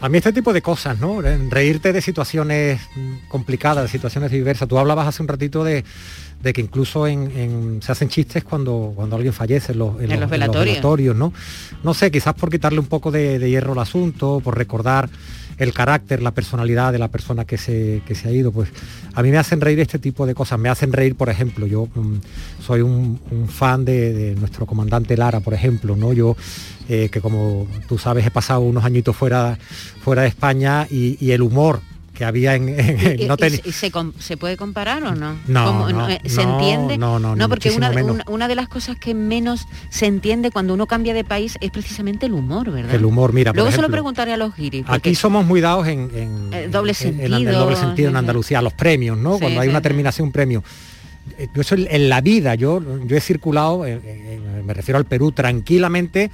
A 0.00 0.08
mí 0.10 0.18
este 0.18 0.32
tipo 0.32 0.52
de 0.52 0.60
cosas, 0.60 1.00
¿no? 1.00 1.22
Reírte 1.22 1.90
de 1.92 2.02
situaciones 2.02 2.80
complicadas, 3.28 3.84
de 3.84 3.88
situaciones 3.88 4.30
diversas. 4.30 4.68
Tú 4.68 4.78
hablabas 4.78 5.06
hace 5.08 5.22
un 5.22 5.28
ratito 5.28 5.64
de, 5.64 5.84
de 6.42 6.52
que 6.52 6.60
incluso 6.60 7.06
en, 7.06 7.30
en- 7.34 7.80
se 7.82 7.92
hacen 7.92 8.10
chistes 8.10 8.44
cuando, 8.44 8.92
cuando 8.94 9.16
alguien 9.16 9.32
fallece 9.32 9.72
en 9.72 9.78
los, 9.78 9.98
en 10.02 10.12
En 10.12 10.20
los 10.20 10.28
velatorios. 10.28 10.66
velatorios, 10.66 11.16
¿no? 11.16 11.32
No 11.82 11.94
sé, 11.94 12.10
quizás 12.10 12.34
por 12.34 12.50
quitarle 12.50 12.78
un 12.78 12.86
poco 12.86 13.10
de, 13.10 13.38
de 13.38 13.48
hierro 13.48 13.72
al 13.72 13.78
asunto, 13.78 14.40
por 14.44 14.56
recordar 14.58 15.08
el 15.58 15.72
carácter, 15.72 16.22
la 16.22 16.32
personalidad 16.32 16.92
de 16.92 16.98
la 16.98 17.08
persona 17.08 17.44
que 17.44 17.58
se, 17.58 18.02
que 18.06 18.14
se 18.14 18.28
ha 18.28 18.32
ido, 18.32 18.52
pues 18.52 18.68
a 19.14 19.22
mí 19.22 19.30
me 19.30 19.38
hacen 19.38 19.60
reír 19.60 19.80
este 19.80 19.98
tipo 19.98 20.26
de 20.26 20.34
cosas. 20.34 20.58
Me 20.58 20.68
hacen 20.68 20.92
reír, 20.92 21.14
por 21.14 21.28
ejemplo, 21.28 21.66
yo 21.66 21.88
mm, 21.94 22.16
soy 22.60 22.82
un, 22.82 23.20
fan 23.48 23.84
de, 23.84 24.34
nuestro 24.38 24.66
comandante 24.66 25.16
Lara, 25.16 25.40
por 25.40 25.54
ejemplo, 25.54 25.96
¿no? 25.96 26.12
Yo 26.12 26.36
eh, 26.88 27.08
que 27.10 27.20
como 27.20 27.66
tú 27.88 27.98
sabes 27.98 28.26
he 28.26 28.30
pasado 28.30 28.60
unos 28.60 28.84
añitos 28.84 29.16
fuera, 29.16 29.58
fuera 30.02 30.22
de 30.22 30.28
España 30.28 30.86
y 30.90 31.30
el 31.30 31.42
humor 31.42 31.80
que 32.16 32.24
había 32.24 32.54
en... 32.54 32.68
en- 32.68 33.20
¿Y- 33.20 33.26
no 33.26 33.36
y 33.64 33.72
se, 33.72 34.36
puede 34.36 34.56
comparar 34.56 35.04
o 35.04 35.14
no? 35.14 35.36
No, 35.46 35.64
¿Cómo- 35.66 35.88
no, 35.90 36.08
eh, 36.08 36.20
¿Se 36.24 36.44
no, 36.44 36.54
entiende? 36.54 36.98
no, 36.98 37.18
no, 37.18 37.36
ni 37.36 37.46
porque 37.46 37.70
una, 38.26 38.48
de 38.48 38.54
las 38.54 38.68
cosas 38.68 38.96
que 38.98 39.14
menos 39.14 39.66
se 39.90 40.06
entiende 40.06 40.50
cuando 40.50 40.74
uno 40.74 40.86
cambia 40.86 41.14
de 41.14 41.24
país 41.24 41.56
es 41.60 41.70
precisamente 41.70 42.26
el 42.26 42.32
humor, 42.32 42.70
¿verdad? 42.70 42.94
El 42.94 43.04
humor, 43.04 43.32
mira, 43.32 43.52
por 43.52 43.58
Luego 43.58 43.70
se 43.70 43.82
lo 43.82 43.88
preguntaré 43.90 44.32
a 44.32 44.36
los 44.36 44.56
guiris. 44.56 44.84
Aquí 44.88 45.14
somos 45.14 45.44
muy 45.44 45.60
dados 45.60 45.86
en, 45.88 46.10
en- 46.14 46.50
Eh, 46.52 46.68
doble 46.68 46.90
en- 46.92 46.96
sentido, 46.96 47.58
doble 47.58 47.76
sentido 47.76 48.08
en. 48.10 48.16
Andalucía, 48.16 48.62
los 48.62 48.72
premios, 48.72 49.18
¿no? 49.18 49.34
Sí, 49.34 49.40
Cuando 49.42 49.60
hay 49.60 49.68
una 49.68 49.82
terminación, 49.82 50.26
un 50.28 50.32
premio. 50.32 50.64
Eh, 51.38 51.48
Yo 51.54 51.60
eso 51.60 51.74
en 51.74 51.86
en 51.90 52.08
la 52.08 52.20
vida, 52.20 52.54
yo, 52.54 52.80
yo 53.04 53.16
he 53.16 53.20
circulado, 53.20 53.84
eh, 53.84 54.00
eh, 54.02 54.40
me 54.64 54.72
refiero 54.74 54.96
al 54.98 55.04
Perú, 55.04 55.32
tranquilamente 55.32 56.30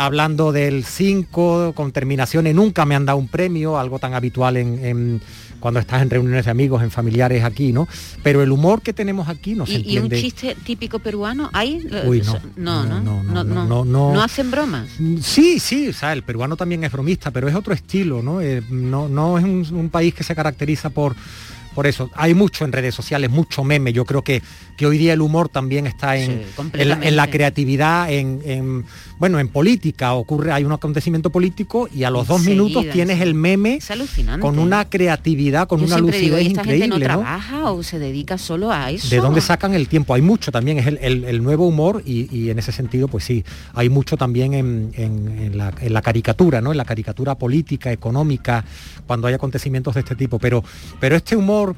hablando 0.00 0.50
del 0.50 0.84
5, 0.84 1.74
con 1.74 1.92
terminaciones, 1.92 2.54
nunca 2.54 2.86
me 2.86 2.94
han 2.94 3.04
dado 3.04 3.18
un 3.18 3.28
premio, 3.28 3.78
algo 3.78 3.98
tan 3.98 4.14
habitual 4.14 4.56
en, 4.56 4.82
en 4.84 5.20
cuando 5.60 5.78
estás 5.78 6.00
en 6.00 6.08
reuniones 6.08 6.46
de 6.46 6.50
amigos, 6.50 6.82
en 6.82 6.90
familiares 6.90 7.44
aquí, 7.44 7.70
¿no? 7.70 7.86
Pero 8.22 8.42
el 8.42 8.50
humor 8.50 8.80
que 8.80 8.94
tenemos 8.94 9.28
aquí 9.28 9.54
no 9.54 9.66
se 9.66 9.74
¿Y, 9.74 9.96
y 9.96 9.98
un 9.98 10.10
chiste 10.10 10.56
típico 10.64 11.00
peruano 11.00 11.50
hay? 11.52 11.86
Uy, 12.06 12.22
no. 12.22 12.40
no, 12.56 12.84
no, 12.84 13.00
no, 13.00 13.22
no, 13.22 13.44
no, 13.44 13.64
no, 13.66 13.84
no. 13.84 14.14
¿No 14.14 14.22
hacen 14.22 14.50
bromas. 14.50 14.88
Sí, 15.20 15.60
sí, 15.60 15.88
o 15.88 15.92
sea, 15.92 16.14
el 16.14 16.22
peruano 16.22 16.56
también 16.56 16.82
es 16.82 16.90
bromista, 16.90 17.30
pero 17.30 17.46
es 17.48 17.54
otro 17.54 17.74
estilo, 17.74 18.22
¿no? 18.22 18.40
Eh, 18.40 18.62
no, 18.70 19.06
no 19.08 19.38
es 19.38 19.44
un, 19.44 19.66
un 19.70 19.90
país 19.90 20.14
que 20.14 20.24
se 20.24 20.34
caracteriza 20.34 20.88
por 20.88 21.14
por 21.80 21.86
eso. 21.86 22.10
Hay 22.14 22.34
mucho 22.34 22.66
en 22.66 22.72
redes 22.72 22.94
sociales, 22.94 23.30
mucho 23.30 23.64
meme. 23.64 23.90
Yo 23.94 24.04
creo 24.04 24.22
que, 24.22 24.42
que 24.76 24.84
hoy 24.84 24.98
día 24.98 25.14
el 25.14 25.22
humor 25.22 25.48
también 25.48 25.86
está 25.86 26.18
en, 26.18 26.26
Sí, 26.26 26.32
en, 26.34 26.36
la, 26.36 26.42
en 26.42 26.44
la 26.44 26.52
completamente. 26.56 27.30
creatividad, 27.30 28.12
en, 28.12 28.42
en, 28.44 28.84
bueno, 29.18 29.38
en 29.38 29.48
política. 29.48 30.12
Ocurre, 30.12 30.52
hay 30.52 30.64
un 30.64 30.72
acontecimiento 30.72 31.30
político 31.30 31.88
y 31.90 32.04
a 32.04 32.10
los 32.10 32.26
dos 32.26 32.42
minutos 32.44 32.84
tienes 32.92 33.22
el 33.22 33.32
meme 33.32 33.78
con 34.42 34.58
una 34.58 34.90
creatividad, 34.90 35.66
con 35.66 35.80
Yo 35.80 35.86
una 35.86 35.96
digo, 35.96 36.08
lucidez 36.08 36.48
¿esta 36.48 36.64
gente 36.64 36.86
no 36.88 36.96
increíble, 36.96 37.08
¿no? 37.08 37.20
trabaja 37.22 37.70
o 37.72 37.82
se 37.82 37.98
dedica 37.98 38.36
solo 38.36 38.70
a 38.70 38.90
eso? 38.90 39.08
¿De 39.08 39.16
dónde 39.22 39.40
sacan 39.40 39.72
el 39.72 39.88
tiempo? 39.88 40.12
Hay 40.12 40.20
mucho 40.20 40.52
también, 40.52 40.76
es 40.80 40.86
el, 40.86 40.98
el- 41.00 41.24
el 41.24 41.42
nuevo 41.42 41.66
humor 41.66 42.02
y, 42.04 42.28
y 42.36 42.50
en 42.50 42.58
ese 42.58 42.72
sentido, 42.72 43.08
pues 43.08 43.24
sí, 43.24 43.42
hay 43.72 43.88
mucho 43.88 44.18
también 44.18 44.52
en 44.52 45.56
la, 45.56 45.72
en 45.80 45.94
la 45.94 46.02
caricatura, 46.02 46.60
¿no? 46.60 46.72
En 46.72 46.76
la 46.76 46.84
caricatura 46.84 47.36
política, 47.36 47.90
económica, 47.90 48.66
cuando 49.06 49.28
hay 49.28 49.32
acontecimientos 49.34 49.94
de 49.94 50.00
este 50.00 50.14
tipo. 50.14 50.38
Pero, 50.38 50.62
pero 51.00 51.16
este 51.16 51.36
humor, 51.36 51.69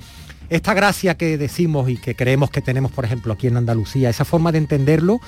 esta 0.50 0.74
gracia 0.74 1.16
que 1.16 1.38
decimos 1.38 1.88
y 1.88 1.96
que 1.96 2.14
creemos 2.14 2.50
que 2.50 2.61
tenemos, 2.61 2.92
por 2.92 3.05
ejemplo, 3.05 3.33
aquí 3.33 3.46
en 3.46 3.57
Andalucía, 3.57 4.11
esa 4.11 4.24
forma 4.24 4.52
de 4.52 4.59
entenderlo, 4.59 5.20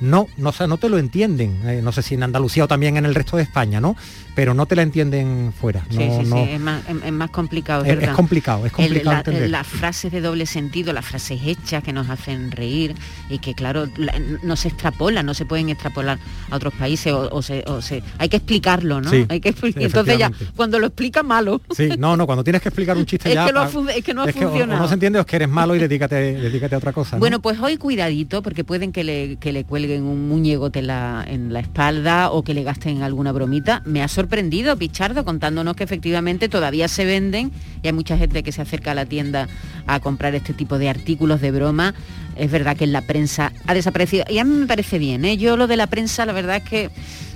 no, 0.00 0.26
no, 0.36 0.48
o 0.50 0.52
sea, 0.52 0.66
no 0.66 0.76
te 0.78 0.88
lo 0.88 0.98
entienden. 0.98 1.60
Eh, 1.68 1.80
no 1.82 1.92
sé 1.92 2.02
si 2.02 2.14
en 2.14 2.22
Andalucía 2.22 2.64
o 2.64 2.68
también 2.68 2.96
en 2.96 3.04
el 3.06 3.14
resto 3.14 3.36
de 3.36 3.42
España, 3.44 3.80
¿no? 3.80 3.96
Pero 4.34 4.52
no 4.52 4.66
te 4.66 4.74
la 4.74 4.82
entienden 4.82 5.52
fuera. 5.58 5.86
Sí, 5.88 5.96
no, 5.98 6.20
sí, 6.22 6.28
no- 6.28 6.36
sí, 6.44 6.50
es 6.50 6.60
más, 6.60 6.82
es- 6.88 7.04
es 7.04 7.12
más 7.12 7.30
complicado, 7.30 7.84
es, 7.84 8.02
Es- 8.02 8.08
complicado, 8.10 8.60
es 8.66 8.72
El- 8.72 8.76
complicado 8.76 9.12
la- 9.12 9.18
entender. 9.20 9.50
las 9.50 9.66
frases 9.66 10.10
de 10.10 10.20
doble 10.20 10.46
sentido, 10.46 10.92
las 10.92 11.04
frases 11.06 11.40
hechas 11.46 11.82
que 11.84 11.92
nos 11.92 12.10
hacen 12.10 12.50
reír 12.50 12.94
y 13.30 13.38
que, 13.38 13.54
claro, 13.54 13.86
la- 13.96 14.18
no 14.42 14.56
se 14.56 14.68
extrapolan, 14.68 15.24
no 15.24 15.34
se 15.34 15.44
pueden 15.46 15.68
extrapolar 15.68 16.18
a 16.50 16.56
otros 16.56 16.74
países 16.74 17.12
o, 17.12 17.28
o 17.30 17.42
se, 17.42 17.62
o 17.68 17.80
se- 17.80 18.02
Hay 18.18 18.28
que 18.28 18.38
explicarlo, 18.38 19.00
¿no? 19.00 19.10
Sí, 19.10 19.24
hay 19.28 19.40
que 19.40 19.54
Entonces 19.76 20.18
ya, 20.18 20.32
cuando 20.56 20.80
lo 20.80 20.86
explica 20.88 21.22
malo. 21.22 21.60
Sí, 21.76 21.90
no, 21.98 22.16
no, 22.16 22.26
cuando 22.26 22.42
tienes 22.42 22.60
que 22.60 22.68
explicar 22.70 22.96
un 22.96 23.06
chiste 23.06 23.28
Es 23.28 23.34
ya... 23.36 23.46
que 23.46 23.52
pa- 23.52 23.70
es 23.94 24.04
que 24.04 24.12
no 24.14 24.22
ha 24.22 24.24
o, 24.24 24.32
funcionado. 24.32 24.80
no 24.82 24.88
se 24.88 24.94
entiende 24.94 25.18
o 25.18 25.22
es 25.22 25.26
que 25.26 25.36
eres 25.36 25.48
malo 25.48 25.76
y 25.76 25.78
dedícate, 25.78 26.16
dedícate 26.16 26.74
a 26.74 26.78
otra 26.78 26.92
cosa. 26.92 27.16
¿no? 27.16 27.20
Bueno, 27.20 27.40
pues 27.40 27.60
hoy 27.60 27.76
cuidadito, 27.76 28.42
porque 28.42 28.64
pueden 28.64 28.90
que 28.90 29.04
le, 29.04 29.36
que 29.36 29.52
le 29.52 29.62
cuelguen 29.64 29.83
un 29.92 30.28
muñegote 30.28 30.80
en 30.80 30.86
la, 30.88 31.24
en 31.26 31.52
la 31.52 31.60
espalda 31.60 32.30
o 32.30 32.42
que 32.42 32.54
le 32.54 32.62
gasten 32.62 33.02
alguna 33.02 33.32
bromita. 33.32 33.82
Me 33.84 34.02
ha 34.02 34.08
sorprendido, 34.08 34.76
Pichardo, 34.76 35.24
contándonos 35.24 35.76
que 35.76 35.84
efectivamente 35.84 36.48
todavía 36.48 36.88
se 36.88 37.04
venden 37.04 37.52
y 37.82 37.86
hay 37.86 37.92
mucha 37.92 38.16
gente 38.16 38.42
que 38.42 38.52
se 38.52 38.62
acerca 38.62 38.92
a 38.92 38.94
la 38.94 39.06
tienda 39.06 39.48
a 39.86 40.00
comprar 40.00 40.34
este 40.34 40.52
tipo 40.52 40.78
de 40.78 40.88
artículos 40.88 41.40
de 41.40 41.50
broma. 41.50 41.94
Es 42.36 42.50
verdad 42.50 42.76
que 42.76 42.84
en 42.84 42.92
la 42.92 43.02
prensa 43.02 43.52
ha 43.66 43.74
desaparecido. 43.74 44.24
Y 44.28 44.38
a 44.38 44.44
mí 44.44 44.54
me 44.54 44.66
parece 44.66 44.98
bien, 44.98 45.24
¿eh? 45.24 45.36
Yo 45.36 45.56
lo 45.56 45.66
de 45.66 45.76
la 45.76 45.86
prensa, 45.86 46.26
la 46.26 46.32
verdad 46.32 46.56
es 46.56 46.64
que... 46.64 46.90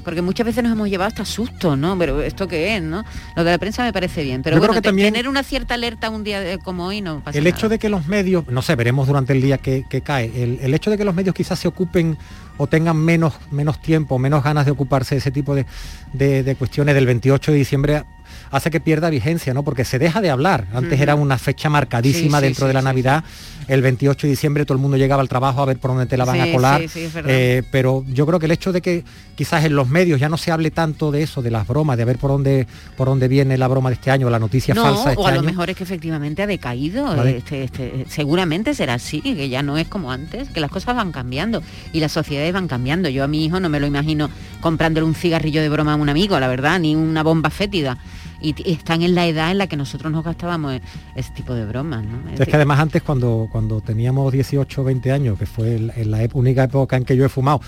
Porque 0.05 0.23
muchas 0.23 0.47
veces 0.47 0.63
nos 0.63 0.73
hemos 0.73 0.89
llevado 0.89 1.09
hasta 1.09 1.25
susto, 1.25 1.77
¿no? 1.77 1.97
Pero 1.99 2.23
esto 2.23 2.49
qué 2.49 2.77
es, 2.77 2.83
¿no? 2.83 3.05
Lo 3.37 3.45
de 3.45 3.51
la 3.51 3.59
prensa 3.59 3.83
me 3.85 3.93
parece 3.93 4.23
bien. 4.23 4.43
Pero 4.43 4.57
Yo 4.57 4.61
creo 4.61 4.69
bueno, 4.71 4.81
que 4.83 4.89
también- 4.89 5.13
tener 5.13 5.29
una 5.29 5.43
cierta 5.43 5.75
alerta 5.75 6.11
un 6.11 6.25
día 6.25 6.41
de- 6.41 6.59
como 6.59 6.87
hoy 6.87 7.01
no 7.01 7.21
pasa 7.21 7.37
el 7.39 7.45
nada. 7.45 7.57
hecho 7.57 7.69
de 7.69 7.79
que 7.79 7.89
los 7.89 8.07
medios, 8.07 8.47
no 8.49 8.63
sé, 8.63 8.75
veremos 8.77 9.07
durante 9.07 9.33
el 9.33 9.43
día 9.43 9.59
que, 9.59 9.85
que 9.89 10.01
cae, 10.01 10.31
el, 10.43 10.59
el 10.63 10.75
hecho 10.75 10.91
de 10.91 10.97
que 10.99 11.05
los 11.05 11.15
medios 11.15 11.35
quizás 11.35 11.59
se 11.59 11.69
ocupen 11.69 12.17
o 12.57 12.67
tengan 12.67 12.97
menos, 12.97 13.35
menos 13.51 13.81
tiempo, 13.81 14.19
menos 14.19 14.43
ganas 14.43 14.65
de 14.65 14.73
ocuparse 14.73 15.15
de 15.15 15.19
ese 15.21 15.31
tipo 15.31 15.55
de, 15.55 15.67
de- 16.13 16.43
de 16.43 16.55
cuestiones 16.57 16.95
del 16.95 17.07
28 17.07 17.53
de 17.53 17.59
diciembre 17.59 18.05
hace 18.51 18.71
que 18.71 18.81
pierda 18.81 19.11
vigencia, 19.11 19.55
¿no? 19.55 19.63
Porque 19.63 19.85
se 19.85 19.99
deja 19.99 20.21
de 20.21 20.31
hablar. 20.31 20.67
Antes 20.75 21.01
era 21.01 21.15
una 21.15 21.39
fecha 21.39 21.69
marcadísima 21.69 22.39
Sí, 22.39 22.45
dentro 22.47 22.67
sí, 22.67 22.69
de 22.69 22.75
la 22.75 22.83
Navidad. 22.83 23.25
El 23.67 23.83
28 23.83 24.27
de 24.27 24.31
diciembre 24.31 24.65
todo 24.65 24.77
el 24.77 24.81
mundo 24.83 24.97
llegaba 24.97 25.21
al 25.21 25.29
trabajo 25.29 25.61
a 25.61 25.67
ver 25.67 25.77
por 25.79 25.91
dónde 25.91 26.07
te 26.07 26.17
la 26.17 26.25
van 26.25 26.41
a 26.41 26.51
colar. 26.53 26.83
Eh, 27.27 27.63
pero 27.71 28.03
yo 28.09 28.27
creo 28.27 28.39
que 28.39 28.47
el 28.47 28.53
hecho 28.53 28.73
de 28.73 28.81
que 28.81 29.05
quizás 29.37 29.65
en 29.67 29.75
los 29.77 29.89
medios 29.89 30.19
ya 30.19 30.31
no 30.31 30.39
se 30.39 30.51
hable 30.51 30.71
tanto 30.71 31.11
de 31.11 31.23
eso, 31.23 31.43
de 31.43 31.51
las 31.51 31.67
bromas, 31.67 31.99
de 31.99 32.05
ver 32.07 32.17
por 32.17 32.31
dónde 32.31 32.67
por 32.97 33.09
dónde 33.09 33.29
viene 33.29 33.59
la 33.59 33.69
broma 33.69 33.91
de 33.91 33.95
este 33.95 34.11
año, 34.11 34.31
la 34.31 34.39
noticia 34.39 34.73
no, 34.75 34.83
falsa 34.83 35.05
de 35.05 35.11
este 35.11 35.23
o 35.23 35.27
a 35.27 35.33
lo 35.33 35.41
año. 35.41 35.49
mejor 35.49 35.69
es 35.69 35.77
que 35.77 35.85
efectivamente 35.85 36.43
ha 36.43 36.47
decaído. 36.47 37.05
Vale. 37.05 37.37
este- 37.39 37.65
este- 37.65 38.07
seguramente 38.09 38.73
será 38.73 38.95
así, 38.95 39.21
que 39.21 39.49
ya 39.51 39.63
no 39.63 39.77
es 39.77 39.87
como 39.87 40.11
antes, 40.13 40.49
que 40.49 40.61
las 40.61 40.71
cosas 40.71 40.97
van 40.97 41.13
cambiando 41.13 41.63
y 41.93 42.01
las 42.01 42.13
sociedades 42.13 42.53
van 42.55 42.69
cambiando. 42.69 43.11
Yo 43.11 43.23
a 43.23 43.29
mi 43.29 43.45
hijo 43.45 43.61
no 43.61 43.69
me 43.69 43.81
lo 43.81 43.87
imagino 43.87 44.31
comprándole 44.63 45.05
un 45.07 45.15
cigarrillo 45.15 45.61
de 45.61 45.69
broma 45.69 45.93
a 45.93 45.97
un 45.97 46.09
amigo, 46.09 46.41
la 46.41 46.49
verdad, 46.49 46.81
ni 46.81 46.97
una 46.97 47.23
bomba 47.23 47.51
fétida. 47.51 47.99
Y, 48.41 48.55
están 48.71 49.03
en 49.03 49.15
la 49.15 49.27
edad 49.27 49.51
en 49.51 49.59
la 49.59 49.67
que 49.67 49.77
nosotros 49.77 50.13
nos 50.13 50.25
gastábamos 50.25 50.75
e- 50.75 50.83
ese 51.17 51.33
tipo 51.33 51.55
de 51.55 51.65
bromas, 51.67 52.05
¿no? 52.05 52.19
Es 52.39 52.47
que 52.49 52.57
además 52.57 52.79
antes 52.79 53.03
cuando, 53.03 53.49
cuando 53.51 53.81
teníamos 53.81 54.33
18 54.33 54.81
o 54.81 54.85
20 54.85 55.11
años, 55.13 55.39
que 55.39 55.47
fue 55.47 55.75
el- 55.75 55.93
en 55.97 56.11
la 56.11 56.21
única 56.35 56.65
época 56.65 56.97
en 56.97 57.05
que 57.05 57.17
yo 57.17 57.25
he 57.25 57.29
fumado, 57.29 57.61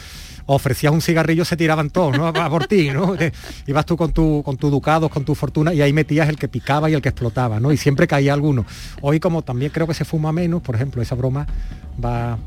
ofrecías 0.47 0.93
un 0.93 1.01
cigarrillo, 1.01 1.45
se 1.45 1.57
tiraban 1.57 1.91
todos, 1.91 2.17
¿no? 2.17 2.27
A 2.27 2.51
por 2.51 2.67
ti, 2.67 2.91
¿no? 2.91 3.15
Te- 3.17 3.33
ibas 3.67 3.85
tú 3.87 3.97
con 3.97 4.13
tu, 4.13 4.43
con 4.45 4.57
tu 4.57 4.71
ducados, 4.71 5.11
con 5.11 5.25
tu 5.25 5.35
fortuna, 5.35 5.73
y 5.75 5.81
ahí 5.83 5.93
metías 5.93 6.29
el 6.29 6.37
que 6.37 6.49
picaba 6.49 6.89
y 6.91 6.95
el 6.95 7.03
que 7.03 7.09
explotaba, 7.09 7.59
¿no? 7.61 7.73
Y 7.73 7.77
siempre 7.77 8.07
caía 8.07 8.33
alguno. 8.33 8.65
Hoy 9.01 9.21
como 9.21 9.43
también 9.43 9.71
creo 9.73 9.87
que 9.87 9.95
se 9.95 10.05
fuma 10.05 10.33
menos, 10.33 10.63
por 10.63 10.75
ejemplo, 10.77 11.03
esa 11.03 11.15
broma 11.15 11.47
va, 12.03 12.39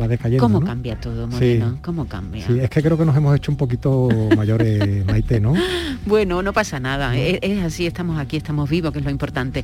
va 0.00 0.08
decayendo. 0.08 0.42
¿Cómo 0.42 0.60
¿no? 0.60 0.66
cambia 0.66 0.98
todo, 1.00 1.26
Sí. 1.26 1.32
Moreno? 1.34 1.78
¿Cómo 1.82 2.06
cambia? 2.06 2.46
Sí, 2.46 2.58
es 2.60 2.70
que 2.70 2.82
creo 2.82 2.96
que 2.96 3.04
nos 3.04 3.16
hemos 3.16 3.34
hecho 3.36 3.50
un 3.52 3.56
poquito 3.58 4.08
mayores, 4.36 5.04
Maite, 5.06 5.40
¿no? 5.40 5.54
Bueno, 6.06 6.42
no 6.42 6.52
pasa 6.52 6.78
nada. 6.80 7.16
Es, 7.16 7.38
es 7.40 7.53
así, 7.62 7.86
estamos 7.86 8.18
aquí, 8.18 8.36
estamos 8.36 8.68
vivos, 8.70 8.92
que 8.92 8.98
es 8.98 9.04
lo 9.04 9.10
importante. 9.10 9.62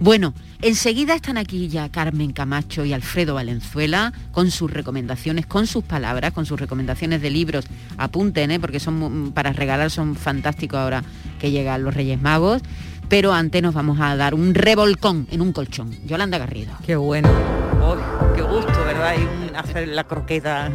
Bueno, 0.00 0.32
enseguida 0.62 1.14
están 1.14 1.36
aquí 1.38 1.68
ya 1.68 1.88
Carmen 1.88 2.32
Camacho 2.32 2.84
y 2.84 2.92
Alfredo 2.92 3.34
Valenzuela 3.34 4.12
con 4.32 4.50
sus 4.50 4.70
recomendaciones, 4.70 5.46
con 5.46 5.66
sus 5.66 5.84
palabras, 5.84 6.32
con 6.32 6.46
sus 6.46 6.58
recomendaciones 6.60 7.20
de 7.22 7.30
libros. 7.30 7.66
Apunten, 7.98 8.50
¿eh? 8.50 8.60
porque 8.60 8.80
son 8.80 8.94
mu- 8.98 9.30
para 9.32 9.52
regalar, 9.52 9.90
son 9.90 10.14
fantásticos 10.14 10.78
ahora 10.78 11.02
que 11.40 11.50
llegan 11.50 11.82
los 11.82 11.94
Reyes 11.94 12.20
Magos. 12.20 12.62
Pero 13.08 13.32
antes 13.32 13.62
nos 13.62 13.72
vamos 13.72 14.00
a 14.00 14.16
dar 14.16 14.34
un 14.34 14.52
revolcón 14.54 15.28
en 15.30 15.40
un 15.40 15.52
colchón. 15.52 15.96
Yolanda 16.06 16.38
Garrido. 16.38 16.72
Qué 16.84 16.96
bueno. 16.96 17.28
Uy, 17.28 17.98
qué 18.34 18.42
gusto, 18.42 18.72
¿verdad? 18.84 19.14
Y 19.16 19.22
un- 19.22 19.54
hacer 19.56 19.86
la 19.88 20.04
croqueta. 20.04 20.72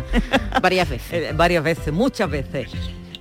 Varias 0.61 0.89
veces. 0.89 1.07
Eh, 1.11 1.33
varias 1.35 1.63
veces, 1.63 1.93
muchas 1.93 2.29
veces. 2.31 2.69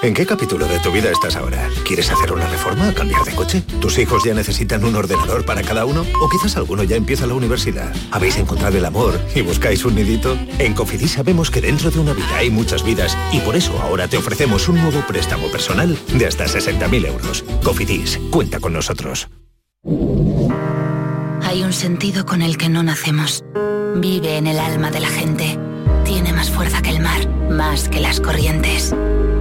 ¿En 0.00 0.14
qué 0.14 0.24
capítulo 0.24 0.68
de 0.68 0.78
tu 0.78 0.92
vida 0.92 1.10
estás 1.10 1.34
ahora? 1.34 1.68
¿Quieres 1.84 2.08
hacer 2.08 2.32
una 2.32 2.46
reforma 2.46 2.88
o 2.88 2.94
cambiar 2.94 3.24
de 3.24 3.34
coche? 3.34 3.62
¿Tus 3.80 3.98
hijos 3.98 4.22
ya 4.22 4.32
necesitan 4.32 4.84
un 4.84 4.94
ordenador 4.94 5.44
para 5.44 5.62
cada 5.62 5.84
uno? 5.86 6.04
¿O 6.22 6.28
quizás 6.28 6.56
alguno 6.56 6.84
ya 6.84 6.94
empieza 6.94 7.26
la 7.26 7.34
universidad? 7.34 7.92
¿Habéis 8.12 8.36
encontrado 8.36 8.78
el 8.78 8.84
amor 8.84 9.20
y 9.34 9.40
buscáis 9.40 9.84
un 9.84 9.96
nidito? 9.96 10.38
En 10.60 10.74
Cofidis 10.74 11.12
sabemos 11.12 11.50
que 11.50 11.60
dentro 11.60 11.90
de 11.90 11.98
una 11.98 12.12
vida 12.12 12.36
hay 12.36 12.48
muchas 12.48 12.84
vidas 12.84 13.18
y 13.32 13.40
por 13.40 13.56
eso 13.56 13.76
ahora 13.82 14.06
te 14.06 14.16
ofrecemos 14.16 14.68
un 14.68 14.80
nuevo 14.80 15.04
préstamo 15.04 15.48
personal 15.48 15.98
de 16.14 16.26
hasta 16.26 16.44
60.000 16.44 17.06
euros. 17.08 17.44
Cofidis, 17.64 18.20
cuenta 18.30 18.60
con 18.60 18.74
nosotros. 18.74 19.28
Hay 21.42 21.64
un 21.64 21.72
sentido 21.72 22.24
con 22.24 22.42
el 22.42 22.56
que 22.56 22.68
no 22.68 22.84
nacemos. 22.84 23.42
Vive 23.96 24.36
en 24.36 24.46
el 24.46 24.60
alma 24.60 24.92
de 24.92 25.00
la 25.00 25.08
gente. 25.08 25.58
Tiene 26.04 26.32
más 26.32 26.50
fuerza 26.50 26.82
que 26.82 26.90
el 26.90 27.00
mar, 27.00 27.28
más 27.50 27.88
que 27.88 27.98
las 27.98 28.20
corrientes. 28.20 28.94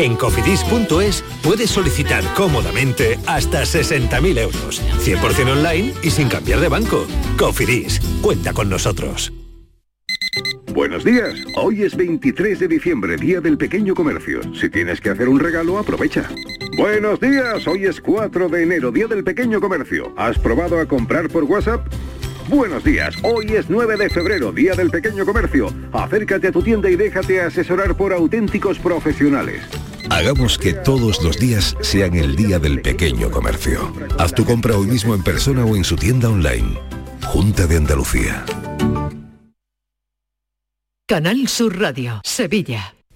En 0.00 0.16
cofidis.es 0.16 1.22
puedes 1.42 1.68
solicitar 1.68 2.24
cómodamente 2.34 3.18
hasta 3.26 3.64
60.000 3.64 4.38
euros, 4.38 4.80
100% 5.04 5.52
online 5.52 5.92
y 6.02 6.08
sin 6.08 6.26
cambiar 6.26 6.60
de 6.60 6.68
banco. 6.68 7.06
Cofidis, 7.36 8.00
cuenta 8.22 8.54
con 8.54 8.70
nosotros. 8.70 9.30
Buenos 10.72 11.04
días, 11.04 11.34
hoy 11.54 11.82
es 11.82 11.94
23 11.94 12.60
de 12.60 12.68
diciembre, 12.68 13.18
Día 13.18 13.42
del 13.42 13.58
Pequeño 13.58 13.94
Comercio. 13.94 14.40
Si 14.54 14.70
tienes 14.70 15.02
que 15.02 15.10
hacer 15.10 15.28
un 15.28 15.38
regalo, 15.38 15.76
aprovecha. 15.76 16.30
Buenos 16.78 17.20
días, 17.20 17.66
hoy 17.66 17.84
es 17.84 18.00
4 18.00 18.48
de 18.48 18.62
enero, 18.62 18.90
Día 18.90 19.06
del 19.06 19.22
Pequeño 19.22 19.60
Comercio. 19.60 20.14
¿Has 20.16 20.38
probado 20.38 20.80
a 20.80 20.86
comprar 20.86 21.28
por 21.28 21.44
WhatsApp? 21.44 21.86
Buenos 22.48 22.82
días, 22.84 23.14
hoy 23.22 23.52
es 23.52 23.68
9 23.68 23.98
de 23.98 24.08
febrero, 24.08 24.50
Día 24.50 24.72
del 24.72 24.88
Pequeño 24.88 25.26
Comercio. 25.26 25.68
Acércate 25.92 26.48
a 26.48 26.52
tu 26.52 26.62
tienda 26.62 26.88
y 26.88 26.96
déjate 26.96 27.42
asesorar 27.42 27.94
por 27.96 28.14
auténticos 28.14 28.78
profesionales. 28.78 29.60
Hagamos 30.08 30.58
que 30.58 30.72
todos 30.72 31.22
los 31.22 31.38
días 31.38 31.76
sean 31.80 32.14
el 32.14 32.36
Día 32.36 32.58
del 32.58 32.80
Pequeño 32.80 33.30
Comercio. 33.30 33.92
Haz 34.18 34.34
tu 34.34 34.44
compra 34.44 34.76
hoy 34.76 34.86
mismo 34.86 35.14
en 35.14 35.22
persona 35.22 35.64
o 35.64 35.76
en 35.76 35.84
su 35.84 35.96
tienda 35.96 36.28
online. 36.28 36.78
Junta 37.26 37.66
de 37.66 37.76
Andalucía. 37.76 38.44
Canal 41.06 41.48
Sur 41.48 41.78
Radio, 41.78 42.20
Sevilla. 42.24 42.94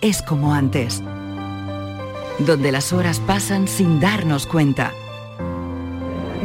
es 0.00 0.22
como 0.22 0.54
antes. 0.54 1.02
Donde 2.38 2.70
las 2.70 2.92
horas 2.92 3.20
pasan 3.20 3.66
sin 3.66 4.00
darnos 4.00 4.46
cuenta. 4.46 4.92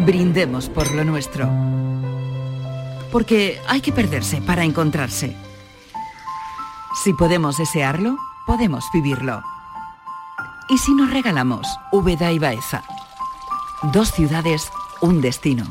Brindemos 0.06 0.70
por 0.70 0.92
lo 0.94 1.04
nuestro. 1.04 1.48
Porque 3.12 3.60
hay 3.68 3.82
que 3.82 3.92
perderse 3.92 4.42
para 4.42 4.64
encontrarse. 4.64 5.36
Si 7.04 7.14
podemos 7.14 7.58
desearlo, 7.58 8.18
podemos 8.48 8.86
vivirlo. 8.94 9.44
¿Y 10.70 10.78
si 10.78 10.94
nos 10.94 11.12
regalamos 11.12 11.68
Úbeda 11.92 12.32
y 12.32 12.40
Baeza? 12.40 12.84
Dos 13.92 14.12
ciudades, 14.12 14.70
un 15.02 15.22
destino. 15.22 15.66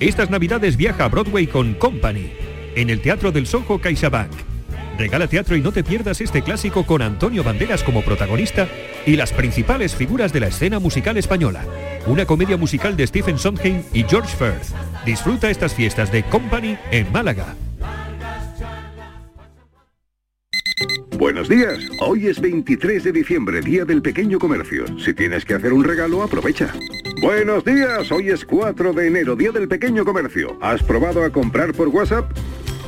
Estas 0.00 0.30
navidades 0.30 0.76
viaja 0.76 1.04
a 1.04 1.08
Broadway 1.08 1.46
con 1.46 1.74
Company, 1.74 2.32
en 2.74 2.90
el 2.90 3.02
Teatro 3.02 3.30
del 3.30 3.46
Soho 3.46 3.78
CaixaBank. 3.78 4.51
Regala 4.98 5.26
teatro 5.26 5.56
y 5.56 5.60
no 5.60 5.72
te 5.72 5.82
pierdas 5.82 6.20
este 6.20 6.42
clásico 6.42 6.84
con 6.84 7.02
Antonio 7.02 7.42
Banderas 7.42 7.82
como 7.82 8.02
protagonista 8.02 8.68
y 9.06 9.16
las 9.16 9.32
principales 9.32 9.94
figuras 9.94 10.32
de 10.32 10.40
la 10.40 10.48
escena 10.48 10.78
musical 10.78 11.16
española. 11.16 11.64
Una 12.06 12.26
comedia 12.26 12.56
musical 12.56 12.96
de 12.96 13.06
Stephen 13.06 13.38
Sondheim 13.38 13.82
y 13.92 14.04
George 14.04 14.36
Firth. 14.36 14.74
Disfruta 15.04 15.50
estas 15.50 15.74
fiestas 15.74 16.12
de 16.12 16.22
Company 16.24 16.76
en 16.90 17.10
Málaga. 17.10 17.54
Buenos 21.18 21.48
días. 21.48 21.78
Hoy 22.00 22.26
es 22.26 22.40
23 22.40 23.04
de 23.04 23.12
diciembre, 23.12 23.60
Día 23.60 23.84
del 23.84 24.02
Pequeño 24.02 24.38
Comercio. 24.38 24.84
Si 24.98 25.14
tienes 25.14 25.44
que 25.44 25.54
hacer 25.54 25.72
un 25.72 25.84
regalo, 25.84 26.22
aprovecha. 26.22 26.72
Buenos 27.20 27.64
días. 27.64 28.10
Hoy 28.10 28.30
es 28.30 28.44
4 28.44 28.92
de 28.92 29.06
enero, 29.06 29.36
Día 29.36 29.52
del 29.52 29.68
Pequeño 29.68 30.04
Comercio. 30.04 30.58
¿Has 30.60 30.82
probado 30.82 31.22
a 31.22 31.30
comprar 31.30 31.72
por 31.74 31.88
WhatsApp? 31.88 32.32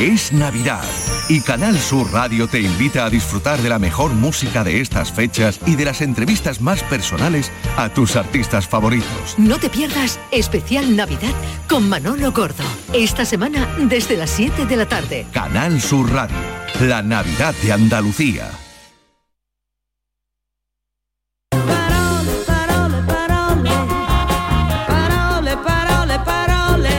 Es 0.00 0.32
Navidad 0.32 0.82
y 1.28 1.42
Canal 1.42 1.78
Sur 1.78 2.10
Radio 2.10 2.48
te 2.48 2.58
invita 2.58 3.04
a 3.04 3.10
disfrutar 3.10 3.60
de 3.60 3.68
la 3.68 3.78
mejor 3.78 4.14
música 4.14 4.64
de 4.64 4.80
estas 4.80 5.12
fechas 5.12 5.60
y 5.66 5.76
de 5.76 5.84
las 5.84 6.00
entrevistas 6.00 6.62
más 6.62 6.82
personales 6.84 7.52
a 7.76 7.90
tus 7.90 8.16
artistas 8.16 8.66
favoritos. 8.66 9.34
No 9.36 9.58
te 9.58 9.68
pierdas 9.68 10.18
especial 10.30 10.96
Navidad 10.96 11.34
con 11.68 11.86
Manolo 11.86 12.32
Gordo. 12.32 12.64
Esta 12.94 13.26
semana 13.26 13.68
desde 13.78 14.16
las 14.16 14.30
7 14.30 14.64
de 14.64 14.76
la 14.76 14.86
tarde. 14.86 15.26
Canal 15.34 15.82
Sur 15.82 16.10
Radio, 16.10 16.38
la 16.80 17.02
Navidad 17.02 17.54
de 17.62 17.70
Andalucía. 17.70 18.50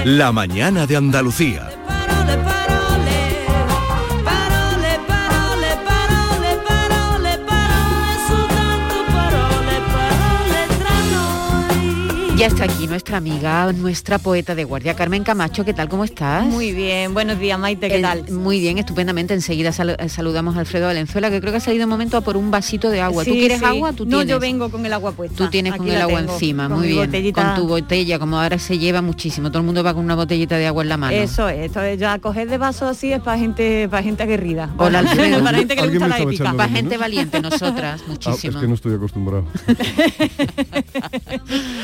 La 0.06 0.32
mañana 0.32 0.86
de 0.86 0.98
Andalucía. 0.98 1.81
Ya 12.42 12.48
está 12.48 12.64
aquí 12.64 12.88
nuestra 12.88 13.18
amiga, 13.18 13.72
nuestra 13.72 14.18
poeta 14.18 14.56
de 14.56 14.64
guardia, 14.64 14.96
Carmen 14.96 15.24
Camacho. 15.24 15.64
¿Qué 15.64 15.76
tal? 15.76 15.88
¿Cómo 15.90 16.04
estás? 16.04 16.44
Muy 16.44 16.72
bien, 16.72 17.14
buenos 17.14 17.38
días 17.38 17.60
Maite, 17.60 17.88
¿qué 17.88 17.98
El- 17.98 18.02
tal? 18.02 18.32
Muy 18.32 18.60
bien, 18.60 18.80
estupendamente. 18.80 19.36
Enseguida 19.36 19.72
sal- 19.72 19.96
saludamos 20.10 20.58
a 20.58 20.62
Alfredo 20.62 20.88
Valenzuela, 20.88 21.30
que 21.30 21.40
creo 21.40 21.52
que 21.54 21.58
ha 21.58 21.62
salido 21.62 21.84
un 21.84 21.92
momento 21.92 22.18
a 22.18 22.22
por 22.22 22.38
un 22.38 22.50
vasito 22.50 22.90
de 22.90 23.00
agua. 23.00 23.24
¿Tú 23.24 23.34
Sí, 23.34 23.40
quieres 23.42 23.60
sí. 23.60 23.66
agua? 23.66 23.94
¿Tú 23.94 24.06
no, 24.06 24.18
tienes? 24.18 24.28
yo 24.28 24.40
vengo 24.40 24.72
con 24.72 24.84
el 24.84 24.92
agua 24.92 25.12
puesta. 25.12 25.38
Tú 25.38 25.52
tienes 25.52 25.76
con 25.76 25.88
el 25.88 26.02
agua 26.02 26.20
tengo, 26.22 26.34
encima, 26.34 26.68
muy 26.68 26.88
bien. 26.88 27.06
botellita. 27.06 27.44
Con 27.44 27.56
tu 27.62 27.68
botella, 27.68 28.18
como 28.18 28.40
ahora 28.42 28.58
se 28.58 28.80
lleva 28.80 29.04
muchísimo. 29.04 29.50
Todo 29.50 29.60
el 29.60 29.66
mundo 29.66 29.84
va 29.84 29.94
con 29.94 30.04
una 30.04 30.16
botellita 30.16 30.58
de 30.58 30.66
agua 30.66 30.82
en 30.82 30.90
la 30.90 30.98
mano. 30.98 31.16
Eso 31.16 31.48
es, 31.48 31.68
esto 31.68 31.84
es 31.84 32.00
ya 32.00 32.18
coger 32.18 32.50
de 32.50 32.58
vaso 32.58 32.88
así 32.88 33.14
es 33.14 33.22
para 33.22 33.38
gente, 33.38 33.88
para 33.88 34.02
gente 34.02 34.24
aguerrida. 34.24 34.68
Hola, 34.78 34.98
Alfredo. 35.00 35.40
para 35.44 35.60
gente 35.60 35.76
que 35.76 35.82
le 35.82 35.88
¿Alguien 35.92 36.28
gusta 36.28 36.44
la 36.46 36.54
Para 36.56 36.70
gente 36.70 36.98
valiente, 36.98 37.40
nosotras, 37.40 38.02
Ah, 38.06 38.06
muchísimo. 38.08 38.58
es 38.58 38.62
que 38.64 38.68
no 38.68 38.74
estoy 38.74 38.96
acostumbrado. 38.96 39.46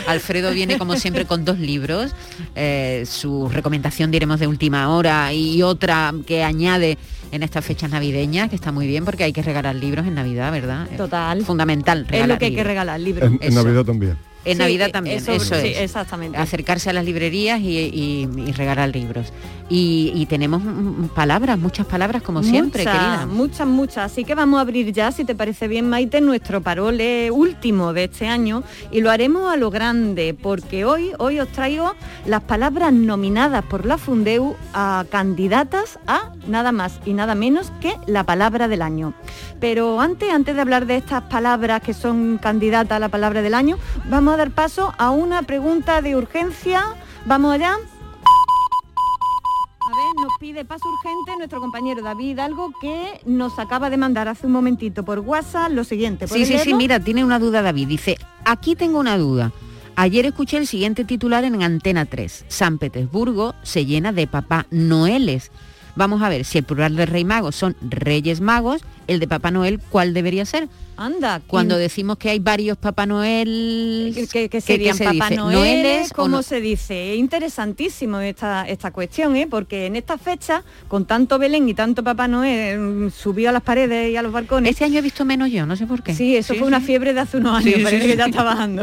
Alfredo 0.07 0.46
viene 0.51 0.77
como 0.77 0.95
siempre 0.95 1.25
con 1.25 1.45
dos 1.45 1.60
libros, 1.60 2.13
eh, 2.55 3.03
su 3.07 3.49
recomendación 3.49 4.12
diremos 4.12 4.39
de 4.39 4.47
última 4.47 4.89
hora 4.95 5.33
y 5.33 5.62
otra 5.63 6.13
que 6.25 6.43
añade 6.43 6.97
en 7.31 7.43
estas 7.43 7.65
fechas 7.65 7.89
navideñas, 7.89 8.49
que 8.49 8.55
está 8.55 8.71
muy 8.71 8.88
bien 8.88 9.05
porque 9.05 9.23
hay 9.23 9.33
que 9.33 9.41
regalar 9.41 9.75
libros 9.75 10.07
en 10.07 10.15
Navidad, 10.15 10.51
¿verdad? 10.51 10.88
Total. 10.97 11.43
Fundamental. 11.43 12.07
Es 12.10 12.27
lo 12.27 12.38
que 12.38 12.45
hay 12.45 12.55
que 12.55 12.63
regalar, 12.63 12.99
libros. 12.99 13.31
En. 13.41 13.53
Navidad 13.55 13.83
también. 13.83 14.17
En 14.47 14.57
Sí, 14.57 14.63
Navidad 14.63 14.88
eh, 14.88 14.91
también, 14.91 15.17
eso- 15.17 15.31
eso, 15.33 15.55
sí, 15.55 15.67
es. 15.67 15.77
exactamente. 15.81 16.38
Acercarse 16.38 16.89
a 16.89 16.93
las 16.93 17.05
librerías 17.05 17.60
y, 17.60 17.77
y- 17.77 18.29
y 18.47 18.51
regalar 18.53 18.89
libros. 18.95 19.33
Y, 19.69 20.13
y 20.15 20.25
tenemos 20.27 20.62
palabras, 21.13 21.60
muchas 21.60 21.86
palabras 21.86 22.21
como 22.23 22.41
siempre, 22.41 22.83
querida. 22.86 23.25
Muchas, 23.25 23.67
muchas. 23.67 24.12
Así 24.12 24.23
que 24.23 24.33
vamos 24.33 24.60
a 24.60 24.62
abrir 24.62 24.93
ya, 24.93 25.12
si 25.12 25.25
te 25.25 25.36
parece 25.36 25.67
bien, 25.67 25.89
Maite, 25.89 26.21
nuestro 26.21 26.62
parole 26.62 27.29
último 27.31 27.91
de 27.91 28.05
este 28.05 28.27
año 28.27 28.63
y 28.91 29.01
lo 29.01 29.12
haremos 29.12 29.51
a 29.51 29.57
lo 29.57 29.69
grande, 29.69 30.33
porque 30.41 30.86
hoy, 30.86 31.12
hoy 31.19 31.39
os 31.41 31.49
traigo 31.49 31.93
las 32.25 32.43
palabras 32.43 32.93
nominadas 32.93 33.65
por 33.65 33.86
la 33.86 33.97
Fundeu 33.97 34.55
a 34.73 35.03
candidatas 35.10 35.99
a 36.07 36.31
nada 36.47 36.71
más 36.71 36.99
y 37.05 37.12
nada 37.13 37.36
menos 37.36 37.71
que 37.81 37.93
la 38.05 38.23
palabra 38.23 38.69
del 38.69 38.81
año. 38.81 39.13
Pero 39.60 39.99
antes, 39.99 40.29
antes 40.31 40.55
de 40.55 40.62
hablar 40.62 40.86
de 40.86 40.95
estas 40.97 41.23
palabras 41.23 41.81
que 41.81 41.93
son 41.93 42.38
candidatas 42.41 42.95
a 42.95 42.99
la 42.99 43.10
palabra 43.10 43.41
del 43.41 43.53
año, 43.53 43.77
vamos 44.10 44.36
a 44.36 44.37
dar 44.38 44.52
paso 44.52 44.93
a 44.97 45.12
una 45.12 45.43
pregunta 45.43 46.02
de 46.02 46.15
urgencia. 46.15 46.84
Vamos 47.26 47.54
allá. 47.54 47.71
A 47.71 49.89
ver, 49.89 50.21
nos 50.21 50.34
pide 50.39 50.65
paso 50.65 50.84
urgente 50.88 51.38
nuestro 51.38 51.60
compañero 51.60 52.04
David 52.04 52.32
Hidalgo 52.32 52.71
que 52.80 53.21
nos 53.26 53.58
acaba 53.58 53.89
de 53.89 53.97
mandar 53.97 54.28
hace 54.28 54.45
un 54.45 54.54
momentito 54.54 55.04
por 55.04 55.19
WhatsApp 55.19 55.71
lo 55.71 55.84
siguiente. 55.84 56.28
Sí, 56.28 56.34
¿Puedes 56.34 56.47
sí, 56.47 56.60
sí, 56.60 56.73
mira, 56.73 57.00
tiene 57.00 57.23
una 57.23 57.39
duda 57.39 57.62
David. 57.62 57.88
Dice, 57.88 58.17
aquí 58.45 58.76
tengo 58.76 59.00
una 59.00 59.17
duda. 59.17 59.52
Ayer 59.95 60.26
escuché 60.26 60.58
el 60.58 60.67
siguiente 60.67 61.06
titular 61.06 61.43
en 61.43 61.63
Antena 61.63 62.06
3. 62.06 62.45
San 62.47 62.78
Petersburgo 62.78 63.56
se 63.63 63.86
llena 63.86 64.12
de 64.12 64.28
papá 64.28 64.67
Noeles. 64.69 65.52
Vamos 65.95 66.21
a 66.21 66.30
ver, 66.30 66.45
si 66.45 66.60
el 66.60 66.63
plural 66.63 66.95
de 66.95 67.08
Rey 67.08 67.26
Mago 67.26 67.52
son 67.52 67.76
Reyes 67.82 68.39
Magos, 68.39 68.84
el 69.07 69.19
de 69.19 69.27
Papá 69.27 69.51
Noel, 69.51 69.79
¿cuál 69.89 70.13
debería 70.13 70.45
ser? 70.45 70.67
Anda, 70.99 71.41
Cuando 71.45 71.75
¿quién- 71.75 71.81
decimos 71.83 72.17
que 72.17 72.31
hay 72.31 72.39
varios 72.39 72.75
Papá 72.75 73.05
Noel... 73.05 74.11
que, 74.15 74.27
que- 74.27 74.49
que 74.49 74.61
serían 74.61 74.97
se 74.97 75.03
Papá? 75.05 75.29
Noel, 75.29 75.55
¿Noeles 75.55 76.11
¿cómo 76.11 76.37
no? 76.37 76.41
se 76.43 76.59
dice? 76.59 77.13
Es 77.13 77.19
interesantísimo 77.19 78.19
esta, 78.19 78.67
esta 78.67 78.89
cuestión, 78.91 79.35
¿eh? 79.35 79.45
porque 79.47 79.85
en 79.85 79.95
esta 79.95 80.17
fecha, 80.17 80.63
con 80.87 81.05
tanto 81.05 81.37
Belén 81.37 81.69
y 81.69 81.75
tanto 81.75 82.03
Papá 82.03 82.27
Noel 82.27 82.79
mm, 82.79 83.11
subió 83.11 83.49
a 83.49 83.51
las 83.51 83.61
paredes 83.61 84.11
y 84.11 84.17
a 84.17 84.23
los 84.23 84.31
balcones. 84.31 84.71
Este 84.71 84.85
año 84.85 84.97
he 84.97 85.01
visto 85.03 85.23
menos 85.23 85.51
yo, 85.51 85.67
no 85.67 85.75
sé 85.75 85.85
por 85.85 86.01
qué. 86.01 86.15
Sí, 86.15 86.35
eso 86.35 86.53
Sí, 86.53 86.59
fue 86.59 86.67
una 86.67 86.81
fiebre 86.81 87.13
de 87.13 87.19
hace 87.19 87.37
unos 87.37 87.57
años, 87.59 87.75
sí, 87.75 87.83
parece 87.83 88.07
que 88.07 88.17
ya 88.17 88.25
está 88.25 88.41
bajando. 88.43 88.81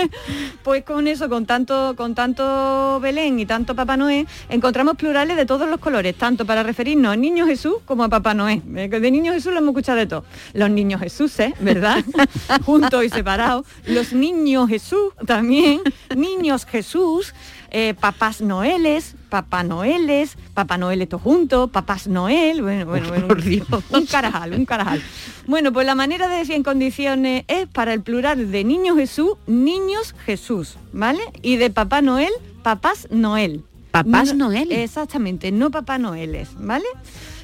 pues 0.62 0.84
con 0.84 1.06
eso, 1.08 1.28
con 1.28 1.46
tanto, 1.46 1.94
con 1.96 2.14
tanto 2.14 3.00
Belén 3.00 3.40
y 3.40 3.46
tanto 3.46 3.74
Papá 3.74 3.96
Noel, 3.96 4.26
encontramos 4.48 4.96
plurales 4.96 5.36
de 5.36 5.46
todos 5.46 5.68
los 5.68 5.80
colores, 5.80 6.14
tanto 6.14 6.44
para 6.44 6.62
referirnos 6.62 7.12
al 7.12 7.20
Niño 7.20 7.46
Jesús 7.46 7.74
como 7.84 8.04
a 8.04 8.08
Papá 8.08 8.34
Noel. 8.34 8.62
Eh, 8.76 8.88
De 8.88 9.10
Niño 9.10 9.32
Jesús 9.32 9.49
lo 9.50 9.58
hemos 9.58 9.70
escuchado 9.70 9.98
de 9.98 10.06
todo. 10.06 10.24
Los 10.54 10.70
niños 10.70 11.00
Jesús, 11.00 11.34
¿verdad? 11.60 12.04
Juntos 12.64 13.04
y 13.04 13.08
separados. 13.10 13.66
Los 13.86 14.12
niños 14.12 14.68
Jesús 14.68 15.12
también. 15.26 15.80
Niños 16.16 16.64
Jesús. 16.66 17.34
eh, 17.72 17.94
papás 18.00 18.40
Noeles, 18.40 19.14
Papá 19.28 19.62
Noeles, 19.62 20.36
Papá 20.54 20.76
Noel 20.76 21.06
todo 21.06 21.20
junto, 21.20 21.68
Papás 21.68 22.08
Noel, 22.08 22.62
bueno, 22.62 22.84
bueno, 22.84 23.08
bueno, 23.10 23.28
un 23.92 24.06
carajal, 24.06 24.54
un 24.54 24.64
carajal. 24.66 25.00
Bueno, 25.46 25.72
pues 25.72 25.86
la 25.86 25.94
manera 25.94 26.26
de 26.28 26.38
decir 26.38 26.56
en 26.56 26.64
condiciones 26.64 27.44
es 27.46 27.68
para 27.68 27.92
el 27.94 28.00
plural 28.02 28.50
de 28.50 28.64
Niño 28.64 28.96
Jesús, 28.96 29.34
Niños 29.46 30.16
Jesús, 30.26 30.78
¿vale? 30.92 31.20
Y 31.42 31.58
de 31.58 31.70
Papá 31.70 32.02
Noel, 32.02 32.32
Papás 32.64 33.06
Noel. 33.12 33.62
Papás 33.92 34.34
No- 34.34 34.46
Noel. 34.48 34.72
Exactamente, 34.72 35.52
no 35.52 35.70
Papá 35.70 35.96
Noeles, 35.98 36.48
¿vale? 36.58 36.86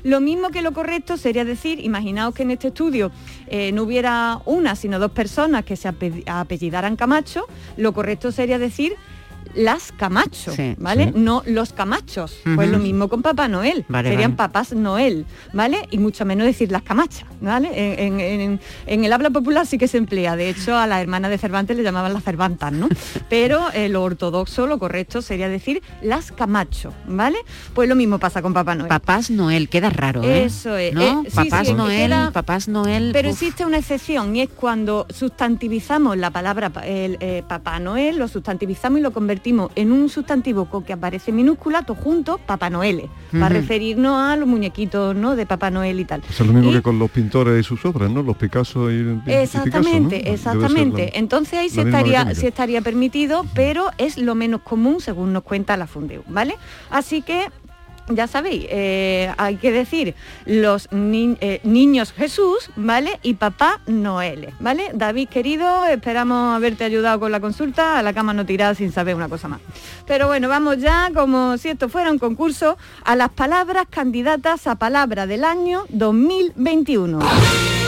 Lo 0.06 0.20
mismo 0.20 0.50
que 0.50 0.62
lo 0.62 0.70
correcto 0.72 1.16
sería 1.16 1.44
decir, 1.44 1.80
imaginaos 1.84 2.32
que 2.32 2.44
en 2.44 2.52
este 2.52 2.68
estudio 2.68 3.10
eh, 3.48 3.72
no 3.72 3.82
hubiera 3.82 4.40
una, 4.44 4.76
sino 4.76 5.00
dos 5.00 5.10
personas 5.10 5.64
que 5.64 5.74
se 5.74 5.88
ape- 5.88 6.22
apellidaran 6.28 6.94
Camacho, 6.94 7.48
lo 7.76 7.92
correcto 7.92 8.30
sería 8.30 8.60
decir 8.60 8.94
las 9.56 9.90
Camacho, 9.92 10.52
Sí. 10.52 10.74
¿vale? 10.78 11.06
Sí. 11.06 11.12
No 11.16 11.42
los 11.46 11.72
Camachos. 11.72 12.36
Pues 12.54 12.68
lo 12.70 12.78
mismo 12.78 13.08
con 13.08 13.22
Papá 13.22 13.48
Noel. 13.48 13.84
Vale, 13.88 14.10
Serían 14.10 14.36
vale. 14.36 14.48
papás 14.48 14.72
Noel, 14.72 15.26
¿vale? 15.52 15.86
Y 15.90 15.98
mucho 15.98 16.24
menos 16.24 16.46
decir 16.46 16.70
las 16.70 16.82
Camachas, 16.82 17.26
¿vale? 17.40 17.70
En, 18.06 18.20
en- 18.20 18.40
en- 18.40 18.60
en 18.86 19.04
el 19.04 19.12
habla 19.12 19.30
popular 19.30 19.66
sí 19.66 19.78
que 19.78 19.88
se 19.88 19.98
emplea. 19.98 20.36
De 20.36 20.50
hecho, 20.50 20.76
a 20.76 20.86
la 20.86 21.00
hermana 21.00 21.28
de 21.28 21.38
Cervantes 21.38 21.76
le 21.76 21.82
llamaban 21.82 22.12
las 22.12 22.22
Cervantas, 22.22 22.72
¿no? 22.72 22.88
Pero 23.30 23.72
eh, 23.72 23.88
lo 23.88 24.02
ortodoxo, 24.02 24.66
lo 24.66 24.78
correcto 24.78 25.22
sería 25.22 25.48
decir 25.48 25.82
las 26.02 26.32
Camacho, 26.32 26.92
¿vale? 27.06 27.38
Pues 27.74 27.88
lo 27.88 27.94
mismo 27.96 28.18
pasa 28.18 28.42
con 28.42 28.52
Papá 28.52 28.74
Noel. 28.74 28.88
Papás 28.88 29.30
Noel, 29.30 29.68
queda 29.68 29.88
raro, 29.90 30.22
¿eh? 30.22 30.44
Eso 30.44 30.76
es. 30.76 30.92
¿No? 30.94 31.22
Eh, 31.24 31.30
Papás 31.34 31.66
sí, 31.68 31.72
Noel, 31.74 32.08
queda- 32.10 32.30
Papás 32.30 32.68
Noel... 32.68 33.10
Pero 33.12 33.30
uf. 33.30 33.34
existe 33.34 33.64
una 33.64 33.78
excepción 33.78 34.36
y 34.36 34.42
es 34.42 34.48
cuando 34.50 35.06
sustantivizamos 35.08 36.16
la 36.18 36.30
palabra 36.30 36.70
pa- 36.70 36.86
el, 36.86 37.16
eh, 37.20 37.42
Papá 37.48 37.78
Noel, 37.78 38.18
lo 38.18 38.28
sustantivizamos 38.28 38.98
y 38.98 39.02
lo 39.02 39.12
convertimos 39.12 39.45
en 39.74 39.92
un 39.92 40.08
sustantivo 40.08 40.64
con 40.66 40.82
que 40.82 40.92
aparece 40.92 41.30
minúscula, 41.32 41.82
todo 41.82 41.96
junto, 41.96 42.38
Papá 42.38 42.68
Noel, 42.70 43.08
para 43.32 43.48
referirnos 43.50 44.20
a 44.20 44.36
los 44.36 44.48
muñequitos 44.48 45.14
¿no? 45.14 45.36
de 45.36 45.46
Papá 45.46 45.70
Noel 45.70 46.00
y 46.00 46.04
tal. 46.04 46.22
Eso 46.28 46.42
es 46.42 46.46
lo 46.48 46.52
mismo 46.52 46.70
Y- 46.70 46.74
que 46.74 46.82
con 46.82 46.98
los 46.98 47.10
pintores 47.10 47.60
y 47.60 47.62
sus 47.62 47.84
obras, 47.84 48.10
¿no? 48.10 48.22
Los 48.22 48.36
Picasso 48.36 48.90
y, 48.90 48.94
y 48.96 49.02
Picasso, 49.02 49.26
¿no? 49.26 49.32
Exactamente, 49.42 50.32
exactamente. 50.32 51.10
la- 51.12 51.18
Entonces 51.18 51.58
ahí 51.58 51.68
sí 51.68 51.80
estaría, 51.80 52.34
sí 52.34 52.46
estaría 52.46 52.80
permitido, 52.80 53.44
pero 53.54 53.86
es 53.98 54.18
lo 54.18 54.34
menos 54.34 54.62
común 54.62 55.00
según 55.00 55.32
nos 55.32 55.42
cuenta 55.44 55.76
la 55.76 55.86
Fundeu, 55.86 56.22
¿vale? 56.28 56.56
Así 56.90 57.22
que 57.22 57.46
ya 58.08 58.26
sabéis, 58.26 58.66
eh, 58.70 59.32
hay 59.36 59.56
que 59.56 59.72
decir 59.72 60.14
los 60.44 60.88
eh, 60.92 61.60
niños 61.64 62.12
Jesús, 62.12 62.70
¿vale? 62.76 63.18
Y 63.22 63.34
papá 63.34 63.80
Noel, 63.86 64.50
¿vale? 64.60 64.90
David, 64.94 65.28
querido, 65.28 65.84
esperamos 65.86 66.54
haberte 66.54 66.84
ayudado 66.84 67.20
con 67.20 67.32
la 67.32 67.40
consulta, 67.40 67.98
a 67.98 68.02
la 68.02 68.12
cama 68.12 68.32
no 68.32 68.46
tirada 68.46 68.74
sin 68.74 68.92
saber 68.92 69.14
una 69.14 69.28
cosa 69.28 69.48
más. 69.48 69.60
Pero 70.06 70.28
bueno, 70.28 70.48
vamos 70.48 70.78
ya, 70.78 71.10
como 71.14 71.58
si 71.58 71.68
esto 71.68 71.88
fuera 71.88 72.10
un 72.10 72.18
concurso, 72.18 72.76
a 73.04 73.16
las 73.16 73.30
palabras 73.30 73.86
candidatas 73.90 74.66
a 74.66 74.76
palabra 74.76 75.26
del 75.26 75.44
año 75.44 75.84
2021. 75.88 77.85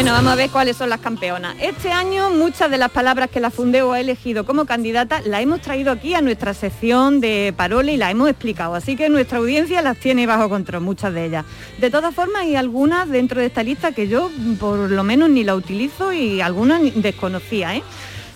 Bueno, 0.00 0.14
vamos 0.14 0.32
a 0.32 0.36
ver 0.36 0.48
cuáles 0.48 0.78
son 0.78 0.88
las 0.88 1.00
campeonas. 1.00 1.56
Este 1.60 1.92
año 1.92 2.30
muchas 2.30 2.70
de 2.70 2.78
las 2.78 2.90
palabras 2.90 3.28
que 3.28 3.38
la 3.38 3.50
Fundeo 3.50 3.92
ha 3.92 4.00
elegido 4.00 4.46
como 4.46 4.64
candidata 4.64 5.20
las 5.26 5.42
hemos 5.42 5.60
traído 5.60 5.92
aquí 5.92 6.14
a 6.14 6.22
nuestra 6.22 6.54
sección 6.54 7.20
de 7.20 7.52
parole 7.54 7.92
y 7.92 7.96
las 7.98 8.10
hemos 8.10 8.30
explicado. 8.30 8.74
Así 8.74 8.96
que 8.96 9.10
nuestra 9.10 9.36
audiencia 9.36 9.82
las 9.82 9.98
tiene 9.98 10.26
bajo 10.26 10.48
control, 10.48 10.80
muchas 10.80 11.12
de 11.12 11.26
ellas. 11.26 11.44
De 11.76 11.90
todas 11.90 12.14
formas, 12.14 12.44
hay 12.44 12.56
algunas 12.56 13.10
dentro 13.10 13.40
de 13.42 13.48
esta 13.48 13.62
lista 13.62 13.92
que 13.92 14.08
yo 14.08 14.30
por 14.58 14.90
lo 14.90 15.04
menos 15.04 15.28
ni 15.28 15.44
la 15.44 15.54
utilizo 15.54 16.14
y 16.14 16.40
algunas 16.40 16.80
desconocía. 16.94 17.76
¿eh? 17.76 17.82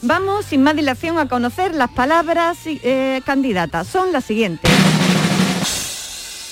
Vamos 0.03 0.45
sin 0.45 0.63
más 0.63 0.77
dilación 0.77 1.19
a 1.19 1.29
conocer 1.29 1.75
las 1.75 1.89
palabras 1.89 2.59
eh, 2.67 3.23
candidatas. 3.25 3.87
Son 3.87 4.13
las 4.13 4.27
siguientes. 4.27 4.71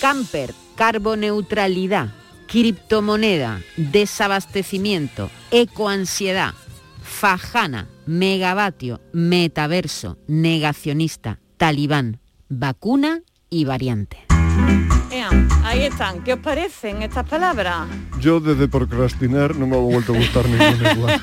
Camper, 0.00 0.54
carboneutralidad, 0.74 2.08
criptomoneda, 2.52 3.62
desabastecimiento, 3.78 5.30
ecoansiedad, 5.50 6.52
fajana, 7.02 7.88
megavatio, 8.04 9.00
metaverso, 9.14 10.18
negacionista, 10.26 11.40
talibán, 11.56 12.20
vacuna 12.50 13.22
y 13.48 13.64
variante. 13.64 14.31
Ea, 15.10 15.28
ahí 15.64 15.82
están. 15.84 16.22
¿Qué 16.24 16.32
os 16.34 16.38
parecen 16.40 17.02
estas 17.02 17.28
palabras? 17.28 17.86
Yo 18.20 18.40
desde 18.40 18.68
procrastinar 18.68 19.56
no 19.56 19.66
me 19.66 19.76
ha 19.76 19.80
vuelto 19.80 20.14
a 20.14 20.16
gustar 20.16 20.44
ninguna 20.48 20.92
igual. 20.96 21.20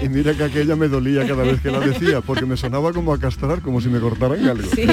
Y, 0.00 0.04
y 0.04 0.08
mira 0.08 0.34
que 0.34 0.44
aquella 0.44 0.76
me 0.76 0.86
dolía 0.88 1.26
cada 1.26 1.42
vez 1.42 1.60
que 1.60 1.70
la 1.70 1.80
decía, 1.80 2.20
porque 2.20 2.44
me 2.46 2.56
sonaba 2.56 2.92
como 2.92 3.12
a 3.12 3.18
castrar, 3.18 3.62
como 3.62 3.80
si 3.80 3.88
me 3.88 3.98
cortaran 4.00 4.46
algo. 4.48 4.68
Sí. 4.74 4.84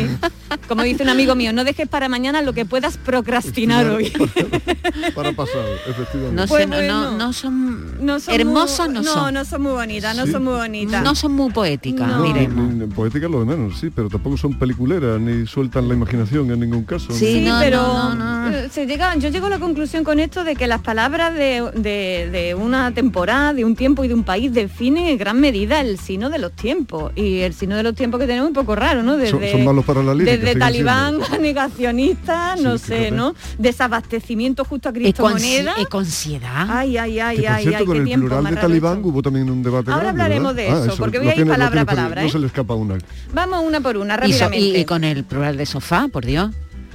Como 0.67 0.83
dice 0.83 1.03
un 1.03 1.09
amigo 1.09 1.35
mío, 1.35 1.53
no 1.53 1.63
dejes 1.63 1.87
para 1.87 2.09
mañana 2.09 2.41
lo 2.41 2.53
que 2.53 2.65
puedas 2.65 2.97
procrastinar 2.97 3.87
hoy. 3.89 4.11
Para 5.15 5.31
pasado, 5.33 5.65
efectivamente. 5.87 6.35
No, 6.35 6.43
sé, 6.43 6.49
Pues 6.49 6.67
no, 6.67 6.75
bueno. 6.77 7.11
no, 7.11 7.17
no 7.17 7.33
son, 7.33 8.05
No 8.05 8.19
son 8.19 8.33
hermosas, 8.33 8.89
no, 8.89 9.01
no, 9.01 9.13
son. 9.13 9.33
no 9.33 9.45
son 9.45 9.61
muy 9.61 9.71
bonitas, 9.73 10.15
no 10.17 10.25
Sí. 10.25 10.31
son 10.31 10.43
muy 10.43 10.53
bonitas. 10.53 11.03
No 11.03 11.13
son 11.15 11.33
muy 11.33 11.51
poéticas, 11.51 12.07
No. 12.07 12.23
diremos. 12.23 12.73
Ni- 12.73 12.79
ni 12.79 12.87
Poética 12.87 13.27
lo 13.27 13.39
de 13.41 13.45
menos, 13.45 13.77
sí, 13.79 13.89
pero 13.93 14.09
tampoco 14.09 14.37
son 14.37 14.57
peliculeras, 14.57 15.19
ni 15.19 15.45
sueltan 15.45 15.87
la 15.87 15.93
imaginación 15.93 16.49
en 16.51 16.59
ningún 16.61 16.83
caso. 16.83 17.11
Sí, 17.11 17.41
no, 17.49 17.59
pero 17.59 17.77
no, 17.81 18.15
no, 18.15 18.49
no. 18.49 18.55
eh, 18.57 18.69
se 18.71 18.85
llega, 18.85 19.15
yo 19.17 19.29
llego 19.29 19.47
a 19.47 19.49
la 19.49 19.59
conclusión 19.59 20.03
con 20.03 20.19
esto 20.19 20.43
de 20.43 20.55
que 20.55 20.67
las 20.67 20.81
palabras 20.81 21.33
de, 21.33 21.63
de- 21.75 22.29
de 22.31 22.55
una 22.55 22.91
temporada, 22.93 23.53
de 23.53 23.65
un 23.65 23.75
tiempo 23.75 24.03
y 24.03 24.07
de 24.07 24.13
un 24.13 24.23
país 24.23 24.53
definen 24.53 25.05
en 25.07 25.17
gran 25.17 25.39
medida 25.39 25.81
el 25.81 25.97
signo 25.99 26.29
de 26.29 26.39
los 26.39 26.51
tiempos. 26.53 27.11
Y 27.15 27.39
el 27.39 27.53
signo 27.53 27.75
de 27.75 27.83
los 27.83 27.95
tiempos 27.95 28.19
que 28.19 28.27
tenemos 28.27 28.45
es 28.45 28.57
un 28.57 28.63
poco 28.65 28.75
raro, 28.75 29.03
¿no? 29.03 29.13
Son- 29.25 29.41
son 29.51 29.65
malos 29.65 29.85
para 29.85 30.03
la 30.03 30.13
lírica, 30.13 30.37
Desde 30.37 30.59
talibán 30.59 31.19
a 31.31 31.37
negacionista, 31.39 32.55
no 32.57 32.77
Sí, 32.77 32.85
sé, 32.85 32.97
fíjate. 32.97 33.11
¿no? 33.11 33.35
Desabastecimiento 33.57 34.65
justo 34.65 34.89
a 34.89 34.91
Ecoansi- 34.91 34.95
criptomoneda. 34.95 35.73
ecoansiedad. 35.79 36.67
Ay, 36.69 36.97
ay, 36.97 37.19
ay, 37.19 37.37
Que 37.37 37.47
ay, 37.47 37.61
cierto, 37.63 37.79
ay, 37.79 37.85
con 37.85 37.93
qué 37.93 37.99
el 37.99 38.05
tiempo 38.05 38.25
plural 38.27 38.43
más 38.43 38.55
de 38.55 38.61
talibán 38.61 39.01
hubo 39.03 39.21
también 39.21 39.49
un 39.49 39.61
debate 39.63 39.91
Ahora 39.91 40.05
grande, 40.05 40.21
hablaremos 40.23 40.55
¿verdad? 40.55 40.81
de 40.81 40.87
eso, 40.87 40.97
porque 40.97 41.19
voy 41.19 41.29
a 41.29 41.35
ir 41.35 41.47
palabra 41.47 41.81
a 41.81 41.85
palabra, 41.85 42.21
No 42.21 42.27
¿eh? 42.27 42.31
se 42.31 42.39
le 42.39 42.47
escapa 42.47 42.73
una. 42.73 42.97
Vamos 43.33 43.63
una 43.63 43.81
por 43.81 43.97
una, 43.97 44.15
Y, 44.25 44.33
so- 44.33 44.45
rápidamente. 44.45 44.77
y- 44.79 44.81
y 44.81 44.85
con 44.85 45.03
el 45.03 45.23
plural 45.23 45.57
de 45.57 45.65
sofá, 45.65 46.07
por 46.11 46.25
Dios. 46.25 46.51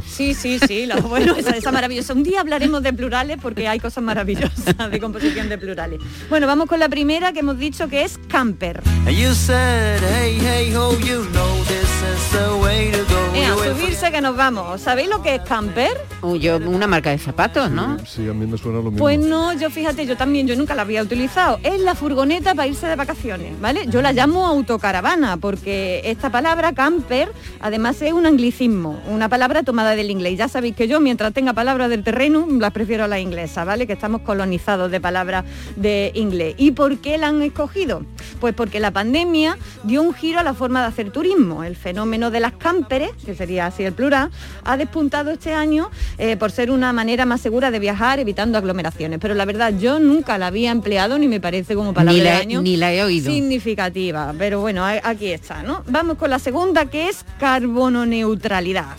Sí, 0.06 0.34
sí, 0.34 0.58
sí, 0.66 0.86
lo 0.86 1.00
bueno, 1.02 1.34
esa, 1.36 1.50
esa 1.56 1.72
maravillosa. 1.72 2.12
Un 2.12 2.22
día 2.22 2.40
hablaremos 2.40 2.82
de 2.82 2.92
plurales 2.92 3.38
porque 3.40 3.68
hay 3.68 3.80
cosas 3.80 4.02
maravillosas 4.04 4.90
de 4.90 5.00
composición 5.00 5.48
de 5.48 5.58
plurales. 5.58 6.00
Bueno, 6.28 6.46
vamos 6.46 6.68
con 6.68 6.78
la 6.80 6.88
primera 6.88 7.32
que 7.32 7.40
hemos 7.40 7.58
dicho 7.58 7.88
que 7.88 8.02
es 8.02 8.18
camper. 8.28 8.82
And 9.06 9.16
you 9.16 9.32
said, 9.34 10.00
hey, 10.14 10.38
hey, 10.40 10.72
ho, 10.74 10.92
you 11.00 11.24
know 11.32 11.64
this 11.64 11.82
is 11.82 12.30
the 12.32 12.54
way 12.62 12.90
to 12.92 13.04
go. 13.12 13.22
Eh, 13.34 13.46
You 13.46 13.54
a 13.54 13.74
subirse 13.74 14.10
que 14.12 14.20
nos 14.20 14.36
vamos. 14.36 14.80
¿Sabéis 14.80 15.08
lo 15.08 15.22
que 15.22 15.36
es 15.36 15.42
camper? 15.42 15.90
Uy, 16.22 16.38
yo, 16.40 16.56
una 16.58 16.86
marca 16.86 17.10
de 17.10 17.18
zapatos, 17.18 17.70
¿no? 17.70 17.98
Sí, 18.06 18.28
a 18.28 18.32
mí 18.32 18.46
me 18.46 18.58
suena 18.58 18.78
lo 18.78 18.84
mismo. 18.84 18.98
Pues 18.98 19.18
no, 19.18 19.52
yo 19.52 19.70
fíjate, 19.70 20.06
yo 20.06 20.16
también, 20.16 20.46
yo 20.46 20.56
nunca 20.56 20.74
la 20.74 20.82
había 20.82 21.02
utilizado. 21.02 21.58
Es 21.62 21.80
la 21.80 21.94
furgoneta 21.94 22.54
para 22.54 22.68
irse 22.68 22.86
de 22.86 22.96
vacaciones, 22.96 23.60
¿vale? 23.60 23.86
Yo 23.88 24.02
la 24.02 24.12
llamo 24.12 24.46
autocaravana 24.46 25.36
porque 25.38 26.02
esta 26.04 26.30
palabra 26.30 26.72
camper 26.72 27.32
además 27.60 28.00
es 28.02 28.12
un 28.12 28.26
anglicismo, 28.26 29.00
una 29.08 29.28
palabra 29.28 29.62
tomada 29.62 29.91
del 29.96 30.10
inglés. 30.10 30.38
Ya 30.38 30.48
sabéis 30.48 30.74
que 30.76 30.88
yo 30.88 31.00
mientras 31.00 31.32
tenga 31.32 31.52
palabras 31.52 31.90
del 31.90 32.02
terreno 32.04 32.46
las 32.58 32.72
prefiero 32.72 33.04
a 33.04 33.08
la 33.08 33.18
inglesa, 33.20 33.64
¿vale? 33.64 33.86
Que 33.86 33.92
estamos 33.94 34.22
colonizados 34.22 34.90
de 34.90 35.00
palabras 35.00 35.44
de 35.76 36.10
inglés. 36.14 36.54
¿Y 36.58 36.72
por 36.72 36.98
qué 36.98 37.18
la 37.18 37.28
han 37.28 37.42
escogido? 37.42 38.02
Pues 38.40 38.54
porque 38.54 38.80
la 38.80 38.90
pandemia 38.90 39.56
dio 39.84 40.02
un 40.02 40.14
giro 40.14 40.40
a 40.40 40.42
la 40.42 40.54
forma 40.54 40.80
de 40.82 40.88
hacer 40.88 41.10
turismo. 41.10 41.64
El 41.64 41.76
fenómeno 41.76 42.30
de 42.30 42.40
las 42.40 42.52
camperes, 42.52 43.10
que 43.24 43.34
sería 43.34 43.66
así 43.66 43.82
el 43.84 43.92
plural, 43.92 44.30
ha 44.64 44.76
despuntado 44.76 45.30
este 45.30 45.54
año 45.54 45.90
eh, 46.18 46.36
por 46.36 46.50
ser 46.50 46.70
una 46.70 46.92
manera 46.92 47.24
más 47.26 47.40
segura 47.40 47.70
de 47.70 47.78
viajar, 47.78 48.18
evitando 48.20 48.58
aglomeraciones. 48.58 49.18
Pero 49.20 49.34
la 49.34 49.44
verdad, 49.44 49.72
yo 49.78 49.98
nunca 49.98 50.38
la 50.38 50.48
había 50.48 50.70
empleado 50.70 51.18
ni 51.18 51.28
me 51.28 51.40
parece 51.40 51.74
como 51.74 51.92
palabra 51.94 52.12
Ni 52.18 52.24
la, 52.24 52.38
he- 52.38 52.42
año 52.42 52.62
ni 52.62 52.76
la 52.76 52.92
he 52.92 53.02
oído. 53.02 53.30
significativa. 53.30 54.34
Pero 54.38 54.60
bueno, 54.60 54.84
aquí 54.84 55.26
está, 55.32 55.62
¿no? 55.62 55.82
Vamos 55.88 56.16
con 56.18 56.30
la 56.30 56.38
segunda, 56.38 56.86
que 56.86 57.08
es 57.08 57.24
carbono 57.38 58.06
neutralidad. 58.06 58.96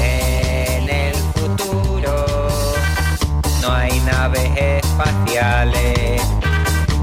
En 0.00 0.88
el 0.88 1.14
futuro 1.14 2.26
no 3.62 3.72
hay 3.72 4.00
naves 4.00 4.50
espaciales, 4.56 6.22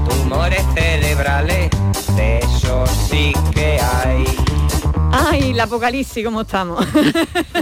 tumores 0.08 0.62
cerebrales, 0.74 1.70
de 2.16 2.38
eso 2.38 2.84
sí 3.08 3.32
que 3.52 3.80
hay. 3.80 4.45
Ay, 5.12 5.50
el 5.50 5.60
apocalipsis, 5.60 6.24
¿cómo 6.24 6.42
estamos? 6.42 6.84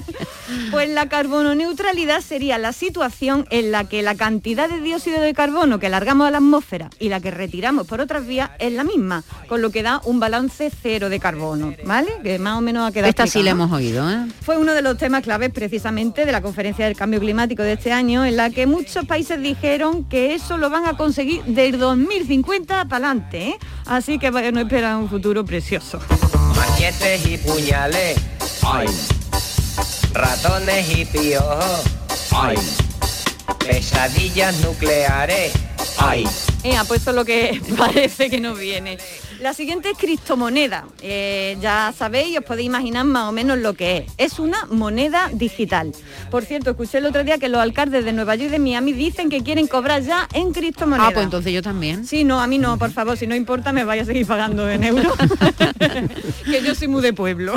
pues 0.71 0.89
la 0.91 1.09
carbono 1.09 1.55
neutralidad 1.55 2.21
sería 2.21 2.59
la 2.59 2.73
situación 2.73 3.47
en 3.51 3.71
la 3.71 3.85
que 3.85 4.03
la 4.03 4.15
cantidad 4.15 4.69
de 4.69 4.81
dióxido 4.81 5.21
de 5.21 5.35
carbono 5.35 5.79
que 5.79 5.89
largamos 5.89 6.27
a 6.27 6.31
la 6.31 6.39
atmósfera 6.39 6.91
y 6.99 7.09
la 7.09 7.21
que 7.21 7.31
retiramos 7.31 7.87
por 7.87 8.01
otras 8.01 8.27
vías 8.27 8.51
es 8.59 8.73
la 8.73 8.85
misma, 8.85 9.25
con 9.49 9.63
lo 9.63 9.71
que 9.71 9.83
da 9.83 10.01
un 10.05 10.21
balance 10.21 10.71
cero 10.83 11.09
de 11.09 11.21
carbono, 11.21 11.75
¿vale? 11.85 12.11
Que 12.23 12.39
más 12.39 12.59
o 12.59 12.61
menos 12.61 12.89
ha 12.89 12.93
quedado 12.93 13.09
Esta 13.09 13.27
sí 13.27 13.43
la 13.43 13.51
hemos 13.51 13.73
oído, 13.73 14.11
¿eh? 14.11 14.27
Fue 14.43 14.59
uno 14.59 14.73
de 14.73 14.83
los 14.83 14.97
temas 14.97 15.23
claves 15.23 15.51
precisamente 15.51 16.27
de 16.27 16.33
la 16.33 16.43
conferencia 16.43 16.87
del 16.87 16.97
cambio 16.97 17.21
climático 17.21 17.63
de 17.63 17.75
este 17.75 17.93
año, 17.93 18.25
en 18.25 18.37
la 18.37 18.51
que 18.51 18.67
muchos 18.67 19.05
países 19.05 19.41
dijeron 19.41 20.05
que 20.05 20.35
eso 20.35 20.59
lo 20.59 20.71
van 20.71 20.87
a 20.87 20.97
conseguir 20.97 21.43
del 21.45 21.79
2050 21.79 22.87
para 22.87 23.11
adelante, 23.11 23.49
¿eh? 23.49 23.59
Así 23.87 24.19
que 24.19 24.31
bueno, 24.31 24.61
espera 24.61 24.97
un 24.97 25.09
futuro 25.09 25.45
precioso. 25.45 26.01
Machetes 26.57 27.27
y 27.27 27.39
puñales, 27.39 28.19
ay. 28.63 28.87
Ratones 30.13 30.97
y 30.97 31.05
piojos, 31.05 31.83
ay. 32.31 32.57
Pesadillas 33.59 34.55
nucleares, 34.61 35.53
ay. 35.99 36.29
Eh, 36.63 36.77
ha 36.77 36.85
puesto 36.85 37.13
lo 37.13 37.25
que 37.25 37.61
parece 37.77 38.31
que 38.31 38.41
nos 38.41 38.59
viene. 38.59 38.99
La 39.41 39.53
siguiente 39.55 39.91
es 39.91 39.99
criptomoneda. 39.99 40.85
Eh, 41.03 41.57
ya 41.61 41.93
sabéis, 41.97 42.39
os 42.39 42.45
podéis 42.45 42.66
imaginar 42.66 43.05
más 43.05 43.28
o 43.28 43.32
menos 43.32 43.59
lo 43.59 43.74
que 43.74 43.99
es. 43.99 44.12
Es 44.16 44.39
una 44.39 44.64
moneda 44.66 45.30
digital. 45.32 45.93
Por 46.30 46.45
cierto, 46.45 46.70
escuché 46.70 46.99
el 46.99 47.07
otro 47.07 47.24
día 47.24 47.39
que 47.39 47.49
los 47.49 47.61
alcaldes 47.61 48.05
de 48.05 48.12
Nueva 48.12 48.35
York 48.35 48.49
y 48.49 48.53
de 48.53 48.59
Miami 48.59 48.93
dicen 48.93 49.30
que 49.30 49.43
quieren 49.43 49.66
cobrar 49.66 50.03
ya 50.03 50.28
en 50.32 50.53
criptomoneda. 50.53 51.09
Ah, 51.09 51.11
pues 51.12 51.24
entonces 51.24 51.53
yo 51.53 51.62
también. 51.62 52.07
Sí, 52.07 52.24
no, 52.24 52.41
a 52.41 52.47
mí 52.47 52.59
no, 52.59 52.78
por 52.78 52.91
favor, 52.91 53.16
si 53.16 53.26
no 53.26 53.35
importa 53.35 53.72
me 53.72 53.85
vaya 53.85 54.03
a 54.03 54.05
seguir 54.05 54.26
pagando 54.26 54.68
en 54.70 54.85
euros. 54.85 55.12
que 56.45 56.62
yo 56.62 56.74
soy 56.74 56.89
muy 56.89 57.03
de 57.03 57.12
pueblo. 57.12 57.55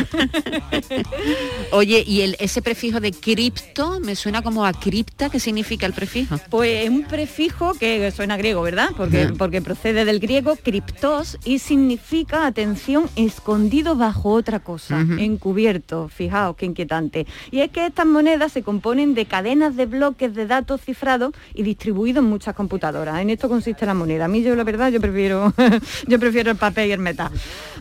Oye, 1.72 2.04
y 2.06 2.22
el, 2.22 2.36
ese 2.40 2.62
prefijo 2.62 3.00
de 3.00 3.12
cripto 3.12 4.00
me 4.00 4.16
suena 4.16 4.42
como 4.42 4.66
a 4.66 4.74
cripta, 4.74 5.30
¿qué 5.30 5.40
significa 5.40 5.86
el 5.86 5.94
prefijo? 5.94 6.40
Pues 6.50 6.86
es 6.86 6.90
un 6.90 7.04
prefijo 7.04 7.74
que 7.74 8.12
suena 8.12 8.38
griego, 8.38 8.62
¿verdad? 8.62 8.90
Porque, 8.96 9.28
porque 9.38 9.62
procede 9.62 10.06
del 10.06 10.20
griego 10.20 10.56
criptos 10.56 11.38
y 11.44 11.60
significa, 11.68 12.46
atención, 12.48 13.10
escondido 13.18 13.98
bajo 13.98 14.32
otra 14.32 14.60
cosa, 14.60 15.02
encubierto, 15.20 16.08
fijaos 16.08 16.56
qué 16.56 16.66
inquietante. 16.66 17.28
Y 17.52 17.60
es 17.60 17.72
que 17.72 17.86
estas 17.86 18.06
monedas 18.06 18.54
se 18.54 18.64
componen 18.64 19.14
de 19.14 19.26
cadenas 19.26 19.76
de 19.76 19.86
bloques 19.86 20.34
de 20.34 20.48
datos 20.48 20.80
cifrados 20.82 21.34
y 21.54 21.64
distribuidos 21.64 22.24
en 22.24 22.30
muchas 22.30 22.56
computadoras. 22.56 23.20
En 23.20 23.30
esto 23.30 23.50
consiste 23.50 23.86
la 23.86 23.94
moneda. 23.94 24.26
A 24.26 24.28
mí 24.30 24.42
yo 24.42 24.56
la 24.56 24.64
verdad 24.64 24.92
yo 24.92 25.02
prefiero 25.02 25.54
yo 26.08 26.20
prefiero 26.20 26.52
el 26.52 26.58
papel 26.58 26.88
y 26.88 26.92
el 26.94 27.00
metal. 27.00 27.32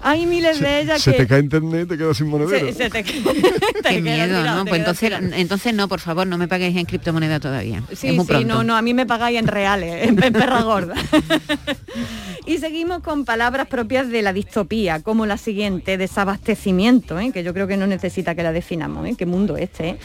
Hay 0.03 0.27
miles 0.27 0.59
de 0.59 0.81
ellas 0.81 1.01
Se 1.01 1.13
que 1.13 1.19
te 1.19 1.27
cae 1.29 1.41
internet 1.41 1.89
te 1.89 1.97
quedas 1.97 2.17
sin 2.17 2.27
monedero. 2.29 2.67
se, 2.67 2.73
se 2.73 2.91
te, 2.91 3.03
te 3.83 3.89
Qué 3.89 4.03
miedo, 4.03 4.41
tirado, 4.41 4.59
¿no? 4.59 4.65
te 4.65 4.71
Pues 4.71 4.81
entonces, 4.81 5.13
entonces 5.35 5.75
no, 5.75 5.87
por 5.89 6.01
favor, 6.01 6.27
no 6.27 6.39
me 6.39 6.49
paguéis 6.49 6.77
en 6.77 6.87
criptomoneda 6.87 7.39
todavía. 7.39 7.85
Sí, 7.95 8.09
es 8.09 8.15
muy 8.17 8.25
sí, 8.25 8.33
pronto. 8.33 8.49
no, 8.49 8.65
no, 8.65 8.77
a 8.77 8.83
mí 8.83 8.95
me 8.95 9.07
pagáis 9.07 9.39
en 9.39 9.47
reales, 9.47 10.09
en, 10.09 10.21
en 10.21 10.33
perra 10.33 10.63
gorda. 10.63 10.95
y 12.47 12.59
seguimos 12.59 13.01
con 13.03 13.25
palabras 13.25 13.67
propias 13.77 14.09
de 14.09 14.23
la 14.23 14.33
distopía, 14.33 15.03
como 15.03 15.27
la 15.27 15.37
siguiente, 15.37 15.99
desabastecimiento, 15.99 17.21
¿eh? 17.21 17.31
que 17.31 17.45
yo 17.45 17.53
creo 17.53 17.67
que 17.67 17.77
no 17.77 17.87
necesita 17.87 18.35
que 18.35 18.43
la 18.43 18.51
definamos, 18.51 19.07
¿eh? 19.07 19.15
qué 19.19 19.27
mundo 19.27 19.59
este. 19.59 19.89
¿eh? 19.91 19.97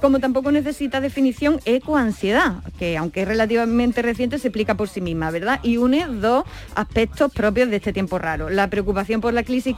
Como 0.00 0.20
tampoco 0.20 0.52
necesita 0.52 1.00
definición 1.00 1.60
ecoansiedad, 1.64 2.56
que 2.78 2.96
aunque 2.98 3.22
es 3.22 3.28
relativamente 3.28 4.02
reciente 4.02 4.38
se 4.38 4.48
explica 4.48 4.74
por 4.74 4.88
sí 4.88 5.00
misma, 5.00 5.30
¿verdad? 5.30 5.60
Y 5.62 5.78
une 5.78 6.06
dos 6.06 6.44
aspectos 6.74 7.32
propios 7.32 7.70
de 7.70 7.76
este 7.76 7.92
tiempo 7.92 8.18
raro. 8.18 8.50
La 8.50 8.68
preocupación 8.68 9.22
por 9.22 9.32
la 9.32 9.44
crisis, 9.44 9.74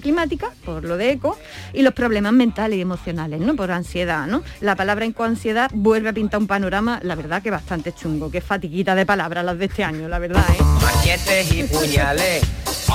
climática, 0.00 0.50
por 0.64 0.84
lo 0.84 0.96
de 0.96 1.10
eco, 1.10 1.36
y 1.74 1.82
los 1.82 1.92
problemas 1.92 2.32
mentales 2.32 2.78
y 2.78 2.80
emocionales, 2.80 3.40
¿no? 3.40 3.54
Por 3.54 3.70
ansiedad, 3.70 4.26
¿no? 4.26 4.42
La 4.60 4.76
palabra 4.76 5.04
ecoansiedad 5.04 5.70
vuelve 5.74 6.08
a 6.08 6.12
pintar 6.14 6.40
un 6.40 6.46
panorama, 6.46 7.00
la 7.02 7.14
verdad 7.14 7.42
que 7.42 7.50
bastante 7.50 7.92
chungo, 7.92 8.30
que 8.30 8.40
fatiguita 8.40 8.94
de 8.94 9.04
palabras 9.04 9.44
las 9.44 9.58
de 9.58 9.66
este 9.66 9.84
año, 9.84 10.08
la 10.08 10.18
verdad, 10.18 10.44
¿eh? 10.58 10.62
Machetes 10.82 11.52
y 11.52 11.64
puñales. 11.64 12.42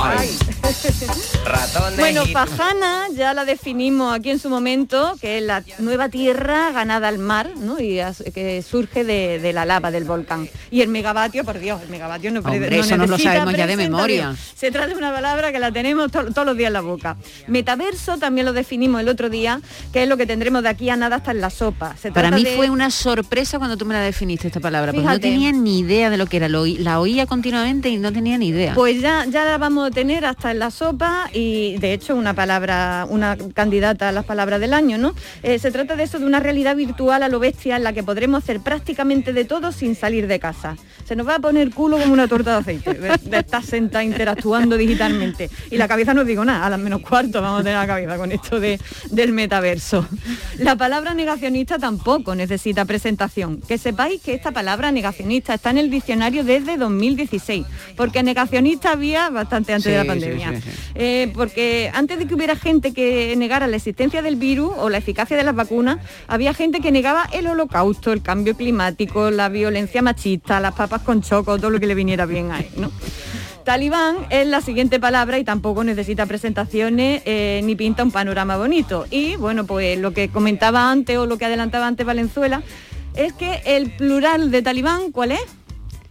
Ay. 0.04 0.30
Ratones 1.46 2.00
Bueno, 2.00 2.24
y... 2.26 2.34
Pajana 2.34 3.06
ya 3.16 3.34
la 3.34 3.46
definimos 3.46 4.14
aquí 4.14 4.30
en 4.30 4.40
su 4.40 4.50
momento, 4.50 5.16
que 5.22 5.38
es 5.38 5.44
la 5.44 5.64
nueva 5.80 6.10
tierra 6.10 6.72
ganada 6.72 7.08
al 7.08 7.18
mar, 7.20 7.52
¿no? 7.58 7.80
Y 7.80 8.00
as- 8.00 8.24
que 8.34 8.62
surge 8.62 9.04
de, 9.04 9.40
de 9.40 9.54
la 9.54 9.66
lava 9.66 9.92
del 9.92 10.04
volcán. 10.06 10.50
Y 10.72 10.82
el 10.82 10.90
megavatio, 10.90 11.44
por 11.44 11.60
Dios, 11.60 11.82
el 11.82 11.90
megavatio 11.90 12.32
no, 12.32 12.40
Hombre, 12.42 12.80
eso 12.80 12.98
nos 12.98 13.10
lo 13.10 13.18
sabemos 13.18 13.54
ya 13.56 13.68
de 13.68 13.78
memoria. 13.78 14.36
Se 14.56 14.72
trata 14.72 14.88
de 14.88 14.96
una 14.96 15.14
palabra 15.14 15.52
que 15.52 15.60
la 15.60 15.72
tenemos 15.72 16.12
to- 16.12 16.32
todos 16.34 16.46
los 16.46 16.58
días 16.58 16.68
en 16.68 16.74
la 16.74 16.82
boca. 16.82 17.16
Metaverso 17.48 18.18
también 18.18 18.46
lo 18.46 18.54
definimos 18.54 19.02
el 19.02 19.10
otro 19.10 19.30
día, 19.30 19.62
que 19.94 20.04
es 20.04 20.10
lo 20.10 20.18
que 20.18 20.26
tendremos 20.26 20.64
de 20.64 20.70
aquí 20.70 20.90
a 20.90 20.96
nada 20.96 21.18
hasta 21.18 21.32
en 21.32 21.42
la 21.42 21.50
sopa. 21.50 21.96
Se 22.02 22.12
Para 22.12 22.32
mí 22.32 22.44
de- 22.44 22.56
fue 22.56 22.70
una 22.70 22.90
sorpresa 22.92 23.58
cuando 23.60 23.78
tú 23.78 23.86
me 23.86 23.94
la 23.94 24.02
definiste 24.02 24.48
esta 24.48 24.60
palabra, 24.60 24.92
porque 24.94 25.08
no 25.08 25.20
tenía 25.20 25.52
ni 25.52 25.80
idea 25.80 26.10
de 26.10 26.18
lo 26.18 26.26
que 26.26 26.38
era. 26.38 26.50
Lo 26.50 26.66
la 26.66 27.00
oía 27.00 27.26
continuamente 27.28 27.90
y 27.90 27.98
no 27.98 28.12
tenía 28.12 28.38
ni 28.38 28.48
idea. 28.48 28.74
Pues 28.74 29.02
ya, 29.02 29.26
ya 29.26 29.46
la 29.46 29.58
vamos 29.58 29.85
tener 29.92 30.26
hasta 30.26 30.52
en 30.52 30.60
la 30.60 30.72
sopa 30.72 31.30
y 31.34 31.78
de 31.78 31.94
hecho 31.94 32.16
una 32.16 32.34
palabra, 32.34 33.06
una 33.10 33.38
candidata 33.54 34.10
a 34.10 34.12
las 34.12 34.26
palabras 34.26 34.60
del 34.60 34.74
año, 34.74 34.98
¿no? 34.98 35.14
Eh, 35.44 35.60
se 35.60 35.72
trata 35.72 35.96
de 35.96 36.04
eso, 36.04 36.20
de 36.20 36.26
una 36.26 36.40
realidad 36.40 36.76
virtual 36.76 37.24
a 37.24 37.30
lo 37.30 37.40
bestia 37.40 37.78
en 37.78 37.84
la 37.84 37.94
que 37.94 38.04
podremos 38.04 38.44
hacer 38.44 38.60
prácticamente 38.60 39.34
de 39.34 39.46
todo 39.46 39.72
sin 39.72 39.96
salir 39.96 40.28
de 40.28 40.40
casa. 40.40 40.78
Se 41.06 41.16
nos 41.16 41.28
va 41.28 41.36
a 41.36 41.40
poner 41.40 41.72
culo 41.72 41.98
como 41.98 42.14
una 42.14 42.28
torta 42.28 42.52
de 42.52 42.58
aceite, 42.58 42.94
de, 42.94 43.18
de 43.18 43.38
estar 43.38 43.64
sentada 43.64 44.04
interactuando 44.04 44.78
digitalmente. 44.78 45.50
Y 45.72 45.78
la 45.78 45.88
cabeza 45.88 46.14
no 46.14 46.24
digo 46.24 46.44
nada, 46.44 46.66
a 46.66 46.70
las 46.70 46.80
menos 46.80 47.02
cuarto 47.02 47.42
vamos 47.42 47.62
a 47.62 47.64
tener 47.64 47.78
la 47.78 47.88
cabeza 47.88 48.18
con 48.18 48.32
esto 48.32 48.60
de, 48.60 48.80
del 49.12 49.34
metaverso. 49.34 50.08
La 50.58 50.76
palabra 50.76 51.14
negacionista 51.14 51.78
tampoco 51.78 52.36
necesita 52.36 52.86
presentación. 52.86 53.62
Que 53.62 53.78
sepáis 53.78 54.22
que 54.22 54.34
esta 54.34 54.52
palabra 54.52 54.92
negacionista 54.92 55.54
está 55.54 55.70
en 55.70 55.78
el 55.78 55.90
diccionario 55.90 56.44
desde 56.44 56.78
2016, 56.78 57.66
porque 57.96 58.24
negacionista 58.24 58.92
había 58.92 59.30
bastante 59.30 59.74
antes 59.76 59.92
de 59.92 59.98
la 59.98 60.06
pandemia. 60.06 60.54
sí, 60.56 60.62
sí. 60.62 60.78
Eh, 60.96 61.32
porque 61.34 61.92
antes 61.94 62.20
de 62.20 62.28
que 62.28 62.36
hubiera 62.36 62.56
gente 62.56 62.94
que 62.94 63.36
negara 63.36 63.68
la 63.68 63.76
existencia 63.76 64.22
del 64.22 64.36
virus 64.36 64.72
o 64.78 64.90
la 64.90 64.98
eficacia 64.98 65.38
de 65.38 65.44
las 65.44 65.56
vacunas, 65.56 66.00
había 66.28 66.54
gente 66.54 66.80
que 66.80 66.92
negaba 66.92 67.28
el 67.32 67.48
holocausto, 67.48 68.12
el 68.12 68.22
cambio 68.22 68.56
climático, 68.56 69.32
la 69.32 69.50
violencia 69.50 70.02
machista, 70.02 70.60
las 70.60 70.74
papas 70.74 71.02
con 71.02 71.22
choco, 71.22 71.58
todo 71.58 71.70
lo 71.70 71.80
que 71.80 71.88
le 71.88 71.96
viniera 71.96 72.26
bien 72.26 72.52
ahí, 72.52 72.70
¿no? 72.78 72.92
Talibán 73.66 74.18
es 74.30 74.46
la 74.46 74.62
siguiente 74.62 75.00
palabra 75.00 75.40
y 75.40 75.44
tampoco 75.44 75.84
necesita 75.84 76.28
presentaciones 76.28 77.24
eh, 77.26 77.62
ni 77.64 77.76
pinta 77.76 78.04
un 78.04 78.12
panorama 78.12 78.58
bonito. 78.58 79.08
Y 79.10 79.38
bueno, 79.38 79.66
pues 79.66 79.98
lo 79.98 80.14
que 80.14 80.30
comentaba 80.30 80.92
antes 80.92 81.18
o 81.18 81.26
lo 81.26 81.40
que 81.40 81.46
adelantaba 81.46 81.88
antes 81.88 82.06
Valenzuela 82.06 82.62
es 83.16 83.34
que 83.34 83.62
el 83.66 83.90
plural 83.90 84.52
de 84.52 84.62
talibán, 84.62 85.12
¿cuál 85.12 85.32
es? 85.32 85.42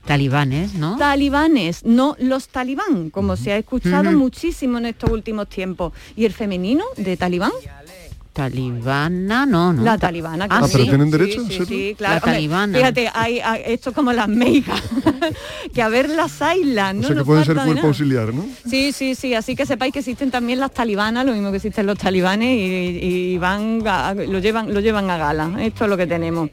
Talibanes, 0.06 0.74
¿no? 0.74 0.96
Talibanes, 0.98 1.84
no 1.84 2.14
los 2.18 2.48
talibán, 2.48 3.10
como 3.10 3.36
se 3.36 3.52
ha 3.52 3.56
escuchado 3.56 4.12
muchísimo 4.12 4.78
en 4.78 4.86
estos 4.86 5.10
últimos 5.10 5.48
tiempos. 5.48 5.92
¿Y 6.14 6.24
el 6.26 6.32
femenino 6.32 6.84
de 6.96 7.16
talibán? 7.16 7.52
Talibana, 8.34 9.46
no, 9.46 9.72
no. 9.72 9.82
La 9.84 9.96
talibana, 9.96 10.46
Ah, 10.46 10.48
claro. 10.48 10.64
Ah, 10.64 10.68
¿pero 10.72 10.84
sí. 10.84 10.90
tienen 10.90 11.06
Sí, 11.06 11.12
derecho, 11.18 11.64
Sí, 11.66 11.94
claro. 11.96 12.14
La 12.14 12.18
Hombre, 12.18 12.32
talibana. 12.32 12.78
Fíjate, 12.78 13.10
hay, 13.14 13.38
hay- 13.38 13.62
esto 13.66 13.90
es 13.90 13.96
como 13.96 14.12
las 14.12 14.26
médicas, 14.28 14.82
que 15.72 15.80
a 15.80 15.88
ver 15.88 16.10
las 16.10 16.42
ailas, 16.42 16.94
¿no? 16.96 17.00
o 17.00 17.02
sea 17.04 17.10
que 17.10 17.14
Nos 17.14 17.26
pueden 17.26 17.44
ser 17.44 17.54
cuerpo 17.54 17.86
auxiliar, 17.86 18.34
¿no? 18.34 18.44
Sí, 18.68 18.90
sí, 18.90 19.14
sí, 19.14 19.34
así 19.34 19.54
que 19.54 19.64
sepáis 19.66 19.92
que 19.92 20.00
existen 20.00 20.32
también 20.32 20.58
las 20.58 20.72
talibanas, 20.74 21.24
lo 21.24 21.32
mismo 21.32 21.50
que 21.52 21.58
existen 21.58 21.86
los 21.86 21.96
talibanes 21.96 22.48
y, 22.58 22.98
y 23.34 23.38
van 23.38 23.82
a- 23.86 24.14
lo 24.14 24.40
llevan 24.40 24.74
lo 24.74 24.80
llevan 24.80 25.08
a 25.10 25.16
gala. 25.16 25.52
Esto 25.60 25.84
es 25.84 25.90
lo 25.90 25.96
que 25.96 26.08
tenemos. 26.08 26.50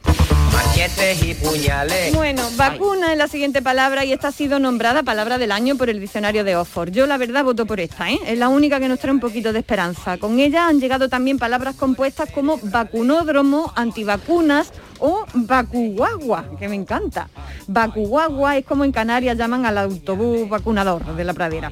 Machetes 0.72 1.22
y 1.22 1.34
puñales. 1.34 2.14
Bueno, 2.14 2.42
vacuna 2.56 3.12
es 3.12 3.18
la 3.18 3.28
siguiente 3.28 3.60
palabra 3.60 4.06
y 4.06 4.12
esta 4.14 4.28
ha 4.28 4.32
sido 4.32 4.58
nombrada 4.58 5.02
palabra 5.02 5.36
del 5.36 5.52
año 5.52 5.76
por 5.76 5.90
el 5.90 6.00
diccionario 6.00 6.44
de 6.44 6.56
Oxford. 6.56 6.90
Yo 6.90 7.06
la 7.06 7.18
verdad 7.18 7.44
voto 7.44 7.66
por 7.66 7.78
esta, 7.78 8.10
¿eh? 8.10 8.18
es 8.26 8.38
la 8.38 8.48
única 8.48 8.80
que 8.80 8.88
nos 8.88 8.98
trae 8.98 9.12
un 9.12 9.20
poquito 9.20 9.52
de 9.52 9.58
esperanza. 9.58 10.16
Con 10.16 10.40
ella 10.40 10.68
han 10.68 10.80
llegado 10.80 11.10
también 11.10 11.38
palabras 11.38 11.76
compuestas 11.76 12.30
como 12.30 12.58
vacunódromo, 12.62 13.70
antivacunas 13.76 14.72
o 14.98 15.26
vacuguagua, 15.34 16.46
que 16.58 16.68
me 16.68 16.76
encanta. 16.76 17.28
Vacuguagua 17.66 18.56
es 18.56 18.64
como 18.64 18.84
en 18.84 18.92
Canarias 18.92 19.36
llaman 19.36 19.66
al 19.66 19.76
autobús 19.76 20.48
vacunador 20.48 21.04
de 21.16 21.24
la 21.24 21.34
pradera. 21.34 21.70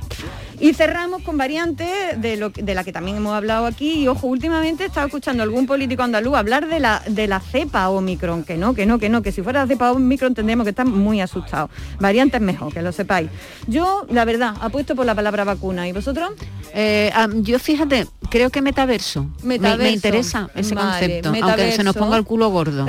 Y 0.58 0.74
cerramos 0.74 1.22
con 1.22 1.38
variantes 1.38 2.20
de, 2.20 2.36
lo, 2.36 2.50
de 2.50 2.74
la 2.74 2.84
que 2.84 2.92
también 2.92 3.16
hemos 3.16 3.32
hablado 3.32 3.64
aquí. 3.64 4.02
Y 4.02 4.08
ojo, 4.08 4.26
últimamente 4.26 4.84
he 4.84 4.86
estado 4.88 5.06
escuchando 5.06 5.42
a 5.42 5.44
algún 5.44 5.66
político 5.66 6.02
andaluz 6.02 6.36
hablar 6.36 6.68
de 6.68 6.80
la, 6.80 7.02
de 7.06 7.26
la 7.28 7.40
cepa 7.40 7.88
Omicron, 7.88 8.44
que 8.44 8.58
no, 8.58 8.74
que 8.74 8.84
no, 8.84 8.98
que 9.00 9.08
no, 9.08 9.22
que 9.22 9.32
si 9.32 9.42
fuera 9.42 9.62
la 9.62 9.66
cepa 9.66 9.90
Omicron 9.92 10.34
tendríamos 10.34 10.64
que 10.64 10.70
estar 10.70 10.86
muy 10.86 11.20
asustados. 11.20 11.70
Variantes 11.98 12.40
mejor, 12.40 12.72
que 12.72 12.82
lo 12.82 12.92
sepáis. 12.92 13.30
Yo, 13.66 14.06
la 14.10 14.24
verdad, 14.24 14.54
apuesto 14.60 14.94
por 14.94 15.06
la 15.06 15.14
palabra 15.14 15.44
vacuna. 15.44 15.88
¿Y 15.88 15.92
vosotros? 15.92 16.30
Eh, 16.72 17.10
yo 17.42 17.58
fíjate, 17.58 18.06
creo 18.30 18.50
que 18.50 18.62
metaverso. 18.62 19.26
Me- 19.42 19.56
interesa 19.90 20.48
ese 20.54 20.74
Vale, 20.74 20.90
concepto, 21.22 21.28
aunque 21.42 21.72
se 21.72 21.82
nos 21.82 21.96
ponga 21.96 22.16
el 22.16 22.24
culo 22.24 22.48
gordo. 22.50 22.86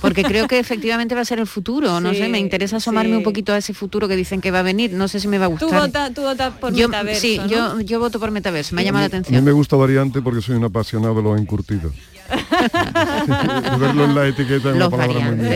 Porque 0.00 0.22
creo 0.24 0.46
que 0.46 0.58
efectivamente 0.58 1.14
va 1.14 1.22
a 1.22 1.24
ser 1.24 1.38
el 1.40 1.46
futuro. 1.46 2.00
No 2.00 2.10
Sí, 2.10 2.18
sé, 2.18 2.28
me 2.28 2.38
interesa 2.38 2.76
asomarme 2.76 3.10
sí. 3.12 3.16
un 3.16 3.22
poquito 3.22 3.52
a 3.52 3.56
ese 3.58 3.74
futuro 3.74 4.06
que 4.06 4.14
dicen 4.16 4.40
que 4.40 4.50
va 4.50 4.60
a 4.60 4.62
venir. 4.62 4.92
No 4.92 5.08
sé 5.08 5.18
si 5.20 5.26
me 5.28 5.38
va 5.38 5.46
a 5.46 5.48
Tú 5.48 5.66
gustar. 5.66 5.80
votas 5.80 6.14
tú 6.14 6.20
votas 6.22 6.52
por 6.58 6.72
yo, 6.74 6.88
metaverso, 6.88 7.20
sí, 7.20 7.38
¿no? 7.38 7.46
yo, 7.46 7.80
yo 7.80 7.98
voto 7.98 8.20
por 8.20 8.30
metaverso, 8.30 8.74
me 8.74 8.82
ha 8.82 8.84
llamado 8.84 9.02
la 9.02 9.06
A 9.06 9.08
mí 9.08 9.20
atención. 9.20 9.44
me 9.44 9.52
gusta 9.52 9.76
variante 9.76 10.20
porque 10.22 10.40
soy 10.42 10.56
un 10.56 10.64
apasionado 10.64 11.14
de 11.14 11.22
los 11.22 11.40
encurtidos. 11.40 11.92
Verlo 13.78 14.04
en 14.04 14.14
la 14.14 14.26
etiqueta 14.26 14.70
es 14.70 14.76
una 14.76 14.90
palabra 14.90 15.20
muy 15.32 15.46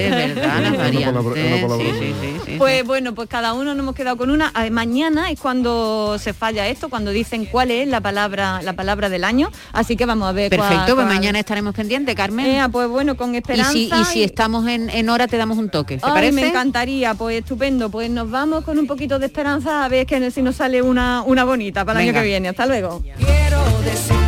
Pues 2.58 2.84
bueno, 2.84 3.14
pues 3.14 3.28
cada 3.28 3.52
uno 3.52 3.74
nos 3.74 3.82
hemos 3.82 3.94
quedado 3.94 4.16
con 4.16 4.30
una. 4.30 4.50
Ah, 4.54 4.68
Mañana 4.70 5.30
es 5.30 5.38
cuando 5.40 6.18
se 6.18 6.32
falla 6.32 6.68
esto, 6.68 6.88
cuando 6.88 7.10
dicen 7.10 7.46
cuál 7.46 7.70
es 7.70 7.88
la 7.88 8.00
palabra, 8.00 8.60
la 8.62 8.74
palabra 8.74 9.08
del 9.08 9.24
año. 9.24 9.50
Así 9.72 9.96
que 9.96 10.06
vamos 10.06 10.28
a 10.28 10.32
ver. 10.32 10.54
cuál- 10.54 10.68
Perfecto, 10.68 10.94
pues 10.94 11.06
cuál- 11.06 11.16
mañana 11.16 11.38
estaremos 11.38 11.74
pendientes, 11.74 12.14
Carmen. 12.14 12.46
Eh, 12.46 12.68
pues 12.70 12.88
bueno, 12.88 13.16
con 13.16 13.34
y, 13.34 13.38
esperanza. 13.38 13.72
si, 13.72 13.90
y 13.92 14.04
si 14.04 14.22
estamos 14.22 14.66
en, 14.68 14.90
en 14.90 15.08
hora 15.08 15.26
te 15.26 15.36
damos 15.36 15.58
un 15.58 15.68
toque, 15.70 15.96
¿te 15.98 16.06
Ay, 16.06 16.12
parece? 16.12 16.32
me 16.32 16.48
encantaría, 16.48 17.14
pues 17.14 17.38
estupendo. 17.40 17.90
Pues 17.90 18.10
nos 18.10 18.30
vamos 18.30 18.64
con 18.64 18.78
un 18.78 18.86
poquito 18.86 19.18
de 19.18 19.26
esperanza 19.26 19.84
a 19.84 19.88
ver 19.88 20.06
que 20.06 20.30
si 20.30 20.42
nos 20.42 20.56
sale 20.56 20.82
una, 20.82 21.22
una 21.22 21.44
bonita 21.44 21.84
para 21.84 22.00
el 22.00 22.06
Venga. 22.06 22.20
año 22.20 22.24
que 22.24 22.28
viene. 22.28 22.48
Hasta 22.48 22.66
luego. 22.66 23.02
Quiero 23.18 23.62
decirte 23.84 24.27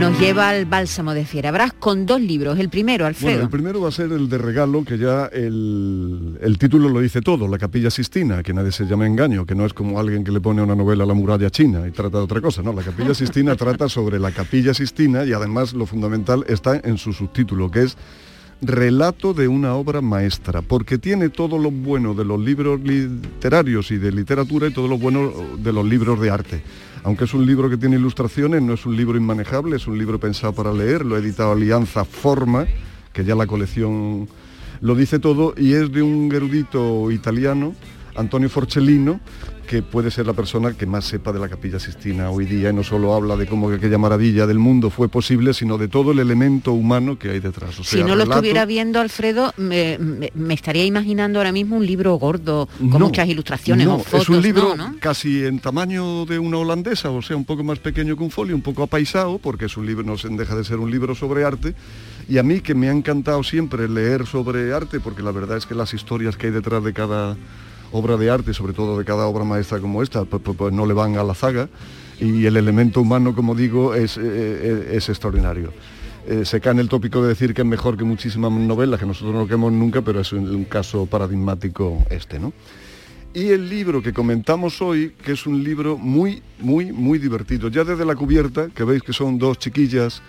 Nos 0.00 0.18
lleva 0.18 0.48
al 0.48 0.64
bálsamo 0.64 1.12
de 1.12 1.26
Fierabras 1.26 1.74
con 1.74 2.06
dos 2.06 2.22
libros. 2.22 2.58
El 2.58 2.70
primero, 2.70 3.04
Alfredo. 3.04 3.32
Bueno, 3.32 3.44
el 3.44 3.50
primero 3.50 3.82
va 3.82 3.90
a 3.90 3.92
ser 3.92 4.10
el 4.12 4.30
de 4.30 4.38
regalo, 4.38 4.82
que 4.82 4.96
ya 4.96 5.26
el, 5.26 6.38
el 6.40 6.56
título 6.56 6.88
lo 6.88 7.00
dice 7.00 7.20
todo, 7.20 7.46
La 7.46 7.58
Capilla 7.58 7.90
Sistina, 7.90 8.42
que 8.42 8.54
nadie 8.54 8.72
se 8.72 8.86
llama 8.86 9.06
engaño, 9.06 9.44
que 9.44 9.54
no 9.54 9.66
es 9.66 9.74
como 9.74 10.00
alguien 10.00 10.24
que 10.24 10.32
le 10.32 10.40
pone 10.40 10.62
una 10.62 10.74
novela 10.74 11.04
a 11.04 11.06
la 11.06 11.12
muralla 11.12 11.50
china 11.50 11.86
y 11.86 11.90
trata 11.90 12.16
de 12.16 12.24
otra 12.24 12.40
cosa, 12.40 12.62
no, 12.62 12.72
la 12.72 12.80
Capilla 12.80 13.12
Sistina 13.20 13.56
trata 13.56 13.90
sobre 13.90 14.18
la 14.18 14.32
Capilla 14.32 14.72
Sistina 14.72 15.26
y 15.26 15.34
además 15.34 15.74
lo 15.74 15.84
fundamental 15.84 16.46
está 16.48 16.80
en 16.82 16.96
su 16.96 17.12
subtítulo, 17.12 17.70
que 17.70 17.82
es 17.82 17.98
relato 18.62 19.32
de 19.32 19.48
una 19.48 19.74
obra 19.74 20.00
maestra, 20.00 20.62
porque 20.62 20.98
tiene 20.98 21.28
todo 21.28 21.58
lo 21.58 21.70
bueno 21.70 22.14
de 22.14 22.24
los 22.24 22.40
libros 22.40 22.80
literarios 22.80 23.90
y 23.90 23.96
de 23.96 24.12
literatura 24.12 24.68
y 24.68 24.72
todo 24.72 24.88
lo 24.88 24.98
bueno 24.98 25.32
de 25.58 25.72
los 25.72 25.86
libros 25.86 26.20
de 26.20 26.30
arte. 26.30 26.62
Aunque 27.02 27.24
es 27.24 27.32
un 27.32 27.46
libro 27.46 27.70
que 27.70 27.78
tiene 27.78 27.96
ilustraciones, 27.96 28.60
no 28.62 28.74
es 28.74 28.84
un 28.84 28.96
libro 28.96 29.16
inmanejable, 29.16 29.76
es 29.76 29.86
un 29.86 29.96
libro 29.98 30.20
pensado 30.20 30.52
para 30.52 30.72
leer, 30.72 31.06
lo 31.06 31.16
ha 31.16 31.18
editado 31.18 31.52
Alianza 31.52 32.04
Forma, 32.04 32.66
que 33.12 33.24
ya 33.24 33.34
la 33.34 33.46
colección 33.46 34.28
lo 34.82 34.94
dice 34.94 35.18
todo, 35.18 35.54
y 35.56 35.72
es 35.72 35.90
de 35.92 36.02
un 36.02 36.30
erudito 36.32 37.10
italiano, 37.10 37.74
Antonio 38.16 38.50
Forcellino, 38.50 39.20
que 39.70 39.82
puede 39.84 40.10
ser 40.10 40.26
la 40.26 40.32
persona 40.32 40.72
que 40.72 40.84
más 40.84 41.04
sepa 41.04 41.30
de 41.32 41.38
la 41.38 41.48
Capilla 41.48 41.78
Sistina 41.78 42.28
hoy 42.28 42.44
día 42.44 42.70
y 42.70 42.72
no 42.74 42.82
solo 42.82 43.14
habla 43.14 43.36
de 43.36 43.46
cómo 43.46 43.68
que 43.68 43.76
aquella 43.76 43.98
maravilla 43.98 44.44
del 44.44 44.58
mundo 44.58 44.90
fue 44.90 45.08
posible, 45.08 45.54
sino 45.54 45.78
de 45.78 45.86
todo 45.86 46.10
el 46.10 46.18
elemento 46.18 46.72
humano 46.72 47.16
que 47.16 47.30
hay 47.30 47.38
detrás. 47.38 47.78
O 47.78 47.84
si 47.84 48.02
no 48.02 48.16
lo 48.16 48.24
estuviera 48.24 48.66
viendo, 48.66 48.98
Alfredo, 48.98 49.52
me, 49.58 49.96
me- 49.98 50.32
me 50.34 50.54
estaría 50.54 50.84
imaginando 50.84 51.38
ahora 51.38 51.52
mismo 51.52 51.76
un 51.76 51.86
libro 51.86 52.16
gordo, 52.16 52.68
con 52.80 52.90
No, 52.90 52.98
muchas 52.98 53.28
ilustraciones 53.28 53.86
no, 53.86 53.94
o 53.94 53.98
fotos. 54.00 54.22
es 54.22 54.28
un 54.28 54.42
libro 54.42 54.74
casi 54.98 55.44
en 55.44 55.60
tamaño 55.60 56.26
de 56.26 56.40
una 56.40 56.58
holandesa, 56.58 57.10
o 57.10 57.22
sea, 57.22 57.36
un 57.36 57.44
poco 57.44 57.62
más 57.62 57.78
pequeño 57.78 58.16
que 58.16 58.24
un 58.24 58.32
folio, 58.32 58.56
un 58.56 58.62
poco 58.62 58.82
apaisado, 58.82 59.38
porque 59.38 59.66
es 59.66 59.76
un 59.76 59.86
libro, 59.86 60.02
no 60.04 60.18
se 60.18 60.28
deja 60.30 60.56
de 60.56 60.64
ser 60.64 60.78
un 60.78 60.90
libro 60.90 61.14
sobre 61.14 61.44
arte. 61.44 61.76
Y 62.28 62.38
a 62.38 62.42
mí 62.42 62.60
que 62.60 62.74
me 62.74 62.88
ha 62.88 62.92
encantado 62.92 63.44
siempre 63.44 63.88
leer 63.88 64.26
sobre 64.26 64.72
arte, 64.74 64.98
porque 64.98 65.22
la 65.22 65.30
verdad 65.30 65.58
es 65.58 65.66
que 65.66 65.76
las 65.76 65.94
historias 65.94 66.36
que 66.36 66.48
hay 66.48 66.52
detrás 66.52 66.82
de 66.82 66.92
cada 66.92 67.36
obra 67.92 68.16
de 68.16 68.30
arte, 68.30 68.54
sobre 68.54 68.72
todo 68.72 68.98
de 68.98 69.04
cada 69.04 69.26
obra 69.26 69.44
maestra 69.44 69.80
como 69.80 70.02
esta, 70.02 70.24
pues, 70.24 70.72
no 70.72 70.86
le 70.86 70.94
van 70.94 71.16
a 71.16 71.24
la 71.24 71.34
zaga. 71.34 71.68
Y 72.20 72.44
el 72.44 72.56
elemento 72.56 73.00
humano, 73.00 73.34
como 73.34 73.54
digo, 73.54 73.94
es, 73.94 74.18
eh, 74.18 74.90
es 74.92 75.08
extraordinario. 75.08 75.72
Eh, 76.26 76.44
se 76.44 76.60
cae 76.60 76.72
en 76.72 76.80
el 76.80 76.88
tópico 76.88 77.22
de 77.22 77.28
decir 77.28 77.54
que 77.54 77.62
es 77.62 77.66
mejor 77.66 77.96
que 77.96 78.04
muchísimas 78.04 78.52
novelas, 78.52 79.00
que 79.00 79.06
nosotros 79.06 79.34
no 79.34 79.46
queremos 79.46 79.72
nunca, 79.72 80.02
pero 80.02 80.20
es 80.20 80.32
un, 80.32 80.48
un 80.48 80.64
caso 80.64 81.06
paradigmático 81.06 82.04
este, 82.10 82.38
¿no? 82.38 82.52
Y 83.32 83.50
el 83.50 83.68
libro 83.68 84.02
que 84.02 84.12
comentamos 84.12 84.82
hoy, 84.82 85.14
que 85.24 85.32
es 85.32 85.46
un 85.46 85.62
libro 85.62 85.96
muy, 85.96 86.42
muy, 86.58 86.92
muy 86.92 87.18
divertido. 87.18 87.68
Ya 87.68 87.84
desde 87.84 88.04
la 88.04 88.16
cubierta, 88.16 88.68
que 88.74 88.82
veis 88.82 89.02
que 89.02 89.12
son 89.12 89.38
dos 89.38 89.58
chiquillas 89.58 90.20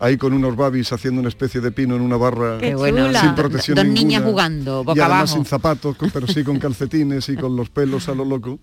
ahí 0.00 0.16
con 0.16 0.32
unos 0.32 0.56
babis 0.56 0.92
haciendo 0.92 1.20
una 1.20 1.28
especie 1.28 1.60
de 1.60 1.70
pino 1.72 1.94
en 1.94 2.00
una 2.02 2.16
barra 2.16 2.58
Qué 2.58 2.74
bueno. 2.74 3.08
sin 3.20 3.34
protección 3.34 3.76
Dos 3.76 3.84
ninguna, 3.84 4.00
niñas 4.02 4.22
jugando, 4.24 4.82
boca 4.84 4.98
y 4.98 5.00
además 5.00 5.18
abajo. 5.30 5.34
sin 5.36 5.44
zapatos, 5.44 5.96
con- 5.96 6.10
pero 6.10 6.26
sí 6.26 6.42
con 6.42 6.58
calcetines 6.60 7.28
y 7.28 7.36
con 7.36 7.54
los 7.54 7.68
pelos 7.70 8.08
a 8.08 8.14
lo 8.14 8.24
loco. 8.24 8.58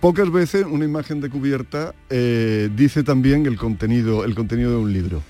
Pocas 0.00 0.30
veces 0.30 0.66
una 0.68 0.84
imagen 0.84 1.20
de 1.20 1.30
cubierta 1.30 1.94
eh, 2.10 2.68
dice 2.74 3.02
también 3.02 3.46
el 3.46 3.56
contenido, 3.56 4.24
el 4.24 4.34
contenido 4.34 4.70
de 4.72 4.76
un 4.76 4.92
libro. 4.92 5.22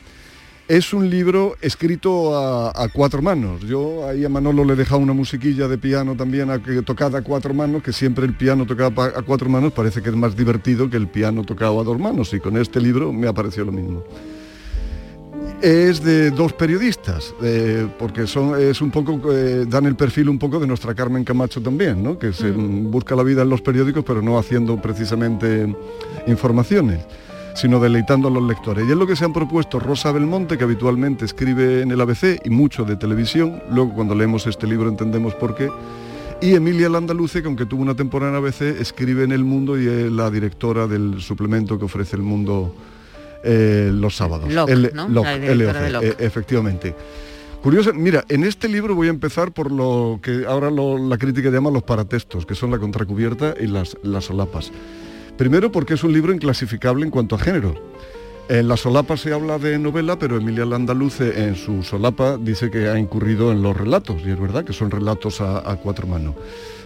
Es 0.69 0.93
un 0.93 1.09
libro 1.09 1.55
escrito 1.61 2.37
a, 2.37 2.71
a 2.75 2.89
cuatro 2.89 3.23
manos. 3.23 3.61
Yo 3.63 4.09
ahí 4.09 4.25
a 4.25 4.29
Manolo 4.29 4.65
le 4.65 4.73
he 4.73 4.77
dejado 4.77 5.01
una 5.01 5.13
musiquilla 5.13 5.69
de 5.69 5.79
piano 5.79 6.17
también 6.17 6.51
a, 6.51 6.61
que, 6.61 6.83
tocada 6.83 7.19
a 7.21 7.23
cuatro 7.23 7.55
manos, 7.55 7.85
que 7.85 7.93
siempre 7.93 8.25
el 8.27 8.35
piano 8.35 8.67
tocado 8.67 8.91
pa- 8.93 9.13
a 9.17 9.23
cuatro 9.23 9.49
manos 9.49 9.73
parece 9.73 10.03
que 10.03 10.09
es 10.09 10.17
más 10.17 10.37
divertido 10.37 10.91
que 10.91 10.97
el 10.97 11.07
piano 11.07 11.45
tocado 11.45 11.81
a 11.81 11.85
dos 11.85 12.01
manos. 12.01 12.35
Y 12.35 12.41
con 12.41 12.57
este 12.57 12.81
libro 12.81 13.13
me 13.13 13.29
ha 13.29 13.33
parecido 13.33 13.67
lo 13.67 13.73
mismo. 13.73 14.03
Es 15.63 16.05
de 16.05 16.31
dos 16.31 16.53
periodistas, 16.53 17.35
eh, 17.43 17.89
porque 17.99 18.27
son, 18.27 18.61
es 18.61 18.83
un 18.83 18.91
poco, 18.91 19.19
eh, 19.33 19.65
dan 19.67 19.87
el 19.87 19.97
perfil 19.97 20.29
un 20.29 20.39
poco 20.39 20.61
de 20.61 20.67
nuestra 20.67 20.95
Carmen 20.95 21.25
Camacho 21.25 21.63
también, 21.63 22.03
¿no? 22.03 22.19
que 22.19 22.33
se 22.33 22.53
mm, 22.53 22.91
busca 22.91 23.17
la 23.17 23.23
vida 23.23 23.43
en 23.43 23.49
los 23.49 23.63
periódicos, 23.63 24.05
pero 24.05 24.21
no 24.21 24.39
haciendo 24.39 24.81
precisamente 24.81 25.75
informaciones 26.27 27.07
sino 27.55 27.81
deleitando 27.81 28.29
a 28.29 28.31
los 28.31 28.43
lectores. 28.43 28.87
Y 28.87 28.91
es 28.91 28.97
lo 28.99 29.07
que 29.07 29.17
se 29.17 29.25
han 29.25 29.33
propuesto 29.33 29.81
Rosa 29.81 30.13
Belmonte, 30.13 30.59
que 30.59 30.65
habitualmente 30.65 31.25
escribe 31.25 31.81
en 31.81 31.91
el 31.91 32.01
ABC 32.03 32.43
y 32.45 32.51
mucho 32.51 32.85
de 32.85 32.97
televisión, 32.97 33.63
luego 33.71 33.95
cuando 33.95 34.15
leemos 34.15 34.47
este 34.47 34.67
libro 34.67 34.91
entendemos 34.91 35.35
por 35.35 35.55
qué, 35.55 35.71
y 36.43 36.55
Emilia 36.55 36.91
Landaluce, 36.91 37.41
que 37.41 37.49
aunque 37.49 37.65
tuvo 37.65 37.81
una 37.81 37.95
temporada 37.95 38.33
en 38.33 38.45
ABC, 38.45 38.79
escribe 38.79 39.25
en 39.25 39.33
El 39.33 39.43
Mundo 39.43 39.81
y 39.81 39.87
es 39.87 40.13
la 40.13 40.31
directora 40.31 40.87
del 40.87 41.23
suplemento 41.23 41.79
que 41.79 41.87
ofrece 41.87 42.17
El 42.17 42.23
Mundo 42.23 42.75
eh, 43.47 43.91
los 43.93 44.17
sábados. 44.17 44.53
El- 44.69 45.61
eh, 46.05 46.15
efectivamente. 46.19 46.95
Curioso, 47.63 47.93
mira, 47.95 48.25
en 48.29 48.45
este 48.45 48.69
libro 48.69 48.95
voy 48.95 49.07
a 49.09 49.11
empezar 49.11 49.53
por 49.53 49.73
lo 49.73 50.21
que 50.23 50.45
ahora 50.47 50.71
lo- 50.71 50.99
la 50.99 51.17
crítica 51.19 51.51
llama 51.51 51.71
los 51.71 51.83
paratextos, 51.83 52.45
que 52.47 52.55
son 52.55 52.71
la 52.71 52.79
contracubierta 52.79 53.55
y 53.59 53.67
las, 53.67 53.97
las 54.03 54.27
solapas. 54.27 54.71
Primero 55.37 55.73
porque 55.73 55.95
es 55.95 56.05
un 56.05 56.13
libro 56.13 56.33
inclasificable 56.33 57.05
en 57.05 57.11
cuanto 57.11 57.35
a 57.35 57.39
género. 57.39 57.75
En 58.49 58.69
la 58.69 58.77
solapa 58.77 59.17
se 59.17 59.33
habla 59.33 59.59
de 59.59 59.77
novela, 59.77 60.17
pero 60.19 60.37
Emilia 60.37 60.65
Landaluce 60.65 61.45
en 61.45 61.57
su 61.57 61.83
solapa 61.83 62.37
dice 62.39 62.71
que 62.71 62.89
ha 62.89 62.97
incurrido 62.97 63.51
en 63.51 63.61
los 63.61 63.77
relatos, 63.77 64.23
y 64.25 64.31
es 64.31 64.39
verdad 64.41 64.65
que 64.65 64.73
son 64.73 64.91
relatos 64.91 65.41
a, 65.41 65.69
a 65.69 65.77
cuatro 65.77 66.07
manos. 66.07 66.37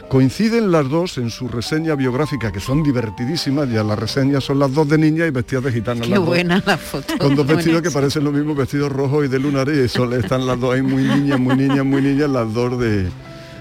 Coinciden 0.08 0.72
las 0.72 0.88
dos 0.88 1.18
en 1.18 1.28
su 1.28 1.48
reseña 1.48 1.94
biográfica, 1.96 2.50
que 2.50 2.60
son 2.60 2.82
divertidísimas, 2.82 3.70
ya 3.70 3.84
las 3.84 3.98
reseñas 3.98 4.42
son 4.42 4.58
las 4.58 4.72
dos 4.72 4.88
de 4.88 4.96
niña 4.96 5.26
y 5.26 5.30
vestidas 5.30 5.64
de 5.64 5.72
gitana. 5.72 6.00
Qué 6.00 6.14
dos 6.14 6.24
buena 6.24 6.62
la 6.64 6.78
foto. 6.78 7.18
con 7.18 7.36
dos 7.36 7.46
vestidos 7.46 7.82
que 7.82 7.90
parecen 7.90 8.24
lo 8.24 8.32
mismo, 8.32 8.54
vestidos 8.54 8.90
rojos 8.90 9.26
y 9.26 9.28
de 9.28 9.38
lunares, 9.38 9.76
y 9.76 10.02
están 10.14 10.46
las 10.46 10.58
dos 10.58 10.74
ahí 10.74 10.82
muy 10.82 11.02
niñas, 11.02 11.38
muy 11.38 11.56
niñas, 11.56 11.84
muy 11.84 12.00
niñas, 12.00 12.30
las 12.30 12.52
dos 12.54 12.80
de, 12.80 13.08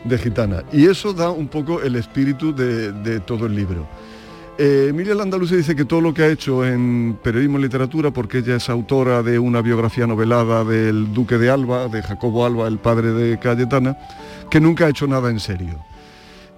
de 0.05 0.17
gitana. 0.17 0.63
Y 0.71 0.87
eso 0.87 1.13
da 1.13 1.29
un 1.31 1.49
poco 1.49 1.81
el 1.81 1.97
espíritu 1.97 2.55
de, 2.55 2.93
de 2.93 3.19
todo 3.19 3.45
el 3.45 3.55
libro. 3.55 3.85
Eh, 4.61 4.87
Emilia 4.89 5.15
Landaluce 5.15 5.55
dice 5.55 5.73
que 5.73 5.85
todo 5.85 6.01
lo 6.01 6.13
que 6.13 6.23
ha 6.23 6.27
hecho 6.27 6.65
en 6.65 7.17
periodismo 7.23 7.59
y 7.59 7.61
literatura, 7.61 8.11
porque 8.11 8.39
ella 8.39 8.57
es 8.57 8.69
autora 8.69 9.23
de 9.23 9.39
una 9.39 9.61
biografía 9.61 10.05
novelada 10.05 10.65
del 10.65 11.13
duque 11.13 11.37
de 11.37 11.49
Alba, 11.49 11.87
de 11.87 12.03
Jacobo 12.03 12.45
Alba, 12.45 12.67
el 12.67 12.77
padre 12.77 13.13
de 13.13 13.39
Cayetana, 13.39 13.97
que 14.51 14.59
nunca 14.59 14.85
ha 14.85 14.89
hecho 14.89 15.07
nada 15.07 15.29
en 15.29 15.39
serio. 15.39 15.79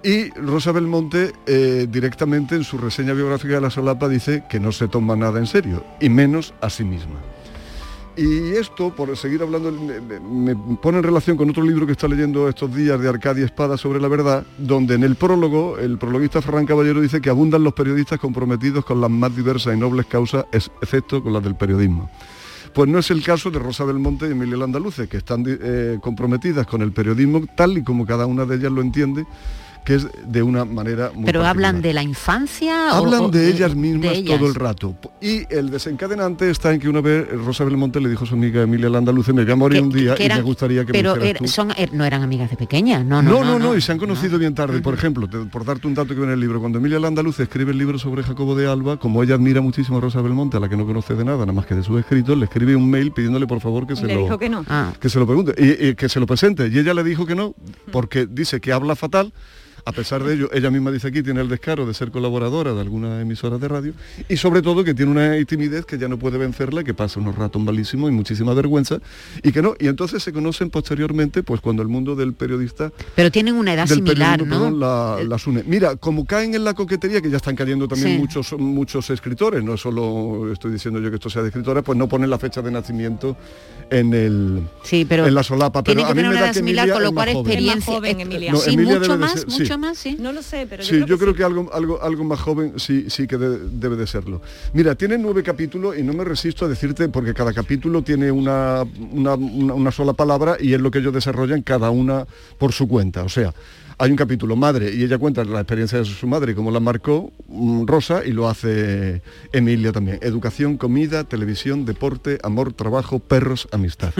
Y 0.02 0.30
Rosa 0.30 0.72
Belmonte 0.72 1.30
eh, 1.46 1.86
directamente 1.88 2.56
en 2.56 2.64
su 2.64 2.76
reseña 2.76 3.12
biográfica 3.12 3.54
de 3.54 3.60
la 3.60 3.70
solapa 3.70 4.08
dice 4.08 4.42
que 4.50 4.58
no 4.58 4.72
se 4.72 4.88
toma 4.88 5.14
nada 5.14 5.38
en 5.38 5.46
serio, 5.46 5.84
y 6.00 6.08
menos 6.08 6.54
a 6.60 6.70
sí 6.70 6.82
misma. 6.82 7.20
Y 8.14 8.50
esto, 8.56 8.94
por 8.94 9.16
seguir 9.16 9.40
hablando, 9.42 9.72
me, 9.72 10.54
pone 10.76 10.98
en 10.98 11.04
relación 11.04 11.36
con 11.36 11.48
otro 11.48 11.62
libro 11.62 11.86
que 11.86 11.92
está 11.92 12.06
leyendo 12.06 12.46
estos 12.46 12.74
días 12.74 13.00
de 13.00 13.08
Arcadia 13.08 13.44
Espada 13.46 13.78
sobre 13.78 14.00
la 14.00 14.08
verdad, 14.08 14.44
donde 14.58 14.96
en 14.96 15.02
el 15.02 15.16
prólogo 15.16 15.78
el 15.78 15.96
prologuista 15.96 16.42
Ferran 16.42 16.66
Caballero 16.66 17.00
dice 17.00 17.22
que 17.22 17.30
abundan 17.30 17.64
los 17.64 17.72
periodistas 17.72 18.20
comprometidos 18.20 18.84
con 18.84 19.00
las 19.00 19.08
más 19.10 19.34
diversas 19.34 19.74
y 19.74 19.78
nobles 19.78 20.04
causas, 20.06 20.44
ex- 20.52 20.70
excepto 20.82 21.22
con 21.22 21.32
las 21.32 21.42
del 21.42 21.54
periodismo. 21.54 22.10
Pues 22.74 22.88
no 22.88 22.98
es 22.98 23.10
el 23.10 23.22
caso 23.22 23.50
de 23.50 23.58
Rosa 23.58 23.84
Belmonte 23.84 24.28
y 24.28 24.32
Emilia 24.32 24.58
Landaluce, 24.58 25.08
que 25.08 25.16
están 25.18 25.44
eh, 25.46 25.98
comprometidas 26.02 26.66
con 26.66 26.82
el 26.82 26.92
periodismo 26.92 27.46
tal 27.56 27.78
y 27.78 27.82
como 27.82 28.04
cada 28.04 28.26
una 28.26 28.44
de 28.44 28.56
ellas 28.56 28.72
lo 28.72 28.82
entiende, 28.82 29.26
que 29.84 29.96
es 29.96 30.06
de 30.26 30.42
una 30.42 30.64
manera 30.64 31.06
muy 31.14 31.24
Pero 31.24 31.40
particular. 31.40 31.50
hablan 31.50 31.82
de 31.82 31.92
la 31.92 32.02
infancia 32.04 32.90
Hablan 32.90 33.22
o 33.22 33.28
de 33.28 33.48
ellas 33.48 33.74
mismas 33.74 34.12
de 34.12 34.18
ellas? 34.18 34.38
todo 34.38 34.48
el 34.48 34.54
rato. 34.54 34.94
Y 35.20 35.42
el 35.52 35.70
desencadenante 35.70 36.50
está 36.50 36.72
en 36.72 36.80
que 36.80 36.88
una 36.88 37.00
vez 37.00 37.26
Rosa 37.44 37.64
Belmonte 37.64 38.00
le 38.00 38.08
dijo 38.08 38.24
a 38.24 38.26
su 38.28 38.34
amiga 38.34 38.62
Emilia 38.62 38.88
Landaluce, 38.88 39.32
me 39.32 39.42
voy 39.42 39.52
a 39.52 39.56
morir 39.56 39.82
un 39.82 39.90
día 39.90 40.14
que 40.14 40.26
y 40.26 40.28
me 40.28 40.40
gustaría 40.42 40.84
que 40.84 40.92
pero 40.92 41.16
me 41.16 41.18
hicieras 41.22 41.42
er- 41.42 41.44
tú". 41.46 41.50
son, 41.50 41.70
er- 41.72 41.90
no 41.92 42.04
eran 42.04 42.22
amigas 42.22 42.48
de 42.50 42.56
pequeñas, 42.56 43.04
no, 43.04 43.22
no, 43.22 43.30
No, 43.32 43.44
no. 43.44 43.58
no, 43.58 43.64
no, 43.70 43.76
y 43.76 43.80
se 43.80 43.90
han 43.92 43.98
conocido 43.98 44.38
bien 44.38 44.54
tarde. 44.54 44.80
Por 44.80 44.94
ejemplo, 44.94 45.28
te- 45.28 45.38
por 45.46 45.64
darte 45.64 45.86
un 45.88 45.94
dato 45.94 46.08
que 46.10 46.14
viene 46.14 46.28
en 46.28 46.34
el 46.34 46.40
libro, 46.40 46.60
cuando 46.60 46.78
Emilia 46.78 47.00
Landaluce 47.00 47.42
escribe 47.42 47.72
el 47.72 47.78
libro 47.78 47.98
sobre 47.98 48.22
Jacobo 48.22 48.54
de 48.54 48.68
Alba, 48.68 48.98
como 48.98 49.22
ella 49.22 49.34
admira 49.34 49.60
muchísimo 49.60 49.98
a 49.98 50.00
Rosa 50.00 50.22
Belmonte, 50.22 50.56
a 50.56 50.60
la 50.60 50.68
que 50.68 50.76
no 50.76 50.86
conoce 50.86 51.14
de 51.16 51.24
nada, 51.24 51.38
nada 51.38 51.52
más 51.52 51.66
que 51.66 51.74
de 51.74 51.82
sus 51.82 51.98
escritos, 51.98 52.38
le 52.38 52.44
escribe 52.44 52.76
un 52.76 52.88
mail 52.88 53.10
pidiéndole 53.12 53.46
por 53.48 53.60
favor 53.60 53.86
que 53.86 53.96
se 53.96 54.06
Le 54.06 54.14
lo 54.14 54.22
dijo 54.22 54.38
que 54.38 54.48
no. 54.48 54.64
Ah. 54.68 54.92
que 55.00 55.08
se 55.08 55.18
lo 55.18 55.26
pregunte 55.26 55.54
y, 55.58 55.88
y 55.88 55.94
que 55.96 56.08
se 56.08 56.20
lo 56.20 56.26
presente. 56.26 56.68
Y 56.72 56.78
ella 56.78 56.94
le 56.94 57.02
dijo 57.02 57.26
que 57.26 57.34
no, 57.34 57.54
porque 57.90 58.26
dice 58.26 58.60
que 58.60 58.72
habla 58.72 58.94
fatal. 58.96 59.32
A 59.84 59.90
pesar 59.90 60.22
de 60.22 60.34
ello, 60.34 60.48
ella 60.52 60.70
misma 60.70 60.92
dice 60.92 61.08
aquí, 61.08 61.22
tiene 61.24 61.40
el 61.40 61.48
descaro 61.48 61.84
de 61.86 61.92
ser 61.92 62.12
colaboradora 62.12 62.72
de 62.72 62.80
alguna 62.80 63.20
emisora 63.20 63.58
de 63.58 63.66
radio 63.66 63.92
y 64.28 64.36
sobre 64.36 64.62
todo 64.62 64.84
que 64.84 64.94
tiene 64.94 65.10
una 65.10 65.44
timidez 65.44 65.84
que 65.86 65.98
ya 65.98 66.06
no 66.06 66.18
puede 66.18 66.38
vencerla, 66.38 66.84
que 66.84 66.94
pasa 66.94 67.18
unos 67.18 67.34
ratos 67.34 67.60
malísimos 67.60 68.08
y 68.10 68.14
muchísima 68.14 68.54
vergüenza 68.54 68.98
y 69.42 69.50
que 69.50 69.60
no. 69.60 69.74
Y 69.80 69.88
entonces 69.88 70.22
se 70.22 70.32
conocen 70.32 70.70
posteriormente, 70.70 71.42
pues 71.42 71.60
cuando 71.60 71.82
el 71.82 71.88
mundo 71.88 72.14
del 72.14 72.32
periodista 72.32 72.92
Pero 73.16 73.32
tienen 73.32 73.56
una 73.56 73.74
edad 73.74 73.88
del 73.88 73.96
similar, 73.98 74.40
¿no? 74.46 74.50
perdón, 74.50 74.78
la- 74.78 75.18
las 75.26 75.46
une. 75.48 75.64
Mira, 75.66 75.96
como 75.96 76.26
caen 76.26 76.54
en 76.54 76.62
la 76.62 76.74
coquetería, 76.74 77.20
que 77.20 77.28
ya 77.30 77.38
están 77.38 77.56
cayendo 77.56 77.88
también 77.88 78.12
Sí. 78.14 78.18
muchos, 78.18 78.52
muchos 78.58 79.10
escritores, 79.10 79.64
no 79.64 79.76
solo 79.76 80.52
estoy 80.52 80.70
diciendo 80.70 81.00
yo 81.00 81.10
que 81.10 81.16
esto 81.16 81.28
sea 81.28 81.42
de 81.42 81.48
escritora, 81.48 81.82
pues 81.82 81.98
no 81.98 82.08
ponen 82.08 82.30
la 82.30 82.38
fecha 82.38 82.62
de 82.62 82.70
nacimiento 82.70 83.36
en 83.90 84.14
el 84.14 84.62
Sí, 84.84 85.04
pero 85.08 85.26
en 85.26 85.34
la 85.34 85.42
solapa. 85.42 85.82
Pero 85.82 85.96
tienen 85.96 86.06
que 86.06 86.12
a 86.12 86.14
mí 86.14 86.18
tener 86.20 86.30
me 86.30 86.36
una 86.36 86.40
da 86.40 86.46
edad 86.46 86.54
que 86.54 86.58
similar, 86.60 86.84
Emilia 86.84 86.94
con 86.94 87.02
lo 87.02 87.08
es 87.08 87.14
más 87.14 87.24
cual 87.24 87.34
joven. 87.34 87.46
experiencia. 87.50 87.72
Es 87.72 87.86
más 87.88 87.96
joven, 87.96 88.18
eh, 88.18 88.22
Emilia. 88.22 88.52
No, 88.52 88.58
sí, 88.58 88.70
Emilia 88.74 88.98
mucho 89.00 89.18
más, 89.18 89.32
ser- 89.32 89.50
sí. 89.50 89.66
Mucho 89.76 89.88
más, 89.88 89.98
sí. 89.98 90.16
No 90.18 90.32
lo 90.32 90.42
sé, 90.42 90.66
pero 90.68 90.82
yo 90.82 90.88
Sí, 90.88 90.94
creo 90.96 91.06
yo 91.06 91.16
que 91.16 91.20
creo 91.20 91.32
sí. 91.32 91.38
que 91.38 91.44
algo, 91.44 91.70
algo, 91.72 92.02
algo 92.02 92.24
más 92.24 92.40
joven 92.40 92.74
sí, 92.78 93.06
sí 93.08 93.26
que 93.26 93.36
de- 93.38 93.58
debe 93.70 93.96
de 93.96 94.06
serlo. 94.06 94.40
Mira, 94.72 94.94
tiene 94.94 95.18
nueve 95.18 95.42
capítulos 95.42 95.96
y 95.98 96.02
no 96.02 96.12
me 96.12 96.24
resisto 96.24 96.64
a 96.64 96.68
decirte, 96.68 97.08
porque 97.08 97.34
cada 97.34 97.52
capítulo 97.52 98.02
tiene 98.02 98.30
una, 98.30 98.84
una, 99.10 99.34
una- 99.34 99.74
una 99.74 99.90
sola 99.90 100.12
palabra 100.12 100.56
y 100.60 100.74
es 100.74 100.80
lo 100.80 100.90
que 100.90 100.98
ellos 100.98 101.12
desarrollan 101.14 101.62
cada 101.62 101.90
una 101.90 102.26
por 102.58 102.72
su 102.72 102.86
cuenta. 102.88 103.22
O 103.24 103.28
sea, 103.28 103.52
hay 104.02 104.10
un 104.10 104.16
capítulo 104.16 104.56
madre 104.56 104.92
y 104.92 105.04
ella 105.04 105.16
cuenta 105.16 105.44
la 105.44 105.60
experiencia 105.60 105.96
de 105.96 106.04
su 106.04 106.26
madre 106.26 106.56
cómo 106.56 106.72
la 106.72 106.80
marcó 106.80 107.32
mm, 107.46 107.86
Rosa 107.86 108.22
y 108.26 108.32
lo 108.32 108.48
hace 108.48 109.22
Emilia 109.52 109.92
también. 109.92 110.18
Educación, 110.22 110.76
comida, 110.76 111.22
televisión, 111.22 111.84
deporte, 111.84 112.40
amor, 112.42 112.72
trabajo, 112.72 113.20
perros, 113.20 113.68
amistad. 113.70 114.12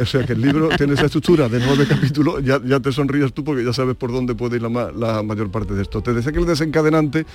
O 0.00 0.06
sea 0.06 0.24
que 0.24 0.32
el 0.32 0.40
libro 0.40 0.70
tiene 0.78 0.94
esa 0.94 1.06
estructura 1.06 1.50
de 1.50 1.60
nueve 1.60 1.86
capítulos, 1.86 2.42
ya, 2.42 2.58
ya 2.64 2.80
te 2.80 2.90
sonríes 2.90 3.34
tú 3.34 3.44
porque 3.44 3.62
ya 3.62 3.74
sabes 3.74 3.96
por 3.96 4.12
dónde 4.12 4.34
puede 4.34 4.56
ir 4.56 4.62
la, 4.62 4.92
la 4.92 5.22
mayor 5.22 5.50
parte 5.50 5.74
de 5.74 5.82
esto. 5.82 6.00
Te 6.00 6.14
decía 6.14 6.32
que 6.32 6.38
el 6.38 6.46
desencadenante 6.46 7.26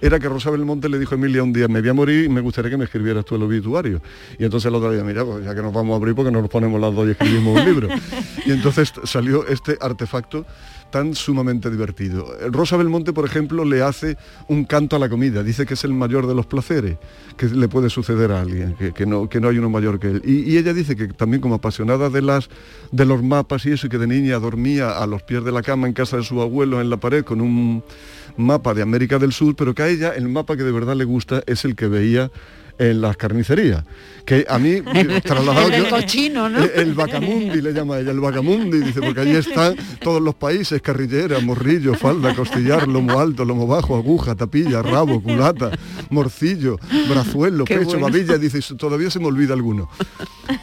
era 0.00 0.18
que 0.18 0.30
Rosa 0.30 0.48
Belmonte 0.50 0.88
le 0.88 0.98
dijo 0.98 1.14
a 1.14 1.18
Emilia 1.18 1.42
un 1.42 1.52
día, 1.52 1.68
me 1.68 1.80
voy 1.80 1.90
a 1.90 1.94
morir 1.94 2.24
y 2.24 2.28
me 2.30 2.40
gustaría 2.40 2.70
que 2.70 2.78
me 2.78 2.84
escribieras 2.84 3.26
tú 3.26 3.34
el 3.34 3.42
obituario. 3.42 4.00
Y 4.38 4.44
entonces 4.44 4.68
el 4.68 4.74
otro 4.74 4.90
día, 4.90 5.04
mira, 5.04 5.22
pues 5.22 5.44
ya 5.44 5.54
que 5.54 5.60
nos 5.60 5.74
vamos 5.74 5.92
a 5.92 5.96
abrir 5.96 6.14
porque 6.14 6.30
nos 6.30 6.48
ponemos 6.48 6.80
las 6.80 6.94
dos 6.94 7.08
y 7.08 7.10
escribimos 7.10 7.60
un 7.60 7.66
libro. 7.66 7.88
Y 8.46 8.52
entonces 8.52 8.92
salió 9.04 9.46
este 9.46 9.76
artefacto 9.80 10.46
tan 10.92 11.16
sumamente 11.16 11.70
divertido. 11.70 12.28
Rosa 12.52 12.76
Belmonte, 12.76 13.12
por 13.12 13.24
ejemplo, 13.24 13.64
le 13.64 13.82
hace 13.82 14.16
un 14.46 14.64
canto 14.64 14.94
a 14.94 14.98
la 15.00 15.08
comida, 15.08 15.42
dice 15.42 15.66
que 15.66 15.74
es 15.74 15.82
el 15.82 15.92
mayor 15.92 16.28
de 16.28 16.34
los 16.36 16.46
placeres 16.46 16.98
que 17.36 17.46
le 17.48 17.66
puede 17.66 17.90
suceder 17.90 18.30
a 18.30 18.42
alguien, 18.42 18.76
que, 18.94 19.06
no, 19.06 19.28
que 19.28 19.40
no 19.40 19.48
hay 19.48 19.58
uno 19.58 19.70
mayor 19.70 19.98
que 19.98 20.08
él. 20.08 20.22
Y, 20.24 20.52
y 20.52 20.58
ella 20.58 20.72
dice 20.72 20.94
que 20.94 21.08
también 21.08 21.40
como 21.40 21.56
apasionada 21.56 22.10
de, 22.10 22.22
las, 22.22 22.48
de 22.92 23.04
los 23.04 23.22
mapas 23.22 23.66
y 23.66 23.72
eso, 23.72 23.88
y 23.88 23.90
que 23.90 23.98
de 23.98 24.06
niña 24.06 24.38
dormía 24.38 24.98
a 24.98 25.06
los 25.08 25.22
pies 25.22 25.42
de 25.42 25.50
la 25.50 25.62
cama 25.62 25.88
en 25.88 25.94
casa 25.94 26.18
de 26.18 26.22
su 26.22 26.40
abuelo 26.40 26.80
en 26.80 26.90
la 26.90 26.98
pared 26.98 27.24
con 27.24 27.40
un 27.40 27.82
mapa 28.36 28.74
de 28.74 28.82
América 28.82 29.18
del 29.18 29.32
Sur, 29.32 29.56
pero 29.56 29.74
que 29.74 29.82
a 29.82 29.88
ella 29.88 30.12
el 30.14 30.28
mapa 30.28 30.56
que 30.56 30.62
de 30.62 30.72
verdad 30.72 30.94
le 30.94 31.04
gusta 31.04 31.42
es 31.46 31.64
el 31.64 31.74
que 31.74 31.88
veía 31.88 32.30
en 32.78 33.00
las 33.00 33.16
carnicerías. 33.16 33.84
Que 34.24 34.44
a 34.48 34.58
mí, 34.58 34.80
trasladado 35.24 35.68
El 35.68 35.82
yo- 35.84 35.90
cochino, 35.90 36.48
¿no? 36.48 36.62
el, 36.62 36.94
Bacamundi 36.94 37.60
le 37.60 37.72
llama 37.72 37.98
ella, 37.98 38.12
el 38.12 38.20
Bacamundi, 38.20 38.78
dice, 38.78 39.00
porque 39.00 39.20
allí 39.20 39.32
están 39.36 39.74
todos 40.00 40.22
los 40.22 40.34
países, 40.36 40.80
carrillera, 40.80 41.40
morrillo, 41.40 41.94
falda, 41.94 42.32
costillar, 42.34 42.86
lomo 42.86 43.18
alto, 43.18 43.44
lomo 43.44 43.66
bajo, 43.66 43.96
aguja, 43.96 44.36
tapilla, 44.36 44.80
rabo, 44.80 45.20
culata, 45.20 45.72
morcillo, 46.10 46.78
brazuelo, 47.08 47.64
Qué 47.64 47.78
pecho, 47.78 47.98
bueno. 47.98 48.06
babilla, 48.06 48.38
dice, 48.38 48.60
todavía 48.76 49.10
se 49.10 49.18
me 49.18 49.26
olvida 49.26 49.54
alguno. 49.54 49.88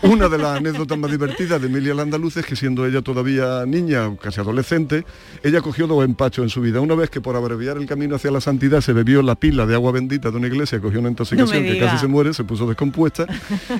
Una 0.03 0.29
de 0.29 0.37
las 0.37 0.57
anécdotas 0.57 0.97
más 0.97 1.09
divertidas 1.11 1.59
de 1.61 1.67
Emilia 1.67 1.93
Landaluz 1.93 2.37
es 2.37 2.45
que 2.45 2.55
siendo 2.55 2.85
ella 2.85 3.01
todavía 3.01 3.65
niña, 3.65 4.15
casi 4.21 4.39
adolescente, 4.39 5.03
ella 5.43 5.61
cogió 5.61 5.87
dos 5.87 6.03
empachos 6.05 6.43
en 6.43 6.49
su 6.49 6.61
vida. 6.61 6.79
Una 6.79 6.95
vez 6.95 7.09
que 7.09 7.21
por 7.21 7.35
abreviar 7.35 7.77
el 7.77 7.85
camino 7.87 8.15
hacia 8.15 8.29
la 8.31 8.41
santidad 8.41 8.81
se 8.81 8.93
bebió 8.93 9.21
la 9.21 9.35
pila 9.35 9.65
de 9.65 9.73
agua 9.75 9.91
bendita 9.91 10.31
de 10.31 10.37
una 10.37 10.47
iglesia, 10.47 10.79
cogió 10.79 10.99
una 10.99 11.09
intoxicación 11.09 11.63
No 11.65 11.71
que 11.73 11.79
casi 11.79 11.97
se 11.97 12.07
muere, 12.09 12.33
se 12.33 12.43
puso 12.43 12.67
descompuesta. 12.67 13.25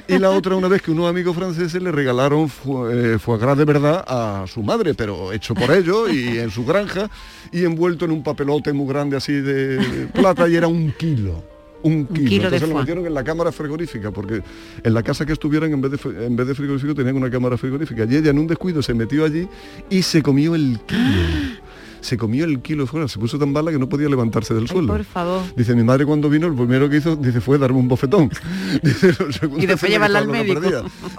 Y 0.08 0.18
la 0.18 0.30
otra 0.30 0.56
una 0.56 0.68
vez 0.70 0.82
que 0.82 0.92
unos 0.92 1.10
amigos 1.10 1.36
franceses 1.36 1.82
le 1.84 1.92
regalaron 1.92 2.48
fu- 2.48 2.88
eh, 2.88 3.20
foie 3.20 3.38
gras 3.40 3.58
de 3.58 3.66
verdad 3.66 4.06
a 4.08 4.46
su 4.48 4.64
madre, 4.64 4.94
pero 4.94 5.34
hecho 5.34 5.54
por 5.54 5.70
ellos 5.72 6.10
y 6.14 6.38
en 6.40 6.50
su 6.52 6.64
granja 6.66 7.10
y 7.52 7.66
envuelto 7.66 8.06
en 8.06 8.12
un 8.12 8.24
papelote 8.24 8.72
muy 8.72 8.88
grande 8.88 9.18
así 9.18 9.34
de 9.34 10.08
plata 10.14 10.48
y 10.48 10.56
era 10.56 10.68
un 10.68 10.92
kilo. 10.94 11.44
Un 11.82 12.08
kilo. 12.08 12.28
kilo 12.30 12.42
de 12.50 12.58
Entonces 12.58 12.70
lo 12.70 12.76
metieron 12.80 13.06
en 13.06 13.14
la 13.14 13.24
cámara 13.24 13.54
frigorífica, 13.54 14.12
porque 14.12 14.42
en 14.84 14.94
la 14.94 15.02
casa 15.02 15.26
que 15.26 15.32
estuvieran 15.32 15.72
en 15.72 15.80
vez 15.80 15.92
de, 15.92 16.26
en 16.26 16.36
vez 16.36 16.46
de 16.48 16.54
frigorífico 16.54 16.94
tenían 16.94 17.16
una 17.16 17.30
cámara 17.32 17.58
frigorífica. 17.58 18.04
Y 18.04 18.18
ella 18.18 18.32
en 18.32 18.40
un 18.40 18.48
descuido 18.48 18.82
se 18.82 18.94
metió 18.94 19.24
allí 19.24 19.48
y 19.90 20.02
se 20.02 20.22
comió 20.22 20.56
el 20.56 20.80
kilo. 20.86 21.00
Se 22.02 22.18
comió 22.18 22.45
el 22.45 22.62
kilo 22.62 22.88
fuera, 22.88 23.08
se 23.08 23.20
puso 23.20 23.38
tan 23.38 23.52
mala 23.52 23.72
que 23.72 23.78
no 23.80 23.89
podía 23.89 24.08
levantarse 24.10 24.54
del 24.54 24.64
Ay, 24.64 24.68
suelo. 24.70 24.88
por 24.88 25.04
favor. 25.04 25.41
Dice, 25.56 25.76
mi 25.76 25.84
madre 25.84 26.06
cuando 26.06 26.30
vino, 26.30 26.47
lo 26.50 26.56
primero 26.56 26.89
que 26.89 26.97
hizo, 26.97 27.16
dice, 27.16 27.41
fue 27.41 27.58
darme 27.58 27.80
un 27.80 27.88
bofetón. 27.88 28.30
Dice, 28.84 29.14
Y 29.58 29.66
después 29.66 29.91
llevarla 29.91 30.20
al 30.20 30.28
médico. 30.28 30.62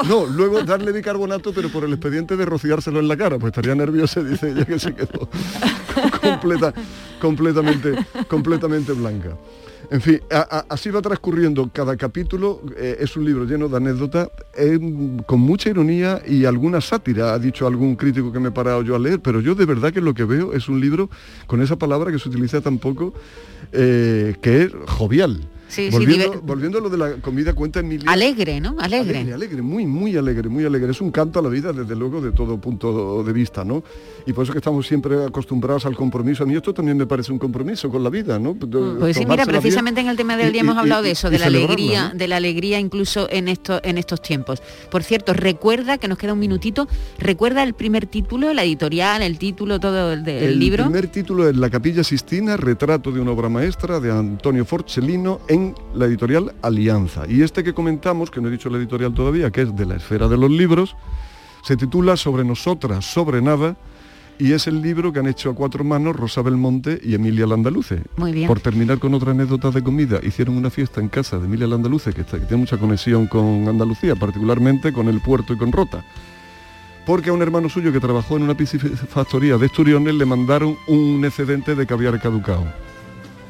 No, 0.08 0.26
luego 0.26 0.62
darle 0.62 0.92
bicarbonato, 0.92 1.52
pero 1.52 1.68
por 1.68 1.84
el 1.84 1.92
expediente 1.92 2.36
de 2.36 2.44
rociárselo 2.46 2.98
en 3.00 3.08
la 3.08 3.16
cara, 3.16 3.38
pues 3.38 3.50
estaría 3.50 3.74
nerviosa, 3.74 4.22
dice 4.22 4.50
ella 4.50 4.64
que 4.64 4.78
se 4.78 4.94
quedó 4.94 5.28
completa, 6.22 6.72
completamente, 7.20 7.94
completamente 8.28 8.92
blanca. 8.92 9.36
En 9.90 10.00
fin, 10.00 10.20
así 10.68 10.88
va 10.90 11.02
transcurriendo 11.02 11.68
cada 11.72 11.96
capítulo, 11.96 12.62
eh, 12.76 12.98
es 13.00 13.16
un 13.16 13.24
libro 13.24 13.44
lleno 13.44 13.68
de 13.68 13.76
anécdotas, 13.76 14.28
con 15.26 15.40
mucha 15.40 15.68
ironía 15.68 16.22
y 16.24 16.44
alguna 16.44 16.80
sátira, 16.80 17.34
ha 17.34 17.40
dicho 17.40 17.66
algún 17.66 17.96
crítico 17.96 18.32
que 18.32 18.38
me 18.38 18.50
he 18.50 18.52
parado 18.52 18.82
yo 18.82 18.94
a 18.94 19.00
leer, 19.00 19.18
pero 19.18 19.40
yo 19.40 19.56
de 19.56 19.64
verdad 19.64 19.92
que 19.92 20.00
lo 20.00 20.14
que 20.14 20.22
veo 20.22 20.52
es 20.52 20.68
un 20.68 20.80
libro 20.80 21.10
con 21.48 21.60
esa 21.60 21.74
palabra 21.74 22.12
que 22.12 22.20
se 22.20 22.28
utiliza 22.28 22.60
tan 22.60 22.78
poco, 22.78 23.14
eh, 23.72 24.36
que 24.40 24.62
es 24.62 24.72
jovial. 24.86 25.40
Sí, 25.70 25.86
sí, 25.86 25.90
volviendo, 25.90 26.32
diver- 26.34 26.40
volviendo 26.42 26.78
a 26.78 26.80
lo 26.80 26.90
de 26.90 26.98
la 26.98 27.12
comida, 27.22 27.52
cuenta 27.54 27.80
Emilia. 27.80 28.10
Alegre, 28.10 28.60
¿no? 28.60 28.74
Alegre. 28.78 29.18
Alegre, 29.18 29.34
alegre, 29.34 29.62
muy, 29.62 29.86
muy 29.86 30.16
alegre, 30.16 30.48
muy 30.48 30.64
alegre. 30.64 30.90
Es 30.90 31.00
un 31.00 31.10
canto 31.10 31.38
a 31.38 31.42
la 31.42 31.48
vida, 31.48 31.72
desde 31.72 31.94
luego, 31.96 32.20
de 32.20 32.32
todo 32.32 32.60
punto 32.60 33.22
de 33.22 33.32
vista, 33.32 33.64
¿no? 33.64 33.82
Y 34.26 34.32
por 34.32 34.44
eso 34.44 34.52
que 34.52 34.58
estamos 34.58 34.86
siempre 34.86 35.24
acostumbrados 35.24 35.86
al 35.86 35.94
compromiso. 35.96 36.42
A 36.42 36.46
mí 36.46 36.54
esto 36.56 36.74
también 36.74 36.96
me 36.96 37.06
parece 37.06 37.32
un 37.32 37.38
compromiso 37.38 37.88
con 37.88 38.02
la 38.02 38.10
vida, 38.10 38.38
¿no? 38.38 38.54
Pues 38.54 39.16
sí, 39.16 39.24
mira, 39.26 39.46
precisamente 39.46 40.00
en 40.00 40.08
el 40.08 40.16
tema 40.16 40.36
del 40.36 40.48
y- 40.48 40.52
día 40.52 40.60
hemos 40.62 40.74
y- 40.76 40.78
hablado 40.78 41.02
y- 41.02 41.06
de 41.06 41.10
eso, 41.12 41.30
de 41.30 41.38
la 41.38 41.46
alegría, 41.46 42.08
¿no? 42.10 42.18
de 42.18 42.28
la 42.28 42.36
alegría 42.36 42.78
incluso 42.80 43.28
en 43.30 43.48
estos 43.48 43.80
en 43.84 43.96
estos 43.98 44.20
tiempos. 44.22 44.62
Por 44.90 45.02
cierto, 45.04 45.32
recuerda 45.32 45.98
que 45.98 46.08
nos 46.08 46.18
queda 46.18 46.32
un 46.32 46.38
minutito, 46.40 46.88
recuerda 47.18 47.62
el 47.62 47.74
primer 47.74 48.06
título, 48.06 48.52
la 48.52 48.64
editorial, 48.64 49.22
el 49.22 49.38
título, 49.38 49.78
todo 49.80 50.12
el, 50.12 50.24
de- 50.24 50.44
el 50.46 50.58
libro. 50.58 50.84
primer 50.84 51.06
título 51.08 51.48
es 51.48 51.56
La 51.56 51.70
Capilla 51.70 52.02
Sistina, 52.02 52.56
retrato 52.56 53.12
de 53.12 53.20
una 53.20 53.30
obra 53.32 53.48
maestra 53.48 54.00
de 54.00 54.10
Antonio 54.10 54.64
Forcellino 54.64 55.40
en 55.48 55.59
la 55.94 56.06
editorial 56.06 56.52
Alianza. 56.62 57.22
Y 57.28 57.42
este 57.42 57.62
que 57.64 57.72
comentamos, 57.74 58.30
que 58.30 58.40
no 58.40 58.48
he 58.48 58.50
dicho 58.50 58.70
la 58.70 58.78
editorial 58.78 59.14
todavía, 59.14 59.50
que 59.50 59.62
es 59.62 59.74
de 59.76 59.86
la 59.86 59.96
esfera 59.96 60.28
de 60.28 60.36
los 60.36 60.50
libros, 60.50 60.96
se 61.62 61.76
titula 61.76 62.16
Sobre 62.16 62.44
nosotras, 62.44 63.04
sobre 63.04 63.40
nada, 63.42 63.76
y 64.38 64.52
es 64.52 64.66
el 64.66 64.80
libro 64.80 65.12
que 65.12 65.18
han 65.18 65.26
hecho 65.26 65.50
a 65.50 65.54
cuatro 65.54 65.84
manos 65.84 66.16
Rosa 66.16 66.40
Belmonte 66.40 66.98
y 67.04 67.14
Emilia 67.14 67.46
Landaluce. 67.46 68.02
Muy 68.16 68.32
bien. 68.32 68.46
Por 68.48 68.60
terminar 68.60 68.98
con 68.98 69.12
otra 69.12 69.32
anécdota 69.32 69.70
de 69.70 69.82
comida, 69.82 70.18
hicieron 70.22 70.56
una 70.56 70.70
fiesta 70.70 71.00
en 71.00 71.08
casa 71.08 71.38
de 71.38 71.44
Emilia 71.44 71.66
Landaluce, 71.66 72.12
que, 72.14 72.22
está- 72.22 72.38
que 72.38 72.46
tiene 72.46 72.62
mucha 72.62 72.78
conexión 72.78 73.26
con 73.26 73.68
Andalucía, 73.68 74.16
particularmente 74.16 74.92
con 74.94 75.08
el 75.08 75.20
puerto 75.20 75.52
y 75.52 75.58
con 75.58 75.70
Rota 75.72 76.04
porque 77.06 77.30
a 77.30 77.32
un 77.32 77.42
hermano 77.42 77.68
suyo 77.68 77.92
que 77.92 77.98
trabajó 77.98 78.36
en 78.36 78.42
una 78.44 78.54
piscifactoría 78.56 79.56
de 79.56 79.66
Esturiones 79.66 80.14
le 80.14 80.24
mandaron 80.26 80.76
un 80.86 81.24
excedente 81.24 81.74
de 81.74 81.84
caviar 81.86 82.20
caducado. 82.20 82.64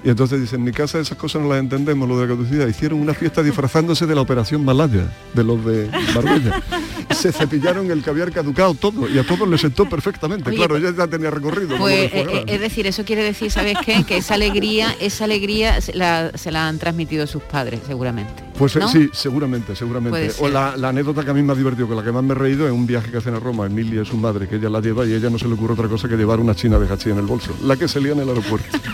Y 0.03 0.09
entonces 0.09 0.41
dicen, 0.41 0.61
en 0.61 0.65
mi 0.65 0.73
casa 0.73 0.99
esas 0.99 1.19
cosas 1.19 1.43
no 1.43 1.49
las 1.49 1.59
entendemos, 1.59 2.09
lo 2.09 2.19
de 2.19 2.27
la 2.27 2.35
caducidad. 2.35 2.67
Hicieron 2.67 3.01
una 3.01 3.13
fiesta 3.13 3.43
disfrazándose 3.43 4.07
de 4.07 4.15
la 4.15 4.23
operación 4.23 4.65
Malaya, 4.65 5.07
de 5.35 5.45
los 5.45 5.65
de 5.65 5.91
Marbella. 6.15 6.63
Se 7.11 7.33
cepillaron 7.33 7.91
el 7.91 8.03
caviar 8.03 8.31
caducado 8.33 8.75
todo, 8.75 9.09
y 9.09 9.19
a 9.19 9.27
todos 9.27 9.49
les 9.49 9.61
sentó 9.61 9.89
perfectamente. 9.89 10.49
Oye, 10.49 10.59
claro, 10.59 10.77
ella 10.77 10.93
ya 10.97 11.07
tenía 11.07 11.31
recorrido. 11.31 11.77
Pues, 11.77 12.13
eh, 12.13 12.23
gras, 12.25 12.35
eh, 12.35 12.45
es 12.47 12.61
decir, 12.61 12.87
eso 12.87 13.05
quiere 13.05 13.23
decir, 13.23 13.51
¿sabes 13.51 13.77
qué? 13.85 14.05
Que 14.05 14.19
esa 14.19 14.35
alegría, 14.35 14.95
esa 15.01 15.25
alegría 15.25 15.81
se 15.81 15.95
la, 15.95 16.33
se 16.35 16.51
la 16.51 16.69
han 16.69 16.79
transmitido 16.79 17.27
sus 17.27 17.43
padres, 17.43 17.81
seguramente. 17.87 18.45
Pues 18.59 18.77
eh, 18.77 18.81
¿no? 18.81 18.89
sí, 18.89 19.11
seguramente, 19.13 19.75
seguramente. 19.75 20.33
O 20.41 20.49
la 20.49 20.73
anécdota 20.73 21.25
que 21.25 21.31
a 21.31 21.35
mí 21.35 21.43
me 21.43 21.53
ha 21.53 21.57
divertido, 21.57 21.89
con 21.89 21.97
la 21.97 22.05
que 22.05 22.13
más 22.13 22.23
me 22.23 22.33
he 22.33 22.37
reído, 22.37 22.67
es 22.67 22.73
un 22.73 22.87
viaje 22.87 23.11
que 23.11 23.19
hacen 23.19 23.35
a 23.35 23.41
Roma, 23.41 23.67
Emilia 23.67 24.03
es 24.03 24.09
su 24.09 24.17
madre, 24.17 24.47
que 24.49 24.57
ella 24.57 24.69
la 24.69 24.81
lleva 24.81 25.07
y 25.07 25.13
ella 25.15 25.31
no 25.31 25.39
se 25.39 25.49
le 25.49 25.55
ocurre 25.55 25.75
otra 25.75 25.89
cosa 25.89 26.09
que 26.09 26.17
llevar 26.17 26.41
una 26.41 26.55
china 26.55 26.79
de 26.79 26.93
hachí 26.93 27.11
en 27.11 27.19
el 27.19 27.27
bolso, 27.27 27.55
la 27.63 27.77
que 27.77 27.89
se 27.89 28.01
lía 28.01 28.13
en 28.13 28.21
el 28.21 28.29
aeropuerto. 28.29 28.79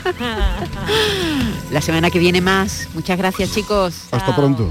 La 1.73 1.81
semana 1.81 2.11
que 2.11 2.19
viene 2.19 2.41
más. 2.41 2.89
Muchas 2.95 3.19
gracias, 3.19 3.53
chicos. 3.53 4.05
Hasta 4.13 4.35
pronto. 4.37 4.71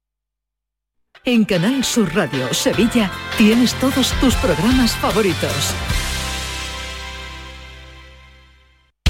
En 1.23 1.45
Canal 1.45 1.83
Sur 1.83 2.15
Radio 2.15 2.51
Sevilla 2.51 3.11
tienes 3.37 3.75
todos 3.75 4.11
tus 4.19 4.33
programas 4.37 4.95
favoritos. 4.95 5.75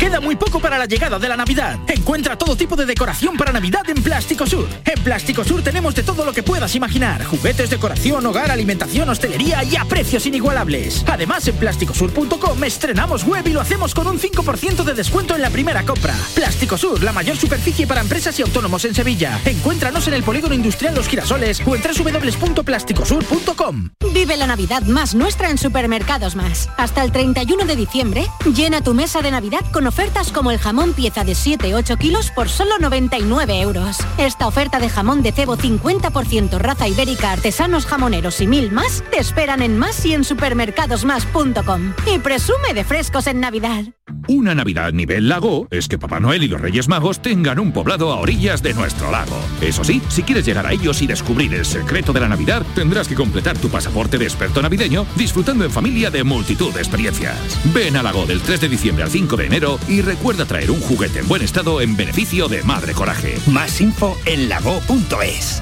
Queda 0.02 0.20
muy 0.20 0.36
poco 0.36 0.60
para 0.60 0.80
la 0.80 0.88
llegada 0.88 1.20
de 1.20 1.30
la 1.30 1.38
Navidad. 1.38 1.78
Encuentra 1.86 2.36
todo 2.36 2.56
tipo 2.56 2.76
de 2.76 2.88
decoración 2.88 3.38
para 3.38 3.52
Navidad 3.52 3.88
en 3.88 4.02
Plástico 4.02 4.48
Sur. 4.48 4.68
En 4.84 5.04
Plástico 5.04 5.44
Sur 5.44 5.62
tenemos 5.62 5.94
de 5.94 6.02
todo 6.02 6.26
lo 6.26 6.34
que 6.34 6.42
puedas 6.42 6.74
imaginar. 6.74 7.24
Juguetes, 7.24 7.70
decoración, 7.70 8.26
hogar, 8.26 8.50
alimentación, 8.50 9.10
hostelería 9.10 9.64
y 9.64 9.76
a 9.76 9.86
precios 9.86 10.26
inigualables. 10.26 11.06
Además, 11.08 11.48
en 11.48 11.56
plásticosur.com 11.56 12.64
estrenamos 12.64 13.24
web 13.26 13.48
y 13.48 13.54
lo 13.54 13.62
hacemos 13.62 13.94
con 13.94 14.08
un 14.08 14.18
5% 14.18 14.84
de 14.84 14.96
descuento 14.96 15.36
en 15.36 15.44
la 15.44 15.52
primera 15.52 15.84
compra. 15.84 16.16
Plástico 16.34 16.80
Sur, 16.80 17.04
la 17.04 17.12
mayor 17.12 17.38
superficie 17.38 17.86
para 17.86 18.02
empresas 18.02 18.40
y 18.40 18.42
autónomos 18.42 18.84
en 18.86 18.96
Sevilla. 18.96 19.40
Encuéntranos 19.46 20.08
en 20.08 20.16
el 20.16 20.24
Polígono 20.24 20.56
Industrial 20.56 20.96
Los 20.96 21.10
Girasoles 21.10 21.62
o 21.64 21.76
en 21.76 21.84
www.plásticosur.com. 21.84 23.90
Vive 24.12 24.36
la 24.36 24.48
Navidad 24.48 24.82
más 24.82 25.14
nuestra 25.14 25.52
en 25.52 25.60
Supermercados 25.60 26.36
Más. 26.36 26.70
Hasta 26.78 27.04
el 27.04 27.12
31 27.12 27.66
de 27.66 27.76
diciembre, 27.76 28.26
llena 28.52 28.82
tu 28.82 28.96
mesa 28.96 29.22
de 29.22 29.30
Navidad 29.30 29.62
con 29.72 29.91
ofertas 29.92 30.32
como 30.32 30.52
el 30.52 30.58
jamón 30.58 30.94
pieza 30.94 31.26
de 31.26 31.34
7-8 31.34 31.98
kilos 31.98 32.32
por 32.32 32.48
solo 32.48 32.80
99 32.80 33.60
euros. 33.60 33.98
Esta 34.18 34.48
oferta 34.48 34.80
de 34.80 34.88
jamón 34.88 35.22
de 35.22 35.34
cebo 35.34 35.58
50% 35.58 36.60
raza 36.60 36.88
ibérica, 36.88 37.34
artesanos 37.34 37.86
jamoneros 37.86 38.40
y 38.40 38.48
mil 38.48 38.72
más 38.72 39.04
te 39.12 39.20
esperan 39.20 39.62
en 39.62 39.78
más 39.78 40.06
y 40.06 40.14
en 40.14 40.24
supermercadosmás.com. 40.24 41.94
Y 42.08 42.20
presume 42.20 42.74
de 42.74 42.86
frescos 42.86 43.28
en 43.28 43.42
Navidad. 43.42 43.84
Una 44.28 44.56
Navidad 44.56 44.94
nivel 44.94 45.28
lago 45.28 45.68
es 45.72 45.88
que 45.88 45.98
Papá 45.98 46.20
Noel 46.20 46.44
y 46.44 46.48
los 46.48 46.62
Reyes 46.62 46.88
Magos 46.88 47.22
tengan 47.22 47.60
un 47.60 47.74
poblado 47.74 48.14
a 48.14 48.18
orillas 48.18 48.62
de 48.62 48.74
nuestro 48.74 49.12
lago. 49.12 49.38
Eso 49.62 49.84
sí, 49.84 50.02
si 50.10 50.24
quieres 50.24 50.46
llegar 50.46 50.66
a 50.66 50.72
ellos 50.72 51.02
y 51.02 51.08
descubrir 51.08 51.54
el 51.54 51.66
secreto 51.66 52.14
de 52.14 52.22
la 52.22 52.30
Navidad, 52.30 52.66
tendrás 52.76 53.08
que 53.08 53.16
completar 53.16 53.58
tu 53.58 53.70
pasaporte 53.70 54.18
de 54.18 54.26
experto 54.26 54.62
navideño 54.62 55.06
disfrutando 55.16 55.66
en 55.66 55.72
familia 55.72 56.12
de 56.12 56.24
multitud 56.24 56.74
de 56.74 56.80
experiencias. 56.80 57.60
Ven 57.74 57.98
a 57.98 58.04
Lago 58.04 58.26
del 58.26 58.42
3 58.42 58.62
de 58.62 58.70
diciembre 58.70 59.04
al 59.04 59.10
5 59.10 59.36
de 59.36 59.46
enero 59.48 59.80
y 59.88 60.02
recuerda 60.02 60.46
traer 60.46 60.72
un 60.72 60.80
juguete 60.80 61.20
en 61.20 61.28
buen 61.28 61.42
estado 61.42 61.82
en 61.82 61.96
beneficio 61.96 62.48
de 62.48 62.64
Madre 62.64 62.94
Coraje. 62.94 63.38
Más 63.48 63.82
info 63.82 64.18
en 64.26 64.50
lago.es. 64.50 65.62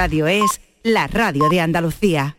Radio 0.00 0.28
es 0.28 0.62
la 0.82 1.08
radio 1.08 1.50
de 1.50 1.60
Andalucía. 1.60 2.34